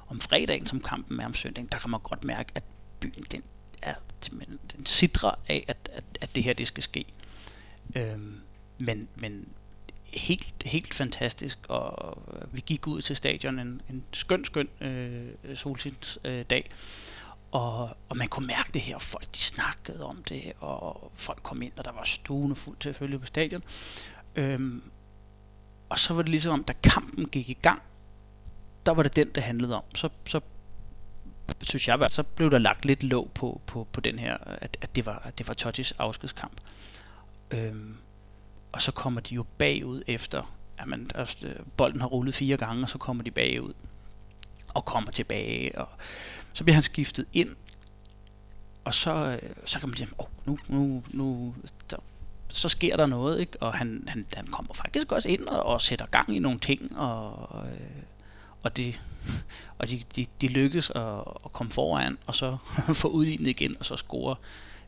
[0.07, 2.63] om fredagen, som kampen er om søndagen, der kan man godt mærke, at
[2.99, 3.43] byen den
[3.81, 3.93] er
[4.71, 7.05] den sidder af, at, at, at det her det skal ske.
[7.95, 8.41] Øhm,
[8.79, 9.47] men, men
[10.13, 12.17] helt, helt fantastisk, og
[12.51, 16.69] vi gik ud til stadion en, en skøn, skøn øh, solskinsdag, øh, dag,
[17.51, 21.39] og, og man kunne mærke det her, og folk de snakkede om det, og folk
[21.43, 23.63] kom ind, og der var stuende fuldt til at følge på stadion.
[24.35, 24.83] Øhm,
[25.89, 27.81] og så var det ligesom om, da kampen gik i gang,
[28.85, 29.83] der var det den, det handlede om.
[29.95, 30.41] Så, så
[31.61, 34.95] synes jeg, så blev der lagt lidt låg på, på, på den her, at, at
[34.95, 36.61] det var, at det var Tottis afskedskamp.
[37.51, 37.97] Øhm,
[38.71, 42.83] og så kommer de jo bagud efter, at man, altså, bolden har rullet fire gange,
[42.83, 43.73] og så kommer de bagud
[44.73, 45.87] og kommer tilbage, og
[46.53, 47.55] så bliver han skiftet ind,
[48.83, 51.55] og så, øh, så kan man sige, oh, nu, nu, nu
[51.91, 51.97] der,
[52.47, 53.61] så sker der noget, ikke?
[53.61, 56.97] og han, han, han kommer faktisk også ind og, og sætter gang i nogle ting,
[56.97, 58.03] og, øh,
[58.63, 59.01] og, det,
[59.79, 62.57] og de, de, de lykkes at, at komme foran, og så
[62.93, 64.35] få udlignet igen, og så score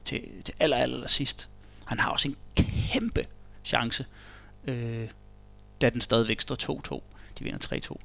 [0.05, 1.49] til, til aller, aller sidst.
[1.85, 3.25] Han har også en kæmpe
[3.65, 4.05] chance,
[4.67, 5.07] øh,
[5.81, 6.55] da den stadigvæk står
[6.95, 7.01] 2-2.
[7.39, 7.97] De vinder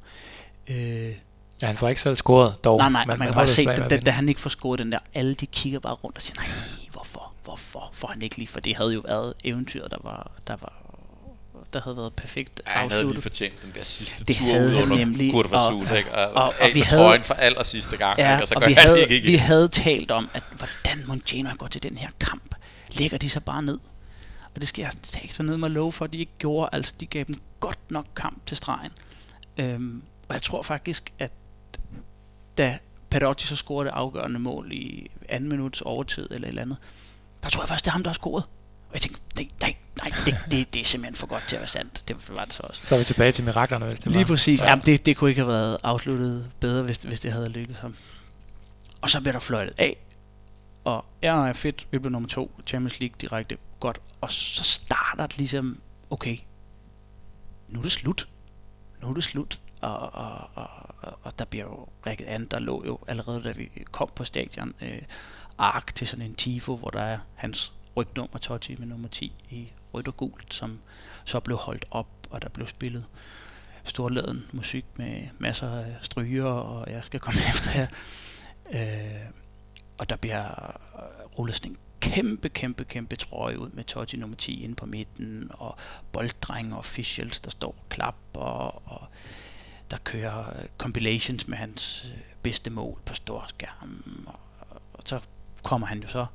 [0.68, 0.72] 3-2.
[0.74, 1.14] Øh,
[1.62, 2.78] Ja, han får ikke selv scoret dog.
[2.78, 4.98] Nej, nej, man, man kan bare se, da, da, han ikke får scoret den der,
[5.14, 6.48] alle de kigger bare rundt og siger, nej,
[6.92, 10.56] hvorfor, hvorfor får han ikke lige, for det havde jo været eventyret, der var, der
[10.60, 10.72] var
[11.72, 14.68] der havde været perfekt ja, han havde lige fortjent den der sidste det tur havde
[14.68, 16.14] ud under nemlig, Kurt Vasul, ikke?
[16.14, 18.44] Og, og, og, og vi havde, for aller sidste gang, ja, ikke?
[18.44, 19.32] og så og gør vi han havde, ikke igen.
[19.32, 22.54] Vi havde talt om, at hvordan Montano går til den her kamp,
[22.90, 23.78] lægger de sig bare ned.
[24.54, 26.68] Og det skal jeg tage så ned med lov for, at de ikke gjorde.
[26.72, 28.92] Altså, de gav dem godt nok kamp til stregen.
[29.56, 31.32] Øhm, og jeg tror faktisk, at
[32.58, 32.78] da
[33.10, 36.76] Perotti så scorede det afgørende mål i anden minuts overtid eller et eller andet,
[37.42, 38.44] der tror jeg først, det er ham, der har scoret.
[38.88, 41.60] Og jeg tænkte, nej, nej, nej det, det, det er simpelthen for godt til at
[41.60, 42.04] være sandt.
[42.08, 42.86] Det var det så også.
[42.86, 44.26] Så er vi tilbage til miraklerne, hvis det Lige var.
[44.26, 44.60] præcis.
[44.60, 44.68] Ja.
[44.68, 47.96] Jamen, det, det kunne ikke have været afsluttet bedre, hvis, hvis det havde lykkedes ham.
[49.00, 49.96] Og så bliver der fløjtet af.
[50.84, 51.86] Og ja, er fedt.
[51.90, 52.60] Vi blev nummer to.
[52.66, 53.56] Champions League direkte.
[53.80, 54.00] Godt.
[54.20, 55.80] Og så starter det ligesom,
[56.10, 56.38] okay,
[57.68, 58.28] nu er det slut.
[59.02, 59.60] Nu er det slut.
[59.80, 60.68] Og, og, og,
[60.98, 62.46] og, og der bliver jo rækket an.
[62.46, 65.02] Der lå jo allerede, da vi kom på stadion, øh,
[65.58, 69.68] ark til sådan en tifo, hvor der er hans rygnummer Totti med nummer 10 i
[69.94, 70.78] rødt og gult, som
[71.24, 73.04] så blev holdt op, og der blev spillet
[73.84, 77.86] storladen musik med masser af stryger, og jeg skal komme efter her.
[78.70, 79.30] Øh,
[79.98, 80.76] og der bliver
[81.38, 85.50] rullet sådan en kæmpe, kæmpe, kæmpe trøje ud med Totti nummer 10 inde på midten,
[85.54, 85.76] og
[86.12, 88.40] bolddrenge og officials, der står og klapper,
[88.90, 89.08] og
[89.90, 92.06] der kører compilations med hans
[92.42, 94.40] bedste mål på storskærmen, og,
[94.92, 95.20] og så
[95.62, 96.26] kommer han jo så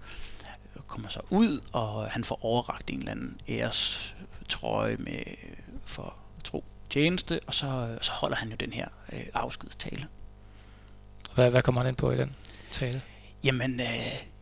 [0.87, 4.15] kommer så ud, og han får overragt en eller anden æres
[4.49, 5.23] trøje med
[5.85, 10.07] for tro tjeneste, og så, så holder han jo den her øh, afskedstale.
[11.35, 12.35] Hvad, hvad kommer han ind på i den
[12.71, 13.01] tale?
[13.43, 13.87] Jamen, øh,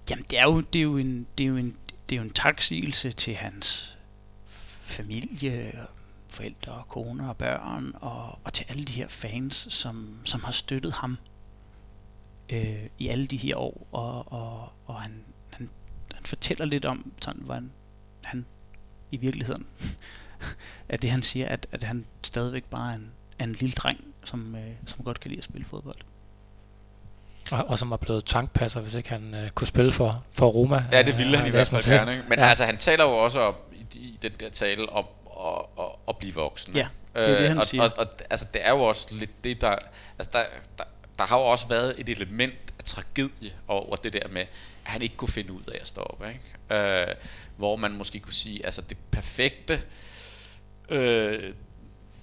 [0.10, 1.78] jamen det er jo det er jo en det er jo en
[2.10, 3.98] det er jo en taksigelse til hans
[4.82, 5.88] familie,
[6.28, 10.94] forældre og og børn og, og til alle de her fans, som, som har støttet
[10.94, 11.18] ham
[12.50, 15.70] øh, i alle de her år, og, og, og han, han,
[16.14, 17.72] han fortæller lidt om, sådan, hvordan
[18.24, 18.46] han
[19.12, 19.68] i virkeligheden,
[20.90, 24.00] at det han siger, at, at han stadigvæk bare er en, er en lille dreng,
[24.24, 25.98] som, øh, som godt kan lide at spille fodbold.
[27.52, 30.86] Og, og som var blevet tankpasser, hvis ikke han øh, kunne spille for, for Roma.
[30.92, 32.12] Ja, det ville øh, han i hvert fald gerne.
[32.12, 32.24] ikke?
[32.30, 32.48] Men Ja.
[32.48, 35.06] altså, han taler jo også om, i, i den der tale om
[35.46, 36.76] at, at, at blive voksen.
[36.76, 37.84] Ja, det er det, han og, siger.
[37.84, 39.76] Og, og, altså, det er jo også lidt det, der...
[40.20, 40.44] Altså, der,
[40.78, 40.84] der,
[41.20, 44.48] der har jo også været et element af tragedie over det der med, at
[44.84, 46.26] han ikke kunne finde ud af at stoppe.
[46.28, 47.02] Ikke?
[47.10, 47.16] Øh,
[47.58, 49.82] hvor man måske kunne sige, altså det perfekte
[50.90, 51.54] øh,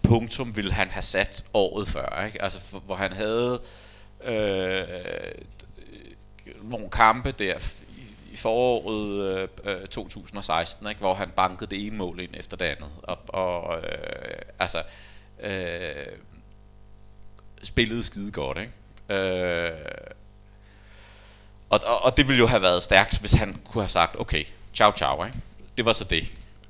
[0.03, 2.24] punktum ville han have sat året før.
[2.27, 2.43] Ikke?
[2.43, 3.69] Altså, for, hvor han havde øh,
[6.62, 7.59] nogle kampe der
[7.97, 10.99] i, i foråret øh, øh, 2016, ikke?
[10.99, 12.90] hvor han bankede det ene mål ind efter det andet.
[13.03, 14.82] Og, og øh, altså
[15.40, 16.07] øh,
[17.62, 18.73] spillede skide godt, ikke?
[19.20, 19.70] Øh,
[21.70, 24.45] og, og, og det ville jo have været stærkt, hvis han kunne have sagt, okay,
[24.74, 25.39] ciao ciao, ikke?
[25.77, 26.23] Det var så det.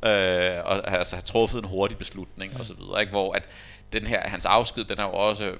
[0.02, 3.10] Øh, og altså have truffet en hurtig beslutning og så videre, ikke?
[3.10, 3.48] Hvor at
[3.92, 5.54] den her, hans afsked, den er jo også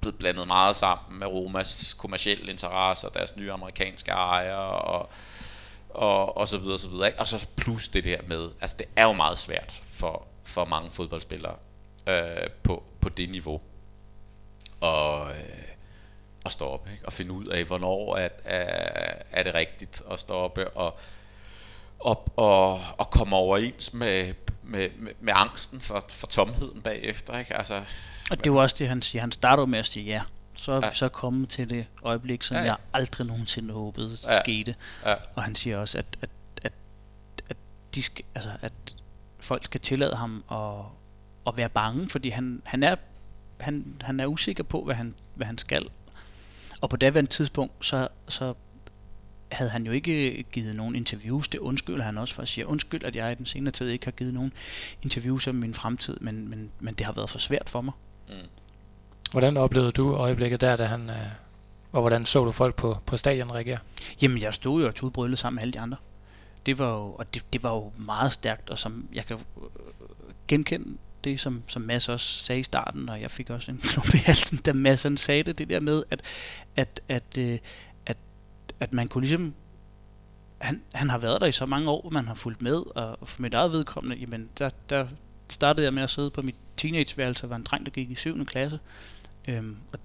[0.00, 5.08] blevet blandet meget sammen med Romas kommercielle interesser, deres nye amerikanske ejere og,
[5.90, 7.06] og, og så videre, så videre.
[7.06, 7.20] Ikke?
[7.20, 10.90] Og så plus det der med, altså det er jo meget svært for, for mange
[10.90, 11.54] fodboldspillere
[12.06, 13.60] øh, på, på det niveau
[14.80, 15.36] og, øh,
[16.44, 17.06] at stoppe, ikke?
[17.06, 20.98] og finde ud af, hvornår er, er, er det rigtigt at stoppe, og,
[22.06, 27.38] og, og, og komme overens med, med, med, med angsten for, for tomheden bagefter.
[27.38, 27.56] Ikke?
[27.56, 27.82] Altså,
[28.30, 29.20] Og det var også det, han siger.
[29.22, 30.22] Han starter jo med at sige ja.
[30.54, 30.88] Så er Ja.
[30.90, 32.66] vi så kommet til det øjeblik, som ja, ja.
[32.68, 34.40] jeg aldrig nogensinde håbede Ja.
[34.42, 34.74] skete.
[35.06, 36.30] ja, Og han siger også, at, at,
[36.62, 36.72] at,
[37.48, 37.56] at,
[37.94, 38.72] de skal, altså, at
[39.40, 40.84] folk skal tillade ham at,
[41.46, 42.96] at være bange, fordi han, han, er,
[43.60, 45.88] han, han er usikker på, hvad han, hvad han skal.
[46.80, 48.54] Og på daværende tidspunkt, så, så
[49.52, 51.48] havde han jo ikke givet nogen interviews.
[51.48, 54.06] Det undskylder han også for at sige, undskyld, at jeg i den senere tid ikke
[54.06, 54.52] har givet nogen
[55.02, 57.94] interviews om min fremtid, men, men, men det har været for svært for mig.
[58.28, 58.34] mm.
[59.30, 61.10] Hvordan oplevede du øjeblikket der, da han...
[61.10, 61.16] Øh,
[61.92, 63.78] og hvordan så du folk på, på stadion reagere?
[64.22, 65.96] Jamen, jeg stod jo og tudbrødlede sammen med alle de andre.
[66.66, 69.62] Det var jo, og det, det var jo meget stærkt, og som jeg kan øh,
[70.48, 74.14] genkende det, som, som Mads også sagde i starten, og jeg fik også en klump
[74.14, 76.20] i halsen, da Mads han sagde det, det der med, at,
[76.76, 77.58] at, at, øh,
[78.80, 79.54] at, man kunne ligesom
[80.58, 83.42] han, han har været der i så mange år, man har fulgt med, og for
[83.42, 85.06] mit eget vedkommende, jamen, der, der
[85.48, 88.14] startede jeg med at sidde på mit teenageværelse og var en dreng, der gik i
[88.14, 88.44] 7.
[88.44, 88.78] klasse.
[89.48, 89.98] Øhm, og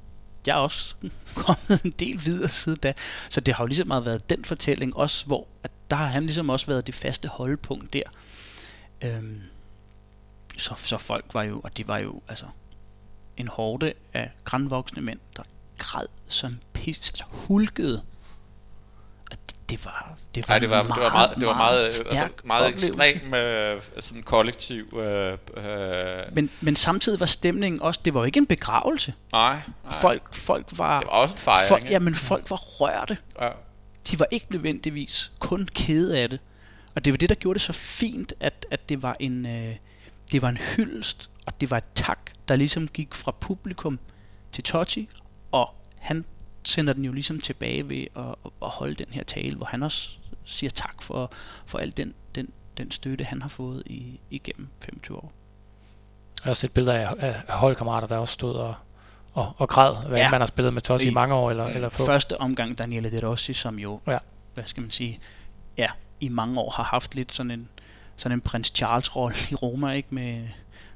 [0.47, 0.95] jeg er også
[1.35, 2.93] kommet en del videre siden da.
[3.29, 6.23] Så det har jo ligesom meget været den fortælling også, hvor at der har han
[6.23, 8.03] ligesom også været det faste holdepunkt der.
[9.01, 9.41] Øhm,
[10.57, 12.45] så, så folk var jo, og det var jo altså
[13.37, 15.43] en hårde af grænvoksne mænd, der
[15.77, 18.03] græd som pis, altså hulkede.
[19.71, 22.29] Det, var, det var, Ej, det var, en det var meget, det var meget, altså,
[22.43, 24.99] meget ekstrem øh, sådan kollektiv.
[24.99, 29.13] Øh, øh, Men, men samtidig var stemningen også, det var jo ikke en begravelse.
[29.31, 29.53] nej,
[29.83, 31.67] nej, Folk, folk var, det var også en fejring.
[31.69, 31.93] folk, ikke?
[31.93, 33.17] jamen, folk var rørte.
[33.41, 33.49] ja.
[34.11, 36.39] de var ikke nødvendigvis kun kede af det.
[36.95, 39.75] Og det var det, der gjorde det så fint, at, at det var en øh,
[40.31, 43.99] det var en hyldest, og det var et tak, der ligesom gik fra publikum
[44.51, 45.09] til Totti,
[45.51, 45.69] og
[45.99, 46.25] han
[46.63, 50.09] sender den jo ligesom tilbage ved at, at holde den her tale, hvor han også
[50.45, 51.31] siger tak for,
[51.65, 55.31] for al den, den, den støtte, han har fået i, igennem 25 år.
[56.43, 58.75] Jeg har set billeder af, af, af holdkammerater, der også stod og,
[59.33, 60.23] og, og græd, hvad Ja.
[60.23, 60.31] ja.
[60.31, 62.05] man har spillet med Totti i I- mange år eller, eller få.
[62.05, 64.17] Første omgang Daniele De Rossi, som jo, Ja.
[64.53, 65.19] hvad skal man sige,
[65.77, 65.87] ja,
[66.19, 67.69] i mange år har haft lidt sådan en,
[68.17, 70.07] sådan en prins Charles-rolle i Roma, ikke?
[70.15, 70.47] Med,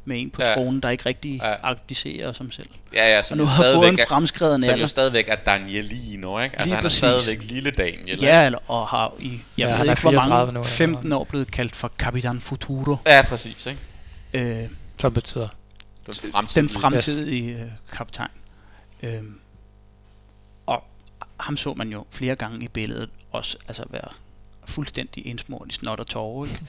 [0.06, 0.54] med en på Ja.
[0.54, 1.54] tronen, der ikke rigtig Ja.
[1.64, 2.70] abdicerer som selv.
[2.94, 4.86] ja, ja, Og som nu jo har fået en stadigvæk er, fremskreden som jo alder.
[4.86, 6.56] stadigvæk er Danielino, ikke?
[6.56, 7.04] Altså Lige han præcis.
[7.04, 8.20] er stadigvæk lille Daniel.
[8.22, 10.70] Ja, eller, og har i, jeg Ja, ved er ikke hvor 34 mange, nu, eller
[10.70, 11.18] 15 hvad?
[11.18, 12.96] år blevet kaldt for Capitan Futuro.
[13.06, 13.80] Ja, præcis, ikke?
[14.64, 15.48] Øh, Som betyder.
[16.06, 16.68] Den fremtidige.
[16.68, 18.30] den fremtidige øh, kaptajn.
[19.04, 19.40] Øhm,
[20.66, 20.84] og
[21.40, 24.08] ham så man jo flere gange i billedet også altså være
[24.66, 26.62] fuldstændig indsmurt i snot og tårer, ikke?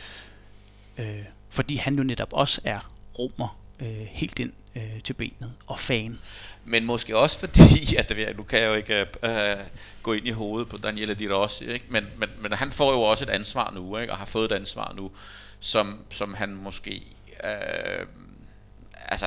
[1.18, 5.80] øh, fordi han jo netop også er romer øh, helt ind øh, til benet og
[5.80, 6.18] fan.
[6.64, 9.56] Men måske også fordi, at det, nu kan jeg jo ikke øh,
[10.02, 11.84] gå ind i hovedet på Daniele Di Rossi, ikke?
[11.88, 14.12] Men, men, men han får jo også et ansvar nu, ikke?
[14.12, 15.10] og har fået et ansvar nu,
[15.60, 17.06] som, som han måske...
[17.44, 18.06] Øh,
[19.08, 19.26] altså,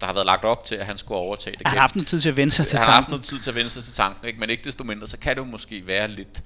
[0.00, 1.66] der har været lagt op til, at han skulle overtage det.
[1.66, 3.10] Han har haft noget tid til at vende sig til han har haft tanken.
[3.10, 4.40] noget tid til at vende sig til tanken, ikke?
[4.40, 6.42] men ikke desto mindre, så kan det jo måske være lidt,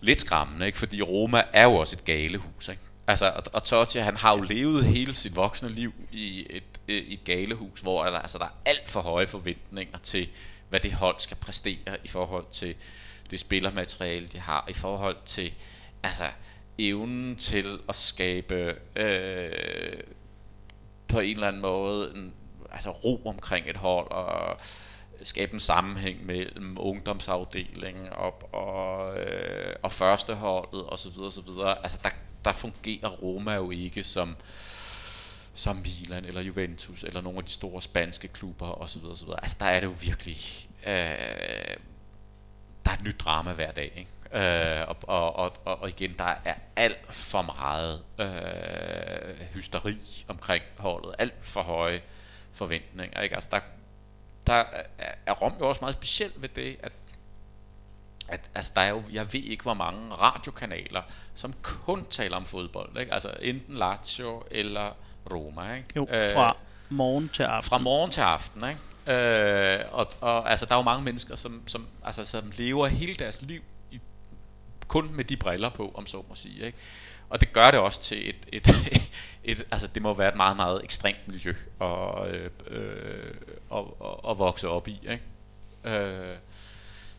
[0.00, 0.78] lidt skræmmende, ikke?
[0.78, 2.68] fordi Roma er jo også et galehus.
[2.68, 2.82] Ikke?
[3.06, 7.02] Altså, og, og Totti, han har jo levet hele sit voksne liv i et, øh,
[7.02, 10.28] et galehus, hvor der, altså, der er alt for høje forventninger til,
[10.68, 12.74] hvad det hold skal præstere i forhold til
[13.30, 15.52] det spillermateriale, de har, i forhold til
[16.02, 16.24] altså,
[16.78, 20.00] evnen til at skabe øh,
[21.08, 22.34] på en eller anden måde en,
[22.72, 24.56] altså ro omkring et hold og
[25.22, 31.82] skabe en sammenhæng mellem ungdomsafdelingen og, og, øh, og førsteholdet og så videre, så videre.
[31.82, 32.10] Altså der,
[32.44, 34.36] der fungerer Roma jo ikke som
[35.56, 39.24] som Milan eller Juventus eller nogle af de store spanske klubber og så videre, så
[39.24, 39.42] videre.
[39.42, 40.36] Altså der er det jo virkelig
[40.86, 41.76] øh,
[42.84, 44.10] der er et nyt drama hver dag, ikke?
[44.32, 51.14] Øh, og, og, og, og, igen, der er alt for meget øh, hysteri omkring holdet,
[51.18, 52.02] alt for høje
[52.52, 53.34] forventninger, ikke?
[53.34, 53.60] Altså der,
[54.46, 54.64] der
[55.26, 56.92] er, Rom jo også meget speciel ved det, at
[58.28, 61.02] at altså, der er jo, jeg ved ikke hvor mange radiokanaler,
[61.34, 63.14] som kun taler om fodbold, ikke?
[63.14, 64.96] Altså enten Lazio eller
[65.32, 65.88] Roma, ikke?
[65.96, 66.56] Jo, Øh, fra
[66.88, 67.68] morgen til aften.
[67.68, 68.80] fra morgen til aften, ikke?
[69.06, 73.14] Øh, og, og altså, der er jo mange mennesker, som, som, altså, som lever hele
[73.14, 74.00] deres liv i,
[74.88, 76.78] kun med de briller på, om så må sige, ikke?
[77.30, 78.68] Og det gør det også til et, et,
[79.44, 83.34] et altså det må være et meget, meget ekstremt miljø at, øh, øh,
[83.72, 85.22] at, at, at vokse op i, ikke?
[85.98, 86.36] Øh,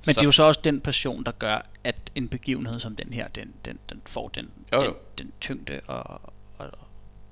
[0.06, 3.14] Men det er jo så også den passion, der gør, at en begivenhed som den
[3.14, 4.96] her, den, den, den får den, Jo, den, jo.
[5.18, 6.22] den tyngde, og,
[6.58, 6.72] og,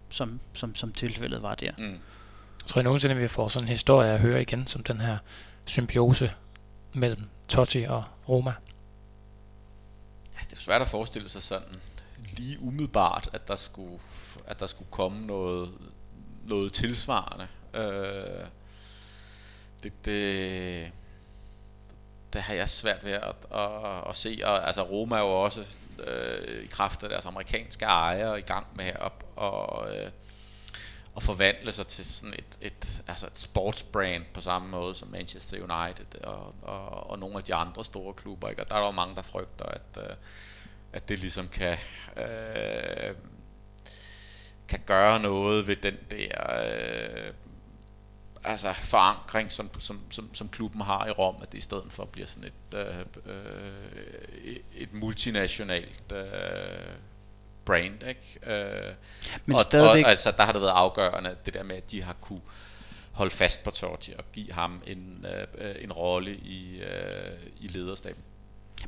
[0.10, 1.72] som, som, som tilfældet var der.
[1.78, 1.84] Mm.
[1.84, 5.18] Jeg tror jeg nogensinde, vi får sådan en historie at høre igen, som den her
[5.66, 6.32] symbiose
[6.94, 8.54] mellem Totti og Roma.
[10.36, 11.82] Altså, det er svært at forestille sig sådan
[12.38, 14.00] lige umiddelbart, at der skulle,
[14.48, 15.72] at der skulle komme noget,
[16.45, 17.48] noget tilsvarende.
[17.74, 18.45] Øh,
[19.84, 20.91] det, det,
[22.34, 24.42] det har jeg svært ved at, at, at se.
[24.44, 25.66] Og, altså Roma er jo også
[26.08, 30.12] øh, i kraft af deres amerikanske ejere i gang med at og, øh,
[31.16, 35.58] at forvandle sig til sådan et, et, altså et sportsbrand på samme måde som Manchester
[35.58, 38.50] United og, og, og nogle af de andre store klubber.
[38.50, 38.62] Ikke?
[38.62, 40.16] Og der er jo mange, der frygter, at, øh,
[40.94, 41.78] at det ligesom kan,
[42.18, 43.16] øh,
[44.68, 47.34] kan gøre noget ved den der øh,
[48.44, 52.06] altså forankring, som, som, som, som klubben har i Rom, at det i stedet for
[52.06, 56.95] bliver sådan et, øh, øh, et multinationalt øh,
[57.65, 58.40] brand, ikke?
[58.45, 58.94] Øh,
[59.45, 60.03] Men og, stadigvæk...
[60.03, 62.41] og, altså, der har det været afgørende, det der med, at de har kunne
[63.11, 65.26] holde fast på Totti og give ham en,
[65.57, 68.24] øh, en rolle i, øh, i lederstaben.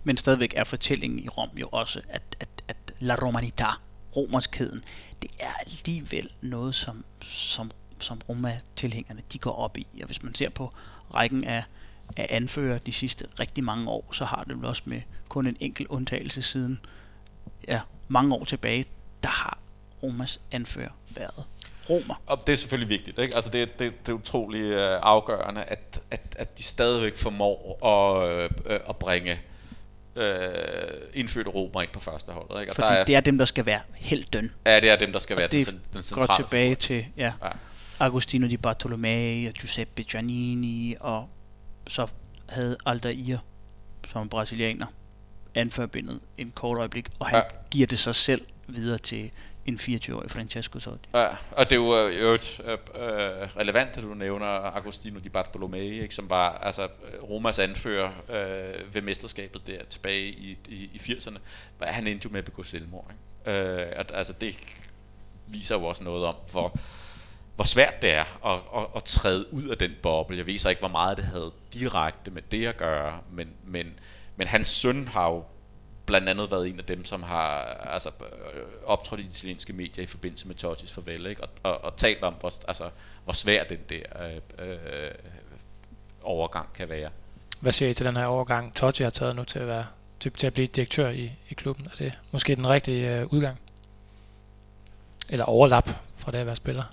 [0.04, 3.80] Men stadigvæk er fortællingen i Rom jo også, at, at, at La Romanità,
[4.16, 4.84] romerskheden,
[5.22, 9.88] det er alligevel noget, som, som som Roma-tilhængerne de går op i.
[10.02, 10.74] Og hvis man ser på
[11.14, 11.64] rækken af,
[12.18, 15.58] af anfører de sidste rigtig mange år, så har det vel også med kun en
[15.60, 16.80] enkelt undtagelse siden
[17.68, 18.86] ja, mange år tilbage,
[19.24, 19.58] der har
[20.04, 21.46] Romas anfører været
[21.90, 22.22] romer.
[22.26, 23.20] Og det er selvfølgelig vigtigt.
[23.20, 23.36] Ikke?
[23.36, 28.30] Altså det, det, det er utrolig øh, afgørende, at, at, at de stadigvæk formår at,
[28.30, 29.40] øh, at bringe
[30.16, 30.38] øh,
[31.14, 32.60] indfødte romer ind på første hold.
[32.62, 32.72] Ikke?
[32.72, 34.52] Og Fordi der er, det er dem, der skal være helten.
[34.66, 37.06] Ja, det er dem, der skal og være det den, den centrale går tilbage til,
[37.18, 37.34] ja.
[37.44, 37.50] ja.
[38.00, 41.30] Agostino di Bartolomei og Giuseppe Giannini, og
[41.88, 42.08] så
[42.50, 43.38] havde Aldair,
[44.12, 44.88] som brasilianer,
[45.56, 47.58] anførbindet en kort øjeblik, og han ja.
[47.72, 49.32] giver det sig selv videre til
[49.66, 51.10] en 24-årig Francesco Totti.
[51.14, 56.02] Ja, og det er jo øh, øh, øh, relevant, at du nævner Agostino di Bartolomei,
[56.02, 56.88] ikke, som var altså,
[57.30, 61.38] Romas anfører øh, ved mesterskabet der tilbage i, i, i 80'erne.
[61.82, 63.12] Han endte jo med at begå selvmord.
[63.46, 63.60] Ikke?
[63.60, 64.56] Øh, at, altså, det
[65.48, 66.80] viser jo også noget om, hvor
[67.56, 70.38] hvor svært det er at, at, at træde ud af den boble.
[70.38, 74.00] Jeg ved så ikke, hvor meget det havde direkte med det at gøre, men, men,
[74.36, 75.44] men hans søn har jo
[76.06, 77.60] blandt andet været en af dem, som har
[77.94, 81.44] altså, øh, optrådt i de italienske medier i forbindelse med Tottis farvel, ikke?
[81.44, 82.90] Og, og, og talt om, hvor, altså,
[83.24, 84.02] hvor svær den der
[84.60, 85.12] øh, øh,
[86.24, 87.10] overgang kan være.
[87.60, 89.86] Hvad siger I til den her overgang, Totti har taget nu til at, være,
[90.20, 91.86] til, til at blive direktør i, i klubben?
[91.86, 93.60] Er det måske den rigtige øh, udgang?
[95.30, 96.84] Eller overlap fra det at være spiller?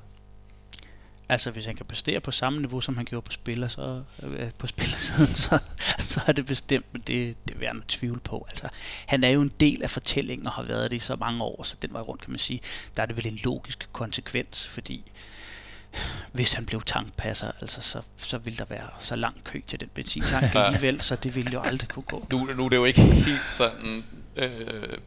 [1.29, 4.51] Altså, hvis han kan præstere på samme niveau, som han gjorde på spiller, så, øh,
[4.59, 5.59] på spillersiden, så,
[5.99, 8.47] så er det bestemt, men det, det vil jeg noget tvivl på.
[8.51, 8.69] Altså,
[9.07, 11.63] han er jo en del af fortællingen og har været det i så mange år,
[11.63, 12.61] så den vej rundt kan man sige,
[12.97, 15.13] der er det vel en logisk konsekvens, fordi
[16.33, 19.89] hvis han blev tankpasser, altså, så, så ville der være så lang kø til den
[19.95, 22.27] benzintank alligevel, så det ville jo aldrig kunne gå.
[22.31, 24.05] Nu, nu er det jo ikke helt sådan
[24.37, 24.99] øh,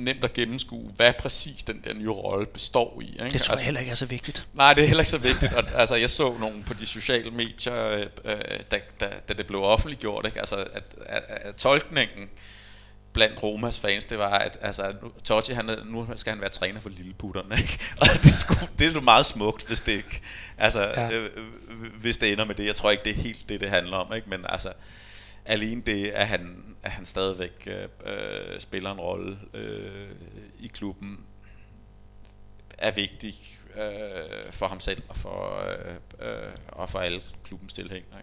[0.00, 3.04] nemt at gennemskue, hvad præcis den der nye rolle består i.
[3.04, 3.24] Ikke?
[3.24, 4.46] Det tror jeg altså, heller ikke er så vigtigt.
[4.54, 5.52] Nej, det er heller ikke så vigtigt.
[5.52, 7.90] Og, altså, jeg så nogen på de sociale medier,
[8.24, 8.40] øh,
[8.70, 10.38] da, da, da det blev offentliggjort, ikke?
[10.38, 12.28] Altså, at, at, at tolkningen
[13.16, 16.80] blandt Romas fans, det var, at altså, nu, Totti, han, nu skal han være træner
[16.80, 17.78] for lilleputterne, ikke?
[18.00, 20.20] Og det, skulle, det er jo meget smukt, hvis det ikke,
[20.58, 21.10] altså, ja.
[21.10, 21.30] øh,
[22.00, 22.66] hvis det ender med det.
[22.66, 24.30] Jeg tror ikke, det er helt det, det handler om, ikke?
[24.30, 24.72] Men altså,
[25.46, 30.10] alene det, at han, at han stadigvæk øh, øh, spiller en rolle øh,
[30.58, 31.24] i klubben,
[32.78, 33.34] er vigtig
[33.76, 35.94] øh, for ham selv og for, øh,
[36.28, 38.20] øh, og for alle klubbens tilhængere.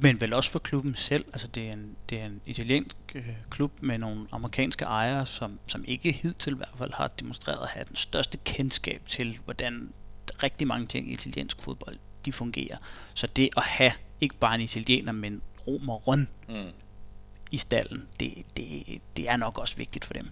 [0.00, 1.24] Men vel også for klubben selv.
[1.32, 5.60] Altså det er en, det er en italiensk øh, klub med nogle amerikanske ejere, som,
[5.66, 9.92] som ikke hidtil i hvert fald har demonstreret at have den største kendskab til, hvordan
[10.42, 12.76] rigtig mange ting i italiensk fodbold de fungerer.
[13.14, 16.72] Så det at have ikke bare en italiener, men romeren mm.
[17.50, 20.30] i stallen, det, det, det er nok også vigtigt for dem.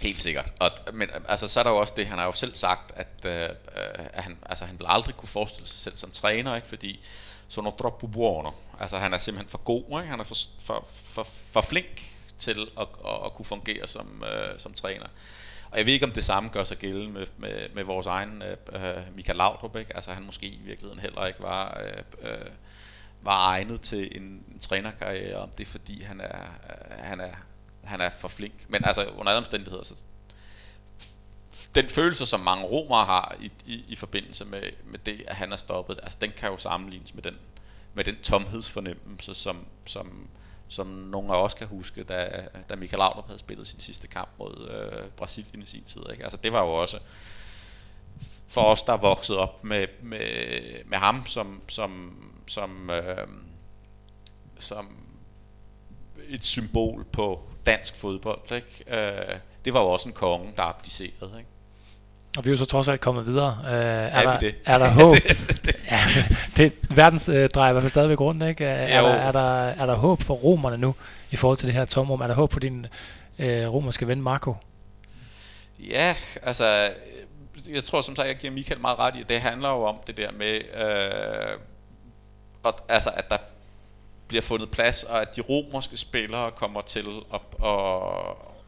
[0.00, 0.52] Helt sikkert.
[0.60, 3.08] Og, men altså, så er der jo også det, han har jo selv sagt, at,
[3.24, 3.48] øh,
[3.96, 6.68] at han, altså, han vil aldrig kunne forestille sig selv som træner, ikke?
[6.68, 7.04] fordi
[7.48, 8.50] sono troppo buono.
[8.80, 10.10] Altså han er simpelthen for god, ikke?
[10.10, 11.22] han er for, for, for,
[11.52, 15.06] for flink til at, at, at kunne fungere som, øh, som træner.
[15.70, 18.42] Og jeg ved ikke, om det samme gør sig gældende med, med, med vores egen
[18.42, 19.76] øh, Michael Laudrup.
[19.76, 19.96] Ikke?
[19.96, 21.80] Altså han måske i virkeligheden heller ikke var...
[21.84, 22.46] Øh, øh,
[23.26, 27.34] var egnet til en, en trænerkarriere, om det er fordi han er, øh, han er,
[27.84, 28.64] han er for flink.
[28.68, 30.04] Men altså under alle omstændigheder, så
[31.74, 35.52] den følelse, som mange romere har i, i, i forbindelse med, med det, at han
[35.52, 37.36] er stoppet, altså den kan jo sammenlignes med den,
[37.94, 40.28] med den tomhedsfornemmelse, som, som,
[40.68, 44.28] som nogle af os kan huske, da, da Michael Laudrup havde spillet sin sidste kamp
[44.38, 46.02] mod øh, Brasilien i sin tid.
[46.10, 46.24] Ikke?
[46.24, 46.98] Altså det var jo også
[48.48, 53.26] for os, der er vokset op med, med, med ham som, som som, øh,
[54.58, 54.88] som
[56.28, 58.52] et symbol på dansk fodbold.
[58.52, 58.98] Ikke?
[58.98, 61.32] Øh, det var jo også en konge, der abdicerede.
[61.38, 61.50] Ikke?
[62.36, 63.58] Og vi er jo så trods alt kommet videre.
[63.60, 64.54] Uh, er, Er der, det?
[64.64, 65.16] er der håb?
[65.90, 66.00] ja,
[66.56, 68.64] det, verdens uh, drejer i hvert fald stadigvæk rundt, ikke?
[68.64, 69.06] Er, er, Jo.
[69.06, 70.94] der, er, der, er der håb for romerne nu
[71.30, 72.20] i forhold til det her tomrum?
[72.20, 72.86] Er der håb for din
[73.38, 74.54] uh, romerske ven Marco?
[75.78, 76.88] Ja, altså,
[77.68, 79.96] jeg tror som sagt, jeg giver Michael meget ret i, at det handler jo om
[80.06, 81.58] det der med, øh,
[82.62, 83.36] og, altså, at der
[84.28, 87.70] bliver fundet plads, og at de romerske spillere kommer til at, at,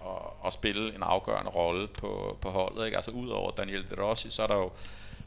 [0.06, 2.85] at, at spille en afgørende rolle på, på holdet.
[2.85, 2.97] Ikke?
[2.97, 4.70] Altså udover Daniel De Rossi, så er der jo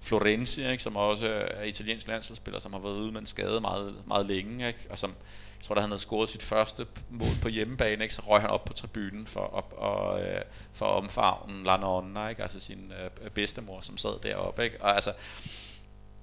[0.01, 0.83] Florenzi, ikke?
[0.83, 4.67] som også er italiensk landsholdsspiller, som har været ude med en skade meget, meget længe,
[4.67, 4.79] ikke?
[4.89, 5.15] og som
[5.61, 8.49] jeg tror, da han havde scoret sit første mål på hjemmebane, ikke, så røg han
[8.49, 10.41] op på tribunen for, op, og, øh,
[10.73, 14.63] for at omfavne La Nonna, ikke, altså sin øh, bedstemor, som sad deroppe.
[14.63, 14.81] Ikke?
[14.81, 15.13] Og altså,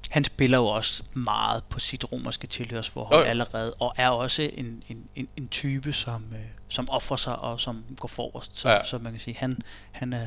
[0.08, 3.30] han spiller jo også meget på sit romerske tilhørsforhold jo.
[3.30, 7.60] allerede, og er også en, en, en, en type, som, øh, som offrer sig og
[7.60, 8.58] som går forrest.
[8.58, 8.84] Så, Ja.
[8.84, 9.58] så man kan sige, han,
[9.92, 10.26] han er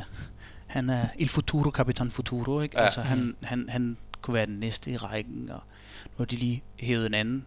[0.67, 2.75] han er il futuro capitan futuro, ikke?
[2.75, 2.79] Ja.
[2.81, 2.85] Ja.
[2.85, 5.61] Altså han, han, han kunne være den næste i rækken, og
[6.05, 7.45] nu har de lige hævet en anden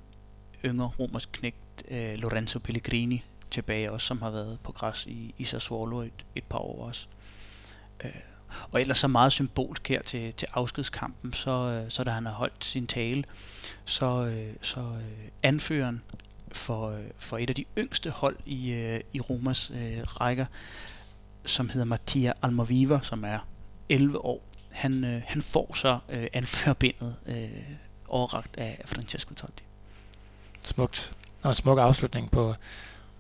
[0.65, 5.44] yngre romersk knægt, øh, Lorenzo Pellegrini, tilbage også, som har været på græs i, i
[5.44, 7.06] Sassuolo et, et par år også.
[8.05, 8.11] Øh,
[8.72, 12.32] og ellers så meget symbolsk her til, til afskedskampen, så, øh, så da han har
[12.32, 13.24] holdt sin tale,
[13.85, 16.02] så, øh, så øh, anføreren
[16.52, 18.72] for, for et af de yngste hold i,
[19.12, 20.47] i Romas øh, rækker,
[21.44, 23.39] som hedder Mattia Almaviva, som er
[23.89, 24.43] 11 år,
[24.74, 27.48] han, øh, han får så øh, anførbindet øh,
[28.09, 29.64] overragt af Francesco Totti.
[30.62, 31.12] Smukt.
[31.43, 32.55] Og en smuk afslutning på,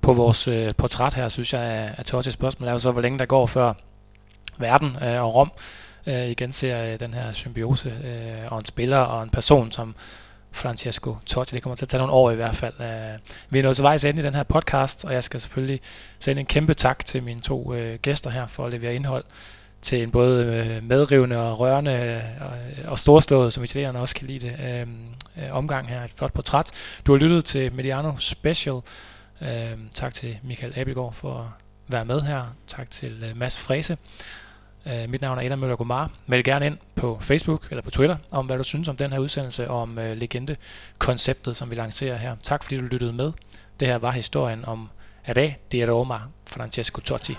[0.00, 2.30] på vores øh, portræt her, synes jeg, af, af Totti.
[2.30, 3.74] spørgsmål er jo så, hvor længe der går før
[4.58, 5.52] verden øh, og Rom
[6.06, 9.94] øh, igen ser øh, den her symbiose øh, og en spiller og en person som
[10.52, 11.54] Francesco Totti.
[11.54, 12.74] Det kommer til at tage nogle år i hvert fald.
[12.80, 13.18] Øh,
[13.50, 15.80] vi er nået til vejs ende i den her podcast, og jeg skal selvfølgelig
[16.18, 19.24] sende en kæmpe tak til mine to øh, gæster her for at levere indhold
[19.82, 22.50] til en både øh, medrivende og rørende og,
[22.90, 24.86] og storslået, som italienerne også kan lide det, øh,
[25.44, 26.04] øh, omgang her.
[26.04, 26.70] Et flot portræt.
[27.06, 28.80] Du har lyttet til Mediano Special.
[29.42, 31.46] Øh, tak til Michael Abelgaard for at
[31.88, 32.42] være med her.
[32.68, 33.96] Tak til øh, Mads Frese.
[34.86, 36.10] Øh, mit navn er Adam Møller Gomar.
[36.26, 39.18] Meld gerne ind på Facebook eller på Twitter om, hvad du synes om den her
[39.18, 42.36] udsendelse og om øh, legende-konceptet, som vi lancerer her.
[42.42, 43.32] Tak fordi du lyttede med.
[43.80, 44.90] Det her var historien om
[45.28, 47.36] Re di Roma, Francesco Totti.